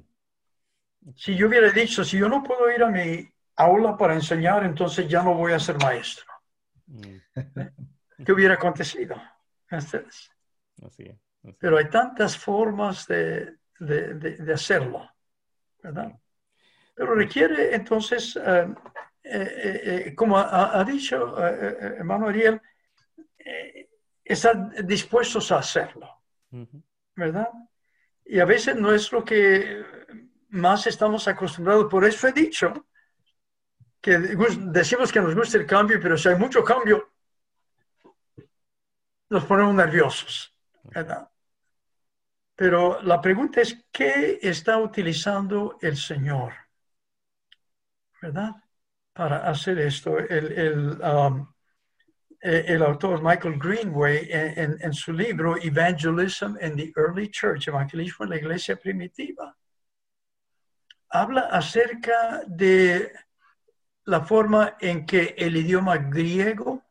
Si 1.15 1.35
yo 1.37 1.49
hubiera 1.49 1.71
dicho, 1.71 2.05
si 2.05 2.19
yo 2.19 2.29
no 2.29 2.43
puedo 2.43 2.71
ir 2.71 2.83
a 2.83 2.91
mi 2.91 3.29
aula 3.57 3.97
para 3.97 4.15
enseñar, 4.15 4.65
entonces 4.65 5.09
ya 5.09 5.23
no 5.23 5.35
voy 5.35 5.53
a 5.53 5.59
ser 5.59 5.79
maestro. 5.79 6.27
Mm. 6.87 7.17
¿Qué 8.25 8.33
hubiera 8.33 8.55
acontecido? 8.55 9.17
Pero 11.59 11.79
hay 11.79 11.89
tantas 11.89 12.37
formas 12.37 13.07
de, 13.07 13.57
de, 13.81 14.15
de 14.15 14.53
hacerlo, 14.53 15.11
¿verdad? 15.83 16.13
Pero 16.97 17.15
requiere 17.15 17.75
entonces, 17.75 18.37
eh, 18.37 18.75
eh, 19.23 19.81
eh, 19.85 20.15
como 20.15 20.39
ha, 20.39 20.83
dicho 20.85 21.39
hermano 21.39 22.29
Ariel, 22.29 22.61
estar 24.25 24.85
dispuestos 24.85 25.53
a 25.53 25.59
hacerlo, 25.59 26.09
¿verdad? 27.15 27.51
Y 28.25 28.41
a 28.41 28.47
veces 28.47 28.77
no 28.77 28.95
es 28.95 29.13
lo 29.13 29.23
que 29.23 29.85
más 30.49 30.87
estamos 30.87 31.29
acostumbrados. 31.29 31.87
Por 31.91 32.05
eso 32.07 32.29
he 32.29 32.33
dicho 32.33 32.87
que 34.01 34.19
decimos 34.19 35.13
que 35.13 35.21
nos 35.21 35.35
gusta 35.35 35.59
el 35.59 35.67
cambio, 35.67 36.01
pero 36.01 36.17
si 36.17 36.31
hay 36.31 36.37
mucho 36.37 36.65
cambio, 36.65 37.13
nos 39.29 39.45
ponemos 39.45 39.75
nerviosos, 39.75 40.57
¿verdad? 40.85 41.29
Pero 42.57 43.01
la 43.03 43.21
pregunta 43.21 43.61
es, 43.61 43.87
¿qué 43.93 44.39
está 44.43 44.79
utilizando 44.79 45.79
el 45.81 45.97
Señor? 45.97 46.53
¿verdad? 48.21 48.51
Para 49.13 49.49
hacer 49.49 49.79
esto. 49.79 50.19
El, 50.19 50.53
el, 50.53 51.01
um, 51.03 51.47
e, 52.41 52.65
el 52.67 52.83
autor 52.83 53.23
Michael 53.23 53.59
Greenway 53.59 54.29
en, 54.31 54.77
en, 54.81 54.93
su 54.93 55.13
libro 55.13 55.57
Evangelism 55.57 56.57
in 56.61 56.77
the 56.77 56.93
Early 56.97 57.31
Church, 57.31 57.69
Evangelismo 57.69 58.25
en 58.25 58.31
la 58.31 58.37
Iglesia 58.37 58.77
Primitiva, 58.77 59.57
habla 61.11 61.43
acerca 61.53 62.43
de 62.47 63.13
la 64.05 64.21
forma 64.21 64.77
en 64.81 65.07
que 65.07 65.35
el 65.37 65.57
idioma 65.57 65.97
griego 65.97 66.83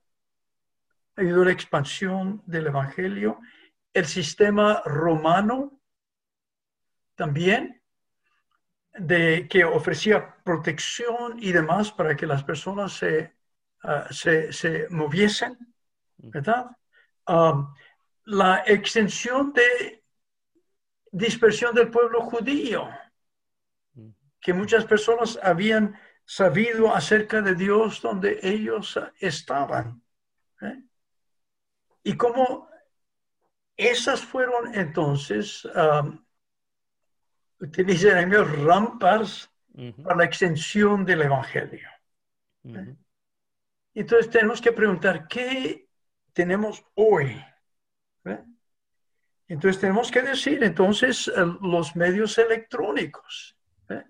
ayudó 1.15 1.43
a 1.43 1.45
la 1.45 1.51
expansión 1.51 2.41
del 2.45 2.67
Evangelio, 2.67 3.39
el 3.95 4.05
sistema 4.05 4.81
romano 4.83 5.79
también, 7.15 7.81
de 8.93 9.47
que 9.49 9.63
ofrecía 9.63 10.35
protección 10.43 11.37
y 11.39 11.53
demás 11.53 11.93
para 11.93 12.15
que 12.15 12.27
las 12.27 12.43
personas 12.43 12.91
se, 12.91 13.33
ah, 13.83 14.07
se, 14.11 14.51
se 14.51 14.87
moviesen, 14.89 15.57
¿verdad? 16.17 16.71
um, 17.27 17.73
la 18.25 18.63
extensión 18.65 19.53
de 19.53 20.03
dispersión 21.11 21.73
del 21.73 21.89
pueblo 21.89 22.21
judío, 22.21 22.89
que 24.41 24.53
muchas 24.53 24.83
personas 24.83 25.39
habían 25.41 25.97
sabido 26.25 26.93
acerca 26.93 27.41
de 27.41 27.55
Dios 27.55 28.01
donde 28.01 28.39
ellos 28.43 28.99
estaban. 29.19 30.03
¿eh? 30.61 30.83
Y 32.03 32.17
cómo 32.17 32.67
esas 33.77 34.21
fueron 34.21 34.73
entonces, 34.73 35.65
um, 35.65 36.23
utilizan 37.59 38.31
rampas 38.31 39.49
para 40.03 40.15
la 40.15 40.25
extensión 40.25 41.05
del 41.05 41.23
Evangelio. 41.23 41.89
¿eh? 42.63 42.95
Entonces 43.93 44.29
tenemos 44.29 44.61
que 44.61 44.71
preguntar, 44.71 45.27
¿qué 45.27 45.87
tenemos 46.33 46.83
hoy? 46.95 47.43
¿Eh? 48.25 48.43
Entonces 49.47 49.79
tenemos 49.79 50.09
que 50.09 50.21
decir, 50.21 50.63
entonces, 50.63 51.31
los 51.61 51.95
medios 51.95 52.37
electrónicos. 52.37 53.57
¿eh? 53.89 54.03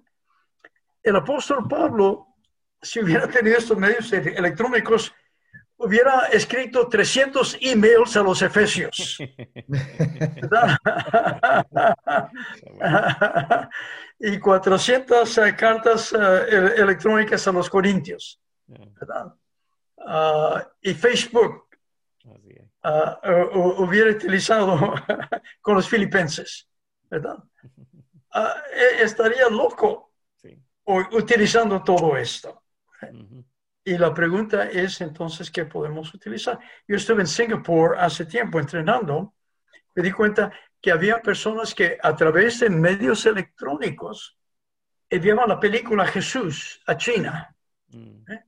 El 1.04 1.16
apóstol 1.16 1.68
Pablo, 1.68 2.36
si 2.82 3.02
hubiera 3.02 3.28
tenido 3.28 3.58
estos 3.58 3.78
medios 3.78 4.12
electrónicos, 4.14 5.14
hubiera 5.86 6.28
escrito 6.32 6.88
300 6.88 7.58
emails 7.62 8.18
a 8.18 8.24
los 8.24 8.42
efesios. 8.42 9.18
y 14.20 14.40
400 14.40 15.38
eh, 15.38 15.56
cartas 15.56 16.14
eh, 16.14 16.74
electrónicas 16.78 17.48
a 17.48 17.52
los 17.52 17.70
corintios. 17.70 18.42
Ah, 19.98 20.68
y 20.82 20.94
Facebook 20.94 21.68
ah, 22.84 23.20
hubiera 23.78 24.12
utilizado 24.12 24.94
con 25.62 25.76
los 25.76 25.88
filipenses. 25.88 26.68
¿verdad? 27.10 27.38
Ah, 28.38 28.54
e, 28.70 29.02
estaría 29.02 29.48
loco 29.48 30.12
utilizando 31.14 31.82
todo 31.82 32.18
esto. 32.18 32.64
Y 33.88 34.00
la 34.00 34.12
pregunta 34.12 34.64
es 34.64 35.00
entonces, 35.02 35.52
¿qué 35.52 35.66
podemos 35.66 36.12
utilizar? 36.12 36.58
Yo 36.88 36.96
estuve 36.96 37.22
en 37.22 37.28
Singapur 37.28 37.96
hace 38.00 38.26
tiempo 38.26 38.60
entrenando, 38.60 39.36
me 39.94 40.02
di 40.02 40.12
cuenta 40.12 40.52
que 40.82 40.92
había 40.92 41.22
personas 41.22 41.76
que 41.76 41.96
a 42.02 42.16
través 42.16 42.62
de 42.62 42.72
medios 42.72 43.28
electrónicos 43.28 44.40
enviaban 45.08 45.50
la 45.50 45.60
película 45.60 46.08
Jesús 46.08 46.82
a 46.88 46.98
China. 46.98 47.56
Mm. 47.90 48.32
¿eh? 48.32 48.46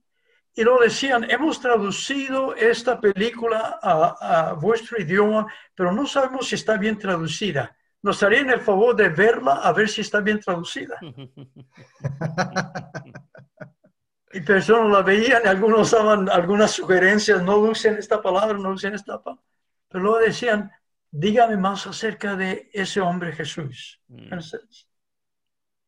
Y 0.55 0.63
lo 0.63 0.79
decían, 0.79 1.29
hemos 1.29 1.61
traducido 1.61 2.55
esta 2.55 2.99
película 2.99 3.77
a, 3.79 4.49
a, 4.49 4.53
vuestro 4.53 4.99
idioma, 4.99 5.45
pero 5.75 5.91
no 5.91 6.07
sabemos 6.07 6.47
si 6.47 6.55
está 6.55 6.77
bien 6.77 6.97
traducida. 6.97 7.77
¿Nos 8.01 8.23
harían 8.23 8.49
el 8.49 8.61
favor 8.61 8.95
de 8.95 9.09
verla 9.09 9.57
a 9.57 9.71
ver 9.71 9.87
si 9.87 10.01
está 10.01 10.19
bien 10.19 10.39
traducida? 10.39 10.97
y 14.31 14.41
personas 14.41 14.91
la 14.91 15.01
veían 15.01 15.41
y 15.45 15.47
algunos 15.47 15.91
daban 15.91 16.29
algunas 16.29 16.71
sugerencias, 16.71 17.41
no 17.43 17.57
usen 17.57 17.97
esta 17.97 18.21
palabra, 18.21 18.57
no 18.57 18.71
usen 18.71 18.93
esta 18.93 19.21
palabra. 19.21 19.43
Pero 19.87 20.03
luego 20.03 20.19
decían, 20.19 20.71
dígame 21.09 21.55
más 21.57 21.87
acerca 21.87 22.35
de 22.35 22.69
ese 22.73 22.99
hombre 22.99 23.31
Jesús. 23.31 24.01
Mm. 24.07 24.29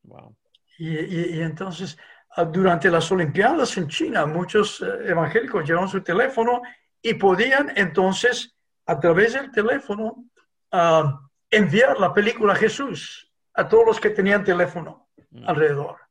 Wow. 0.04 0.36
Y, 0.78 1.42
entonces, 1.42 1.98
ah, 2.38 2.46
durante 2.46 2.90
las 2.90 3.12
Olimpiadas 3.12 3.76
en 3.78 3.90
China, 3.90 4.26
muchos 4.26 4.82
eh, 4.82 5.10
evangélicos 5.10 5.68
llevaban 5.68 5.90
su 5.90 6.02
teléfono 6.02 6.62
y 7.02 7.16
podían 7.16 7.74
entonces, 7.76 8.56
a 8.86 8.98
través 8.98 9.34
del 9.34 9.52
teléfono, 9.52 10.24
ah, 10.72 11.20
enviar 11.52 12.00
la 12.00 12.14
película 12.14 12.56
Jesús 12.56 13.30
a 13.54 13.68
todos 13.68 13.86
los 13.86 14.00
que 14.00 14.12
tenían 14.12 14.46
teléfono 14.46 15.10
mm. 15.32 15.50
alrededor 15.50 16.09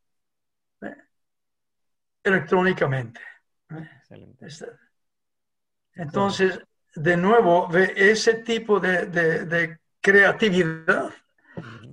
electrónicamente. 2.28 3.20
Este, 4.40 4.66
entonces, 5.94 6.60
de 6.94 7.16
nuevo, 7.16 7.68
ese 7.76 8.34
tipo 8.34 8.80
de, 8.80 9.78
creatividad, 10.00 11.10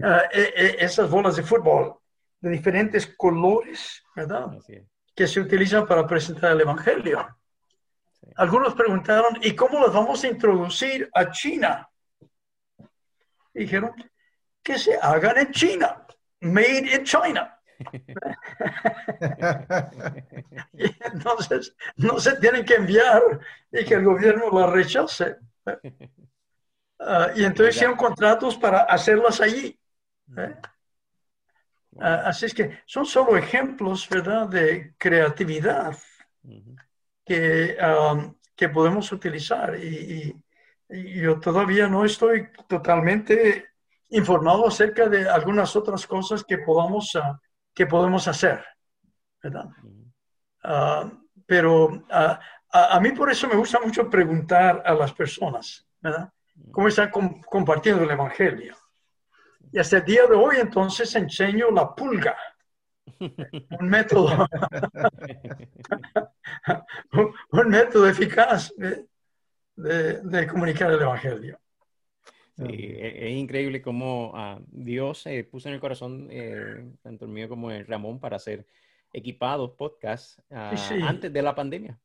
ah, 0.04 0.24
e, 0.32 0.54
e, 0.56 0.86
esas 0.86 1.10
bolas 1.10 1.36
de 1.36 1.44
fútbol 1.44 1.98
de 2.40 2.50
diferentes 2.50 3.08
colores, 3.18 4.04
¿verdad? 4.16 4.52
Que 5.16 5.28
se 5.28 5.40
utilizan 5.40 5.88
para 5.88 6.06
presentar 6.06 6.52
el 6.52 6.62
Evangelio. 6.62 7.28
Algunos 8.36 8.76
preguntaron, 8.76 9.38
¿y 9.42 9.56
cómo 9.56 9.80
las 9.80 9.94
vamos 9.94 10.24
a 10.24 10.28
introducir 10.28 11.10
a 11.14 11.32
China? 11.32 11.90
dijeron, 13.54 13.94
que 14.62 14.78
se 14.78 14.98
hagan 14.98 15.38
en 15.38 15.52
China, 15.52 16.06
made 16.42 16.94
in 16.94 17.04
China. 17.04 17.55
y 20.74 20.86
entonces 21.04 21.76
no 21.98 22.20
se 22.20 22.38
tienen 22.38 22.66
que 22.66 22.76
enviar 22.76 23.22
y 23.72 23.86
que 23.86 23.96
el 23.96 24.04
gobierno 24.04 24.52
la 24.52 24.68
rechace. 24.68 25.38
Ah, 27.00 27.32
y 27.36 27.44
entonces 27.44 27.76
hicieron 27.76 27.98
contratos 27.98 28.56
para 28.58 28.84
hacerlas 28.84 29.42
allí. 29.42 29.78
¿eh? 30.38 30.56
Ah, 32.00 32.24
así 32.26 32.46
es 32.46 32.54
que 32.54 32.80
son 32.86 33.06
solo 33.06 33.38
ejemplos, 33.38 34.08
¿verdad?, 34.10 34.48
de 34.48 34.96
creatividad 34.98 35.98
que, 37.26 37.78
que 38.56 38.70
podemos 38.70 39.12
utilizar. 39.12 39.76
Y, 39.76 40.36
yo 40.88 41.40
todavía 41.40 41.88
no 41.88 42.06
estoy 42.06 42.48
totalmente 42.68 43.66
informado 44.10 44.68
acerca 44.68 45.10
de 45.10 45.28
algunas 45.28 45.76
otras 45.76 46.06
cosas 46.06 46.44
que 46.44 46.60
podamos 46.60 47.16
uh, 47.16 47.36
que 47.76 47.86
podemos 47.86 48.28
hacer, 48.28 48.66
¿verdad? 49.44 49.66
Ah, 50.64 51.12
pero 51.46 52.06
ah, 52.10 52.40
a, 52.72 53.00
mí 53.00 53.12
por 53.12 53.30
eso 53.30 53.48
me 53.48 53.56
gusta 53.56 53.80
mucho 53.82 54.10
preguntar 54.10 54.82
a 54.86 54.94
las 54.94 55.12
personas, 55.14 55.86
¿verdad? 56.00 56.32
¿Cómo 56.72 56.88
están 56.88 57.12
compartiendo 57.12 58.04
el 58.04 58.12
Evangelio? 58.12 58.76
Y 59.72 59.78
hasta 59.78 59.98
el 59.98 60.06
día 60.06 60.26
de 60.26 60.36
hoy 60.36 60.56
entonces 60.58 61.14
enseño 61.16 61.70
la 61.70 61.94
pulga, 61.94 62.38
un 63.80 63.90
método, 63.90 64.48
un, 67.52 67.70
método 67.70 68.08
eficaz 68.08 68.74
de 69.76 70.48
comunicar 70.48 70.92
el 70.92 71.02
Evangelio. 71.02 71.60
Sí, 72.58 72.64
e, 72.68 73.28
es, 73.28 73.38
increíble 73.38 73.82
cómo 73.82 74.32
ah, 74.34 74.60
Dios 74.68 75.26
eh, 75.28 75.44
puso 75.44 75.68
en 75.68 75.76
el 75.76 75.82
corazón, 75.82 76.28
eh, 76.32 76.86
tanto 77.02 77.26
el 77.26 77.32
mío 77.32 77.50
como 77.50 77.72
el 77.72 77.86
Ramón, 77.86 78.20
para 78.20 78.38
hacer 78.38 78.66
equipados 79.12 79.72
podcasts 79.72 80.42
ah, 80.52 80.74
antes 81.04 81.32
de 81.32 81.42
la 81.42 81.54
pandemia. 81.54 82.00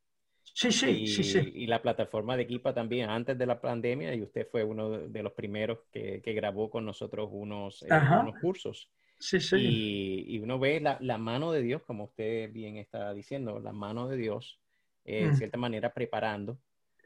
Sí, 0.52 0.72
sí, 0.72 1.06
sí, 1.06 1.22
sí. 1.22 1.52
Y 1.54 1.66
la 1.66 1.80
plataforma 1.80 2.36
de 2.36 2.42
Equipa 2.42 2.74
también 2.74 3.08
antes 3.08 3.38
de 3.38 3.46
la 3.46 3.60
pandemia, 3.60 4.14
y 4.14 4.22
usted 4.22 4.46
fue 4.50 4.64
uno 4.64 4.90
de 4.90 5.22
los 5.22 5.32
primeros 5.32 5.78
que, 5.92 6.20
que 6.22 6.32
grabó 6.32 6.68
con 6.68 6.84
nosotros 6.84 7.28
unos, 7.30 7.82
eh, 7.82 7.88
unos 8.20 8.38
cursos. 8.40 8.90
Sí, 9.18 9.38
sí. 9.38 9.56
Y, 9.56 10.36
y 10.36 10.38
uno 10.40 10.58
ve 10.58 10.80
la, 10.80 10.96
la, 11.00 11.18
mano 11.18 11.52
de 11.52 11.62
Dios, 11.62 11.82
como 11.82 12.04
usted 12.04 12.50
bien 12.52 12.76
está 12.78 13.14
diciendo, 13.14 13.60
la 13.60 13.72
mano 13.72 14.08
de 14.08 14.16
Dios, 14.16 14.58
en 15.04 15.30
mm. 15.30 15.34
cierta 15.36 15.58
manera 15.58 15.92
preparando 15.92 16.58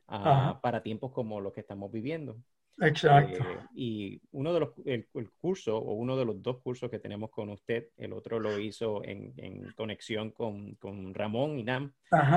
ah, 0.09 0.59
para 0.63 0.83
tiempos 0.83 1.13
como 1.13 1.41
los 1.41 1.53
que 1.53 1.61
estamos 1.61 1.93
viviendo. 1.93 2.37
Exacto. 2.81 3.45
Eh, 3.45 3.59
y 3.75 4.21
uno 4.33 4.53
de 4.53 4.61
los, 4.61 4.71
el, 4.85 5.07
curso 5.39 5.77
o 5.79 5.95
uno 5.95 6.17
de 6.17 6.25
los 6.25 6.43
dos 6.43 6.61
cursos 6.61 6.91
que 6.91 6.99
tenemos 6.99 7.31
con 7.31 7.51
usted, 7.51 7.89
el 7.97 8.13
otro 8.13 8.41
lo 8.41 8.59
hizo 8.59 9.05
en, 9.05 9.33
en 9.37 9.73
conexión 9.73 10.33
con, 10.33 10.75
con, 10.75 11.15
Ramón 11.15 11.59
y 11.59 11.63
Nam 11.63 11.93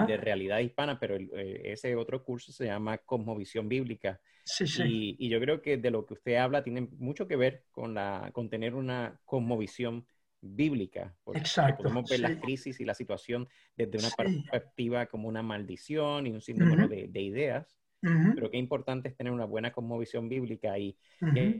de 0.06 0.18
Realidad 0.18 0.60
Hispana, 0.60 1.00
pero 1.00 1.16
eh, 1.16 1.62
ese 1.66 1.96
otro 1.96 2.24
curso 2.24 2.52
se 2.52 2.66
llama 2.66 3.00
Cosmovisión 3.00 3.68
Bíblica. 3.68 4.20
Sí, 4.44 4.68
sí. 4.68 4.84
Y, 4.86 5.26
y, 5.26 5.30
yo 5.30 5.40
creo 5.40 5.62
que 5.62 5.78
de 5.78 5.92
lo 5.92 6.06
que 6.06 6.14
usted 6.14 6.36
habla 6.36 6.64
tiene 6.64 6.88
mucho 6.98 7.28
que 7.28 7.36
ver 7.36 7.66
con, 7.72 7.94
la, 7.94 8.30
con 8.32 8.50
tener 8.50 8.76
una 8.76 9.20
cosmovisión 9.26 10.06
bíblica. 10.40 11.16
Porque 11.24 11.40
Exacto. 11.40 11.84
Podemos 11.84 12.10
ver 12.10 12.20
la 12.22 12.40
crisis 12.40 12.80
y 12.80 12.86
la 12.86 12.94
situación 12.94 13.48
desde 13.76 13.98
una 13.98 14.10
perspectiva 14.16 15.08
como 15.08 15.28
una 15.28 15.42
maldición 15.42 16.28
y 16.28 16.32
un 16.32 16.42
sinnúmero 16.42 16.88
de, 16.88 17.08
de 17.08 17.22
ideas 17.22 17.78
pero 18.02 18.52
qué 18.52 18.58
importante 18.58 19.10
es 19.10 19.16
tener 19.16 19.34
una 19.34 19.46
buena 19.46 19.72
cosmovisión 19.72 20.30
bíblica 20.30 20.78
y 20.78 20.98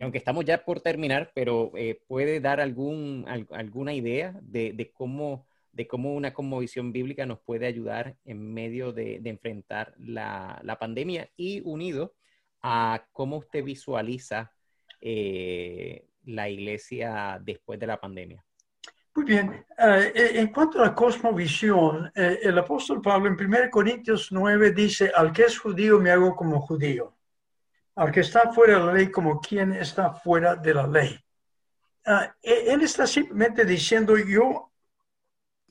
aunque 0.02 0.18
estamos 0.18 0.46
ya 0.46 0.64
por 0.64 0.82
terminar, 0.82 1.32
pero 1.34 1.72
eh, 1.76 2.00
puede 2.08 2.40
dar 2.40 2.60
algún, 2.60 3.26
alguna 3.52 3.94
idea 3.94 4.38
de, 4.42 4.74
de, 4.74 4.92
cómo, 4.92 5.48
de 5.72 5.88
cómo 5.88 6.14
una 6.16 6.34
cosmovisión 6.34 6.94
bíblica 6.94 7.26
nos 7.26 7.40
puede 7.40 7.66
ayudar 7.66 8.16
en 8.24 8.54
medio 8.54 8.94
de, 8.94 9.20
de 9.20 9.30
enfrentar 9.30 9.94
la, 9.98 10.62
la, 10.64 10.78
pandemia 10.80 11.30
y 11.36 11.62
unido 11.66 12.14
a 12.62 13.08
cómo 13.12 13.38
usted 13.38 13.64
visualiza 13.64 14.54
eh, 15.02 16.06
la 16.26 16.50
iglesia 16.50 17.42
después 17.44 17.80
de 17.80 17.88
la 17.88 18.00
pandemia. 18.00 18.44
Muy 19.18 19.26
bien. 19.26 19.66
Eh, 19.80 20.12
eh, 20.14 20.32
en 20.36 20.50
cuanto 20.50 20.80
a 20.80 20.86
la 20.86 20.94
cosmovisión, 20.94 22.12
eh, 22.14 22.40
el 22.44 22.56
apóstol 22.56 23.02
Pablo 23.02 23.28
en 23.28 23.34
1 23.34 23.72
Corintios 23.72 24.32
9 24.32 24.74
dice, 24.74 25.12
al 25.14 25.34
que 25.34 25.46
es 25.46 25.58
judío 25.58 26.00
me 26.00 26.12
hago 26.12 26.36
como 26.36 26.62
judío. 26.62 27.16
al 27.96 28.12
que 28.12 28.20
está 28.20 28.54
fuera 28.54 28.78
de 28.78 28.86
la 28.86 28.94
ley 28.94 29.10
como 29.10 29.42
quien 29.42 29.74
está 29.74 30.14
fuera 30.14 30.56
de 30.56 30.72
la 30.72 30.86
ley. 30.86 31.20
E, 32.44 32.72
él 32.72 32.84
está 32.84 33.08
simplemente 33.08 33.66
diciendo, 33.66 34.16
yo 34.20 34.72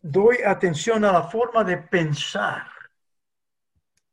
doy 0.03 0.39
atención 0.45 1.05
a 1.05 1.13
la 1.13 1.23
forma 1.23 1.63
de 1.63 1.77
pensar 1.77 2.67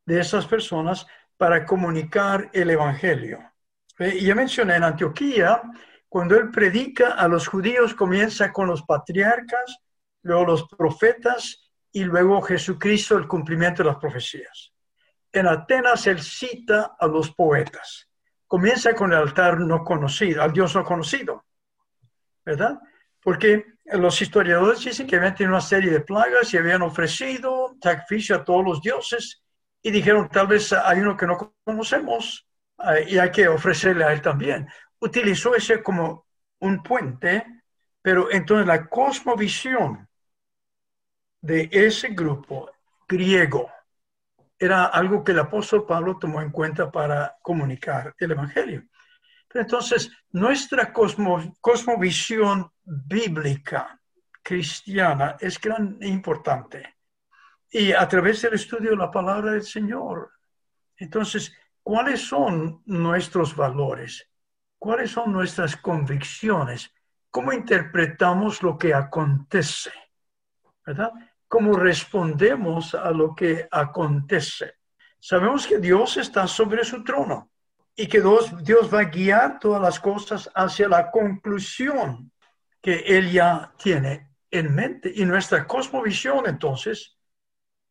de 0.06 0.20
esas 0.20 0.46
personas 0.46 1.08
para 1.38 1.66
comunicar 1.66 2.52
el 2.54 2.70
Evangelio. 2.70 3.40
Y 3.98 4.28
ya 4.28 4.36
mencioné 4.36 4.76
en 4.76 4.84
Antioquía, 4.84 5.60
cuando 6.14 6.38
él 6.38 6.52
predica 6.52 7.14
a 7.14 7.28
los 7.28 7.48
judíos, 7.48 7.96
comienza 7.96 8.54
con 8.54 8.68
los 8.68 8.84
patriarcas, 8.84 9.80
luego 10.22 10.46
los 10.46 10.68
profetas 10.68 11.72
y 11.92 12.04
luego 12.04 12.40
Jesucristo, 12.40 13.18
el 13.18 13.28
cumplimiento 13.28 13.82
de 13.82 13.90
las 13.90 13.98
profecías. 13.98 14.72
En 15.32 15.48
Atenas 15.48 16.06
él 16.06 16.22
cita 16.22 16.96
a 17.00 17.08
los 17.08 17.32
poetas. 17.32 18.08
Comienza 18.46 18.94
con 18.94 19.12
el 19.12 19.18
altar 19.18 19.60
no 19.60 19.84
conocido, 19.84 20.44
al 20.44 20.54
Dios 20.54 20.76
no 20.76 20.84
conocido, 20.84 21.46
¿verdad? 22.46 22.80
Porque 23.20 23.66
los 23.86 24.22
historiadores 24.22 24.86
dicen 24.86 25.08
que 25.08 25.16
habían 25.16 25.34
tenido 25.34 25.56
una 25.56 25.62
serie 25.62 25.90
de 25.90 26.02
plagas 26.02 26.54
y 26.54 26.58
habían 26.58 26.84
ofrecido 26.84 27.76
sacrificio 27.82 28.36
a 28.36 28.44
todos 28.44 28.64
los 28.64 28.82
dioses 28.84 29.42
y 29.82 29.90
dijeron, 29.90 30.30
tal 30.30 30.46
vez 30.46 30.74
hay 30.74 31.00
uno 31.00 31.18
que 31.18 31.26
no 31.26 31.56
conocemos 31.64 32.48
eh, 32.88 33.06
y 33.08 33.18
hay 33.18 33.32
que 33.32 33.48
ofrecerle 33.48 34.04
a 34.04 34.14
él 34.14 34.22
también. 34.22 34.68
Utilizó 35.04 35.54
ese 35.54 35.84
como 35.84 36.28
un 36.60 36.82
puente, 36.82 37.46
pero 38.02 38.32
entonces 38.32 38.66
la 38.66 38.88
cosmovisión 38.88 40.08
de 41.42 41.68
ese 41.74 42.10
grupo 42.10 42.72
griego 43.06 43.70
era 44.58 44.86
algo 44.86 45.22
que 45.22 45.34
el 45.34 45.40
apóstol 45.40 45.86
Pablo 45.86 46.18
tomó 46.18 46.42
en 46.42 46.52
cuenta 46.52 46.90
para 46.90 47.36
comunicar 47.42 48.16
el 48.18 48.32
Evangelio. 48.32 48.86
entonces, 49.54 50.10
nuestra 50.32 50.94
cosmovisión 50.94 52.72
bíblica 52.82 54.00
cristiana 54.42 55.36
es 55.38 55.60
gran 55.60 55.98
e 56.00 56.08
importante 56.08 56.96
y 57.70 57.92
a 57.92 58.08
través 58.08 58.42
del 58.42 58.54
estudio 58.54 58.92
de 58.92 58.96
la 58.96 59.12
palabra 59.12 59.52
del 59.52 59.64
Señor. 59.64 60.32
Entonces, 60.96 61.54
¿cuáles 61.82 62.22
son 62.22 62.82
nuestros 62.86 63.54
valores? 63.54 64.30
¿Cuáles 64.84 65.12
son 65.12 65.32
nuestras 65.32 65.78
convicciones? 65.78 66.94
¿Cómo 67.32 67.54
interpretamos 67.54 68.62
lo 68.62 68.78
que 68.78 68.94
acontece? 68.94 69.94
¿Verdad? 70.86 71.14
¿Cómo 71.48 71.78
respondemos 71.78 72.94
a 72.94 73.10
lo 73.12 73.34
que 73.34 73.66
acontece? 73.72 74.74
Sabemos 75.18 75.68
que 75.68 75.78
Dios 75.80 76.18
está 76.18 76.48
sobre 76.48 76.84
su 76.84 77.02
trono 77.02 77.50
y 77.96 78.08
que 78.08 78.20
Dios, 78.20 78.62
Dios 78.62 78.94
va 78.94 79.00
a 79.00 79.06
guiar 79.06 79.58
todas 79.58 79.82
las 79.82 80.02
cosas 80.02 80.52
hacia 80.54 80.90
la 80.90 81.10
conclusión 81.12 82.34
que 82.82 82.96
Él 83.08 83.32
ya 83.32 83.72
tiene 83.82 84.32
en 84.52 84.76
mente. 84.76 85.14
Y 85.16 85.24
nuestra 85.24 85.66
cosmovisión, 85.66 86.46
entonces, 86.46 87.18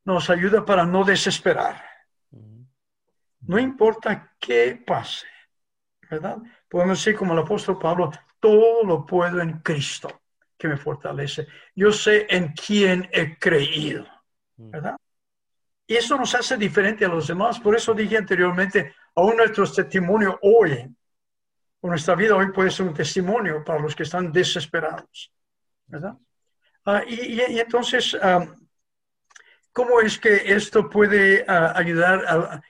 nos 0.04 0.28
ayuda 0.28 0.62
para 0.62 0.84
no 0.84 1.04
desesperar. 1.04 1.82
No 3.40 3.58
importa 3.58 4.36
qué 4.38 4.78
pase, 4.86 5.26
¿verdad? 6.10 6.36
Podemos 6.72 6.98
decir 6.98 7.14
como 7.14 7.34
el 7.34 7.40
apóstol 7.40 7.78
Pablo, 7.78 8.10
todo 8.40 8.82
lo 8.82 9.04
puedo 9.04 9.42
en 9.42 9.58
Cristo 9.58 10.22
que 10.56 10.68
me 10.68 10.78
fortalece. 10.78 11.46
Yo 11.74 11.92
sé 11.92 12.26
en 12.30 12.54
quién 12.54 13.06
he 13.12 13.38
creído, 13.38 14.06
¿verdad? 14.56 14.96
Y 15.86 15.96
eso 15.96 16.16
nos 16.16 16.34
hace 16.34 16.56
diferente 16.56 17.04
a 17.04 17.08
los 17.08 17.26
demás. 17.26 17.60
Por 17.60 17.76
eso 17.76 17.92
dije 17.92 18.16
anteriormente, 18.16 18.94
aún 19.14 19.36
nuestro 19.36 19.70
testimonio 19.70 20.38
hoy, 20.40 20.90
o 21.82 21.88
nuestra 21.88 22.14
vida 22.14 22.36
hoy 22.36 22.50
puede 22.50 22.70
ser 22.70 22.86
un 22.86 22.94
testimonio 22.94 23.62
para 23.62 23.78
los 23.78 23.94
que 23.94 24.04
están 24.04 24.32
desesperados, 24.32 25.30
¿verdad? 25.88 26.16
Ah, 26.86 27.02
y, 27.06 27.38
entonces, 27.60 28.16
¿Cómo 29.74 30.00
es 30.00 30.18
que 30.18 30.54
esto 30.54 30.88
puede 30.88 31.44
ah, 31.46 31.74
ayudar 31.76 32.62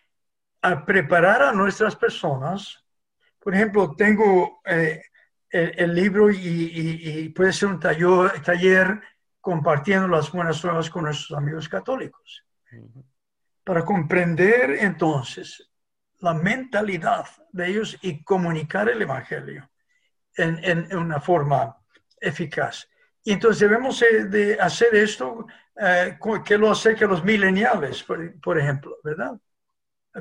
a, 0.61 0.85
preparar 0.85 1.43
a 1.43 1.53
nuestras 1.53 1.95
personas? 1.95 2.82
Por 3.43 3.55
ejemplo, 3.55 3.95
tengo 3.97 4.61
eh, 4.65 5.03
el, 5.51 5.95
libro 5.95 6.31
y, 6.31 7.29
puede 7.31 7.53
ser 7.53 7.69
un 7.69 7.81
taller, 7.81 8.41
taller, 8.43 9.01
compartiendo 9.41 10.09
las 10.09 10.31
buenas 10.31 10.63
nuevas 10.65 10.89
con 10.89 11.05
nuestros 11.05 11.37
amigos 11.37 11.69
católicos. 11.69 12.45
Para 13.65 13.85
comprender 13.85 14.71
entonces 14.81 15.71
la 16.21 16.35
mentalidad 16.35 17.27
de 17.51 17.69
ellos 17.69 17.99
y 18.03 18.23
comunicar 18.23 18.89
el 18.89 19.03
Evangelio 19.03 19.69
en, 20.37 20.59
en 20.65 20.97
una 20.97 21.21
forma 21.21 21.77
eficaz. 22.21 22.89
Y 23.25 23.33
entonces 23.33 23.61
debemos 23.61 24.01
de 24.01 24.59
hacer 24.61 24.95
esto 24.95 25.47
eh, 25.77 26.19
que 26.45 26.59
lo 26.59 26.73
que 26.75 27.07
los 27.07 27.25
mileniales, 27.25 28.03
por, 28.03 28.59
ejemplo, 28.59 28.99
¿verdad? 29.03 29.39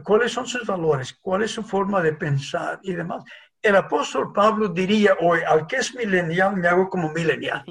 ¿Cuáles 0.03 0.31
son 0.31 0.47
sus 0.47 0.65
valores? 0.65 1.17
¿Cuál 1.21 1.43
es 1.43 1.51
su 1.51 1.63
forma 1.63 2.01
de 2.01 2.13
pensar 2.13 2.79
y 2.83 2.93
demás? 2.93 3.23
El 3.61 3.75
apóstol 3.75 4.31
Pablo 4.33 4.69
diría 4.69 5.17
hoy, 5.19 5.41
al 5.41 5.67
que 5.67 5.77
es 5.77 5.93
milenial 5.93 6.55
me 6.55 6.67
hago 6.67 6.89
como 6.89 7.11
milenial, 7.11 7.63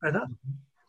¿verdad? 0.00 0.28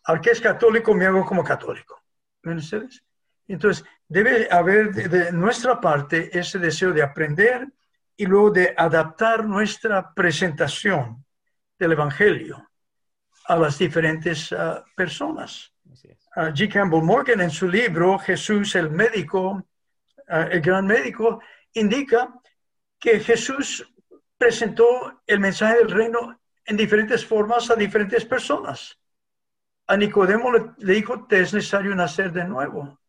Al 0.03 0.21
que 0.21 0.31
es 0.31 0.41
católico 0.41 0.93
me 0.93 1.05
hago 1.05 1.25
como 1.25 1.43
católico. 1.43 2.03
¿Ven 2.43 2.57
ustedes? 2.57 3.03
Entonces, 3.47 3.85
debe 4.07 4.47
haber 4.51 4.93
de, 4.93 5.31
nuestra 5.31 5.79
parte 5.79 6.37
ese 6.37 6.59
deseo 6.59 6.91
de 6.91 7.03
aprender 7.03 7.67
y 8.15 8.25
luego 8.25 8.51
de 8.51 8.73
adaptar 8.77 9.45
nuestra 9.45 10.13
presentación 10.13 11.25
del 11.79 11.93
Evangelio 11.93 12.69
a 13.47 13.55
las 13.55 13.77
diferentes 13.77 14.51
ah, 14.53 14.83
personas. 14.95 15.71
G. 16.35 16.71
Campbell 16.71 17.03
Morgan 17.03 17.41
en 17.41 17.51
su 17.51 17.67
libro 17.67 18.17
Jesús 18.17 18.75
el 18.75 18.89
médico, 18.89 19.63
el 20.27 20.61
gran 20.61 20.85
médico, 20.85 21.41
indica 21.73 22.33
que 22.99 23.19
Jesús 23.19 23.85
presentó 24.37 25.21
el 25.27 25.39
mensaje 25.39 25.77
del 25.77 25.89
reino 25.89 26.39
en 26.65 26.77
diferentes 26.77 27.25
formas 27.25 27.69
a 27.69 27.75
diferentes 27.75 28.25
personas. 28.25 28.97
A 29.87 29.97
Nicodemo 29.97 30.51
le, 30.51 30.93
dijo, 30.93 31.25
te 31.27 31.41
es 31.41 31.53
necesario 31.53 31.93
nacer 31.95 32.31
de 32.31 32.45
nuevo. 32.45 32.99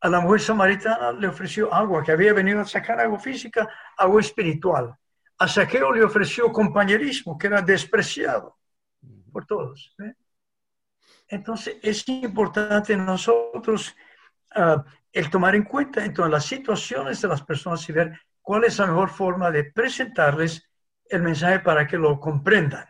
A 0.00 0.08
la 0.08 0.20
mujer 0.20 0.40
samaritana 0.40 1.12
le 1.12 1.28
ofreció 1.28 1.72
agua, 1.72 2.02
que 2.02 2.12
había 2.12 2.32
venido 2.32 2.60
a 2.60 2.66
sacar 2.66 3.00
agua 3.00 3.18
física, 3.18 3.68
agua 3.96 4.20
espiritual. 4.20 4.94
A 5.38 5.48
Saqueo 5.48 5.92
le 5.92 6.04
ofreció 6.04 6.52
compañerismo, 6.52 7.38
que 7.38 7.46
era 7.46 7.62
despreciado 7.62 8.58
por 9.32 9.46
todos. 9.46 9.94
¿eh? 10.00 10.14
Entonces, 11.28 11.76
es 11.82 12.06
importante 12.08 12.96
nosotros 12.96 13.94
ah, 14.54 14.84
el 15.12 15.30
tomar 15.30 15.54
en 15.54 15.64
cuenta 15.64 16.04
entonces 16.04 16.32
las 16.32 16.44
situaciones 16.44 17.20
de 17.20 17.28
las 17.28 17.42
personas 17.42 17.86
y 17.88 17.92
ver 17.92 18.18
cuál 18.40 18.64
es 18.64 18.78
la 18.78 18.86
mejor 18.86 19.10
forma 19.10 19.50
de 19.50 19.64
presentarles 19.64 20.68
el 21.08 21.22
mensaje 21.22 21.60
para 21.60 21.86
que 21.86 21.98
lo 21.98 22.18
comprendan, 22.18 22.86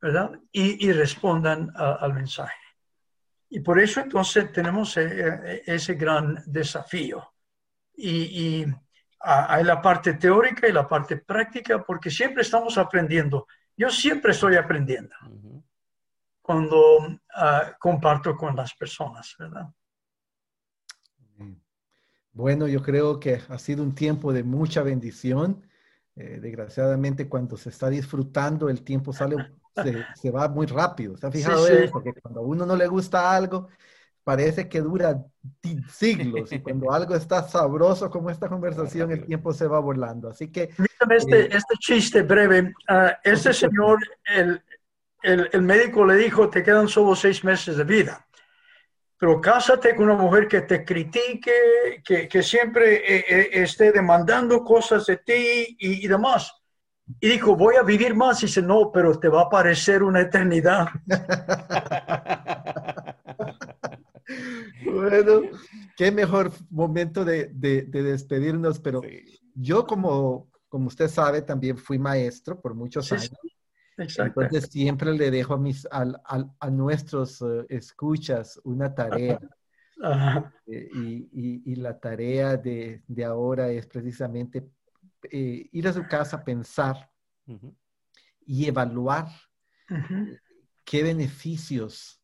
¿verdad? 0.00 0.38
Y, 0.52 0.92
respondan 0.92 1.72
al 1.74 2.14
mensaje. 2.14 2.54
Y 3.50 3.60
por 3.60 3.80
eso 3.80 4.00
entonces 4.00 4.52
tenemos 4.52 4.96
eh, 4.96 5.08
eh, 5.08 5.62
ese 5.66 5.94
gran 5.94 6.42
desafío. 6.46 7.32
Y, 7.96 8.60
y 8.60 8.66
hay 9.20 9.64
la 9.64 9.80
parte 9.82 10.14
teórica 10.14 10.68
y 10.68 10.72
la 10.72 10.86
parte 10.86 11.16
práctica, 11.16 11.82
porque 11.82 12.10
siempre 12.10 12.42
estamos 12.42 12.78
aprendiendo. 12.78 13.46
Yo 13.76 13.90
siempre 13.90 14.32
estoy 14.32 14.56
aprendiendo 14.56 15.14
cuando 16.46 17.18
ah, 17.34 17.72
comparto 17.76 18.36
con 18.36 18.54
las 18.54 18.72
personas, 18.74 19.34
¿verdad? 19.36 19.66
Bueno, 22.36 22.68
yo 22.68 22.82
creo 22.82 23.18
que 23.18 23.40
ha 23.48 23.58
sido 23.58 23.82
un 23.82 23.94
tiempo 23.94 24.30
de 24.30 24.42
mucha 24.42 24.82
bendición. 24.82 25.62
Eh, 26.16 26.38
desgraciadamente, 26.38 27.30
cuando 27.30 27.56
se 27.56 27.70
está 27.70 27.88
disfrutando, 27.88 28.68
el 28.68 28.82
tiempo 28.82 29.14
sale, 29.14 29.36
se, 30.14 30.30
va 30.30 30.46
muy 30.46 30.66
rápido. 30.66 31.16
¿Se 31.16 31.26
ha 31.26 31.30
fijado 31.30 31.66
eso? 31.66 31.90
Porque 31.90 32.12
cuando 32.12 32.40
a 32.40 32.42
uno 32.42 32.66
no 32.66 32.76
le 32.76 32.88
gusta 32.88 33.34
algo, 33.34 33.68
parece 34.22 34.68
que 34.68 34.82
dura 34.82 35.24
siglos. 35.90 36.52
Y 36.52 36.60
cuando 36.60 36.92
algo 36.92 37.14
está 37.14 37.42
sabroso 37.42 38.10
como 38.10 38.28
esta 38.28 38.50
conversación, 38.50 39.10
el 39.12 39.24
tiempo 39.24 39.54
se 39.54 39.66
va 39.66 39.78
volando. 39.78 40.28
Así 40.28 40.48
que... 40.52 40.68
Este, 41.08 41.40
eh, 41.40 41.48
este 41.50 41.74
chiste 41.78 42.20
breve. 42.20 42.74
Uh, 42.86 43.12
este 43.24 43.54
señor, 43.54 43.98
el, 44.26 44.60
el, 45.22 45.62
médico 45.62 46.04
le 46.04 46.16
dijo, 46.16 46.50
te 46.50 46.62
quedan 46.62 46.86
solo 46.86 47.16
seis 47.16 47.42
meses 47.44 47.78
de 47.78 47.84
vida, 47.84 48.25
pero 49.18 49.40
cásate 49.40 49.96
con 49.96 50.10
una 50.10 50.20
mujer 50.20 50.46
que 50.46 50.60
te 50.62 50.84
critique, 50.84 52.02
que, 52.04 52.42
siempre 52.42 52.96
eh, 52.96 53.24
eh, 53.28 53.48
esté 53.52 53.90
demandando 53.90 54.62
cosas 54.62 55.06
de 55.06 55.16
ti 55.16 55.74
y, 55.78 56.06
demás. 56.06 56.52
Y 57.20 57.30
dijo, 57.30 57.56
voy 57.56 57.76
a 57.76 57.82
vivir 57.82 58.14
más. 58.14 58.42
Y 58.42 58.46
dice, 58.46 58.60
no, 58.60 58.92
pero 58.92 59.18
te 59.18 59.28
va 59.28 59.40
a 59.42 59.48
parecer 59.48 60.02
una 60.02 60.20
eternidad. 60.20 60.88
bueno, 64.84 65.42
qué 65.96 66.12
mejor 66.12 66.52
momento 66.68 67.24
de, 67.24 67.48
despedirnos, 67.54 68.80
pero 68.80 69.00
yo 69.54 69.86
como, 69.86 70.50
como 70.68 70.88
usted 70.88 71.08
sabe, 71.08 71.40
también 71.40 71.78
fui 71.78 71.98
maestro 71.98 72.60
por 72.60 72.74
muchos 72.74 73.10
años. 73.12 73.30
Exacto. 73.96 74.42
Entonces 74.42 74.70
siempre 74.70 75.12
le 75.14 75.30
dejo 75.30 75.54
a, 75.54 75.58
mis, 75.58 75.86
a, 75.90 76.06
a, 76.60 76.70
nuestros 76.70 77.40
eh, 77.42 77.66
escuchas 77.68 78.60
una 78.64 78.94
tarea. 78.94 79.40
Eh, 80.66 80.90
y, 80.94 81.72
y, 81.72 81.76
la 81.76 81.98
tarea 81.98 82.58
de, 82.58 83.02
de 83.06 83.24
ahora 83.24 83.70
es 83.70 83.86
precisamente 83.86 84.68
eh, 85.30 85.68
ir 85.72 85.88
a 85.88 85.92
su 85.92 86.06
casa, 86.06 86.44
pensar 86.44 87.10
y 88.44 88.66
evaluar 88.66 89.28
qué 90.84 91.02
beneficios, 91.02 92.20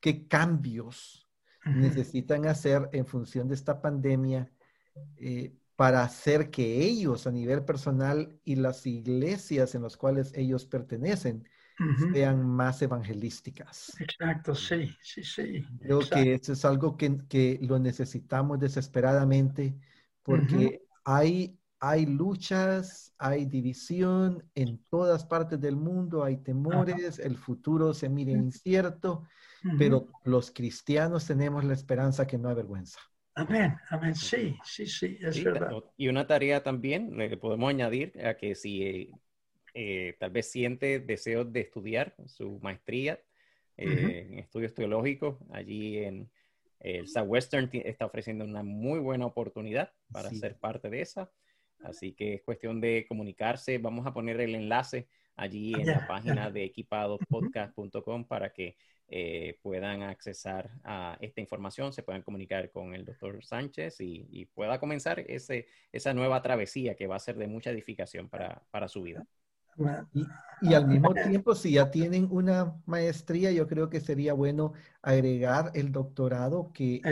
qué 0.00 0.28
cambios 0.28 1.26
necesitan 1.64 2.46
hacer 2.46 2.88
en 2.92 3.06
función 3.06 3.48
de 3.48 3.54
esta 3.54 3.80
pandemia 3.80 4.50
eh, 5.16 5.54
para 5.76 6.02
hacer 6.02 6.50
que 6.50 6.82
ellos 6.82 7.26
a 7.26 7.32
nivel 7.32 7.64
personal 7.64 8.38
y 8.44 8.56
las 8.56 8.86
iglesias 8.86 9.74
en 9.74 9.82
las 9.82 9.96
cuales 9.96 10.32
ellos 10.34 10.66
pertenecen 10.66 11.48
sean 12.12 12.46
más 12.46 12.80
evangelísticas. 12.82 13.92
Exacto, 13.98 14.54
sí, 14.54 14.96
sí, 15.00 15.24
sí. 15.24 15.66
Creo 15.80 15.98
que 15.98 16.34
eso 16.34 16.52
es 16.52 16.64
algo 16.64 16.96
que, 16.96 17.18
que, 17.28 17.58
lo 17.62 17.78
necesitamos 17.80 18.60
desesperadamente 18.60 19.76
porque 20.22 20.82
hay 21.04 21.58
hay 21.86 22.06
luchas, 22.06 23.12
hay 23.18 23.44
división 23.44 24.42
en 24.54 24.82
todas 24.88 25.26
partes 25.26 25.60
del 25.60 25.76
mundo, 25.76 26.24
hay 26.24 26.38
temores, 26.38 27.18
el 27.18 27.36
futuro 27.36 27.92
se 27.92 28.08
mira 28.08 28.32
incierto, 28.32 29.24
pero 29.76 30.08
los 30.24 30.50
cristianos 30.50 31.26
tenemos 31.26 31.62
la 31.62 31.74
esperanza 31.74 32.26
que 32.26 32.38
no 32.38 32.48
hay 32.48 32.54
vergüenza. 32.54 33.00
Amén, 33.36 33.76
amén, 33.90 34.14
sí, 34.14 34.56
sí, 34.64 34.86
sí, 34.86 35.18
es 35.20 35.42
verdad. 35.42 35.72
Y 35.96 36.08
una 36.08 36.26
tarea 36.26 36.62
también, 36.62 37.16
le 37.16 37.36
podemos 37.36 37.68
añadir 37.68 38.12
a 38.24 38.36
que 38.36 38.54
si 38.54 39.10
eh, 39.74 40.16
tal 40.20 40.30
vez 40.30 40.50
siente 40.50 41.00
deseos 41.00 41.52
de 41.52 41.60
estudiar 41.60 42.14
su 42.26 42.60
maestría 42.60 43.20
eh, 43.76 44.28
en 44.30 44.38
estudios 44.38 44.72
teológicos, 44.72 45.38
allí 45.50 45.98
en 45.98 46.30
el 46.78 47.08
Southwestern 47.08 47.70
está 47.72 48.06
ofreciendo 48.06 48.44
una 48.44 48.62
muy 48.62 49.00
buena 49.00 49.26
oportunidad 49.26 49.92
para 50.12 50.30
ser 50.30 50.56
parte 50.58 50.90
de 50.90 51.00
esa. 51.00 51.30
Así 51.82 52.12
que 52.12 52.34
es 52.34 52.42
cuestión 52.42 52.80
de 52.80 53.04
comunicarse. 53.08 53.78
Vamos 53.78 54.06
a 54.06 54.12
poner 54.12 54.40
el 54.40 54.54
enlace 54.54 55.08
allí 55.34 55.72
en 55.74 55.86
la 55.86 56.06
página 56.06 56.50
de 56.50 56.64
equipadospodcast.com 56.64 58.26
para 58.26 58.52
que 58.52 58.76
eh, 59.08 59.58
puedan 59.62 60.02
accesar 60.02 60.70
a 60.82 61.16
esta 61.20 61.40
información, 61.40 61.92
se 61.92 62.02
puedan 62.02 62.22
comunicar 62.22 62.70
con 62.70 62.94
el 62.94 63.04
doctor 63.04 63.44
Sánchez 63.44 64.00
y, 64.00 64.46
pueda 64.54 64.78
comenzar 64.78 65.20
ese, 65.20 65.66
esa 65.92 66.14
nueva 66.14 66.42
travesía 66.42 66.94
que 66.94 67.06
va 67.06 67.16
a 67.16 67.20
ser 67.20 67.36
de 67.36 67.46
mucha 67.46 67.70
edificación 67.70 68.28
para, 68.28 68.62
para 68.70 68.88
su 68.88 69.02
vida. 69.02 69.26
Y, 70.60 70.72
al 70.72 70.86
mismo 70.86 71.12
tiempo, 71.12 71.54
si 71.54 71.72
ya 71.72 71.90
tienen 71.90 72.28
una 72.30 72.74
maestría, 72.86 73.50
yo 73.50 73.66
creo 73.66 73.90
que 73.90 74.00
sería 74.00 74.32
bueno 74.32 74.72
agregar 75.02 75.72
el 75.74 75.92
doctorado 75.92 76.70
que 76.72 77.02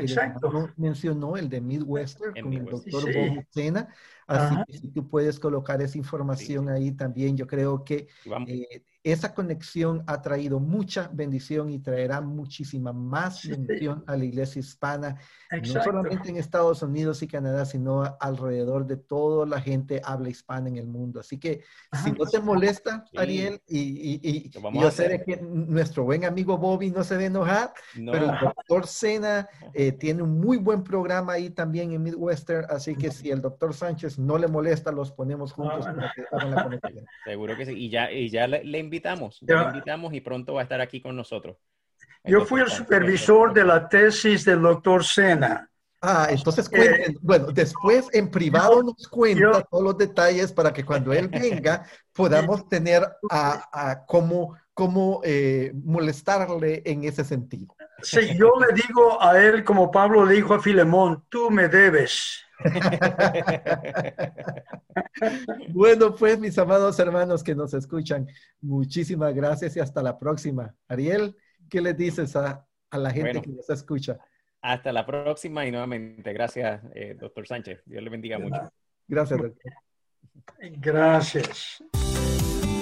mencionó, 0.76 1.36
el 1.36 1.49
de 1.49 1.61
Midwestern, 1.61 2.34
con 2.40 2.53
el 2.53 2.64
doctor 2.64 3.05
Bob 3.05 3.86
Así 4.26 4.57
que 4.66 4.78
si 4.78 4.88
tú 4.88 5.09
puedes 5.09 5.38
colocar 5.38 5.82
esa 5.82 5.99
información 5.99 6.68
ahí 6.68 6.93
también, 6.93 7.36
yo 7.36 7.47
creo 7.47 7.84
que 7.84 8.07
eh, 8.47 8.84
esa 9.05 9.35
conexión 9.35 10.05
ha 10.07 10.23
traído 10.23 10.61
mucha 10.61 11.11
bendición 11.13 11.71
y 11.71 11.81
traerá 11.81 12.21
muchísima 12.21 12.93
más 12.93 13.47
bendición 13.49 14.05
a 14.07 14.17
la 14.17 14.25
iglesia 14.25 14.61
hispana, 14.61 15.19
no 15.51 15.83
solamente 15.83 16.31
en 16.31 16.37
Estados 16.37 16.83
Unidos 16.83 17.21
y 17.23 17.27
Canadá, 17.27 17.65
sino 17.65 18.17
alrededor 18.21 18.87
de 18.87 18.97
toda 18.97 19.45
la 19.47 19.61
gente 19.61 20.01
habla 20.05 20.29
hispana 20.29 20.69
en 20.69 20.77
el 20.77 20.87
mundo. 20.87 21.19
Así 21.19 21.39
que 21.39 21.63
si 22.05 22.13
no 22.13 22.27
te 22.27 22.39
molesta, 22.41 23.05
Ariel, 23.17 23.61
y, 23.67 24.51
yo 24.51 24.91
sé 24.91 25.23
que 25.27 25.37
nuestro 25.43 26.05
buen 26.05 26.25
amigo 26.25 26.57
Bobby 26.57 26.91
no 26.91 27.03
se 27.03 27.17
ve 27.17 27.27
enojar, 27.27 27.73
pero 27.95 28.31
el 28.31 28.39
doctor 28.55 28.87
Sena 28.87 29.49
eh, 29.75 29.91
tiene 29.93 30.23
un 30.23 30.39
muy 30.39 30.59
buen 30.59 30.85
programa 30.85 31.33
ahí 31.33 31.51
también 31.51 31.93
en 31.93 32.03
Midwestern, 32.05 32.67
así 32.71 32.95
que 32.95 33.11
si 33.11 33.31
el 33.31 33.41
doctor 33.41 33.75
Sánchez 33.75 34.19
no 34.19 34.39
le 34.39 34.47
molesta, 34.47 34.93
los 34.93 35.11
ponemos 35.11 35.53
juntos 35.53 35.85
para 35.85 36.13
que 36.15 36.25
hagan 36.31 36.51
la. 36.53 36.81
Seguro 37.25 37.57
que 37.57 37.67
sí, 37.67 37.73
y 37.73 37.91
ya, 37.91 38.11
y 38.13 38.31
ya 38.31 38.47
le, 38.47 38.63
le 38.63 38.91
invitamos, 38.93 39.38
le 39.40 39.55
invitamos 39.55 40.12
y 40.12 40.20
pronto 40.20 40.55
va 40.55 40.61
a 40.61 40.64
estar 40.64 40.80
aquí 40.82 41.01
con 41.01 41.16
nosotros. 41.16 41.57
Yo 42.24 42.45
fui 42.45 42.61
el 42.61 42.68
supervisor 42.68 43.55
de 43.55 43.64
la 43.64 43.88
tesis 43.88 44.45
del 44.45 44.61
doctor 44.61 45.03
Sena. 45.03 45.68
Ah, 46.03 46.26
entonces 46.30 46.68
cuenten, 46.68 47.16
bueno, 47.22 47.47
después 47.53 48.09
en 48.12 48.28
privado 48.28 48.82
nos 48.82 49.09
cuenta 49.09 49.62
todos 49.62 49.84
los 49.84 49.97
detalles 49.97 50.53
para 50.53 50.72
que 50.72 50.84
cuando 50.84 51.12
él 51.12 51.28
venga 51.28 51.86
podamos 52.12 52.68
tener 52.68 53.03
a, 53.30 53.68
a 53.72 54.05
cómo, 54.05 54.57
cómo 54.74 55.20
eh, 55.24 55.72
molestarle 55.74 56.82
en 56.84 57.05
ese 57.05 57.24
sentido. 57.24 57.74
Sí, 58.03 58.36
yo 58.36 58.53
le 58.61 58.74
digo 58.74 59.22
a 59.22 59.40
él 59.40 59.64
como 59.64 59.90
Pablo 59.90 60.26
le 60.26 60.34
dijo 60.34 60.55
a 60.55 60.61
Filemón, 60.61 61.24
tú 61.28 61.51
me 61.51 61.68
debes. 61.68 62.43
bueno, 65.71 66.15
pues 66.15 66.39
mis 66.39 66.57
amados 66.59 66.99
hermanos 66.99 67.43
que 67.43 67.55
nos 67.55 67.75
escuchan, 67.75 68.29
muchísimas 68.61 69.35
gracias 69.35 69.77
y 69.77 69.81
hasta 69.81 70.03
la 70.03 70.19
próxima. 70.19 70.75
Ariel, 70.89 71.37
¿qué 71.69 71.81
le 71.81 71.95
dices 71.95 72.37
a, 72.37 72.67
la 72.91 73.11
gente 73.11 73.43
que 73.43 73.51
nos 73.51 73.69
escucha? 73.71 74.19
Hasta 74.61 74.93
la 74.93 75.05
próxima 75.05 75.67
y 75.67 75.71
nuevamente 75.71 76.33
gracias, 76.33 76.83
eh, 76.95 77.17
doctor 77.19 77.47
Sánchez. 77.47 77.83
Dios 77.85 78.03
le 78.03 78.11
bendiga 78.11 78.39
mucho. 78.39 78.73
Gracias, 79.09 79.41
doctor. 79.41 79.73
Gracias. 80.79 81.83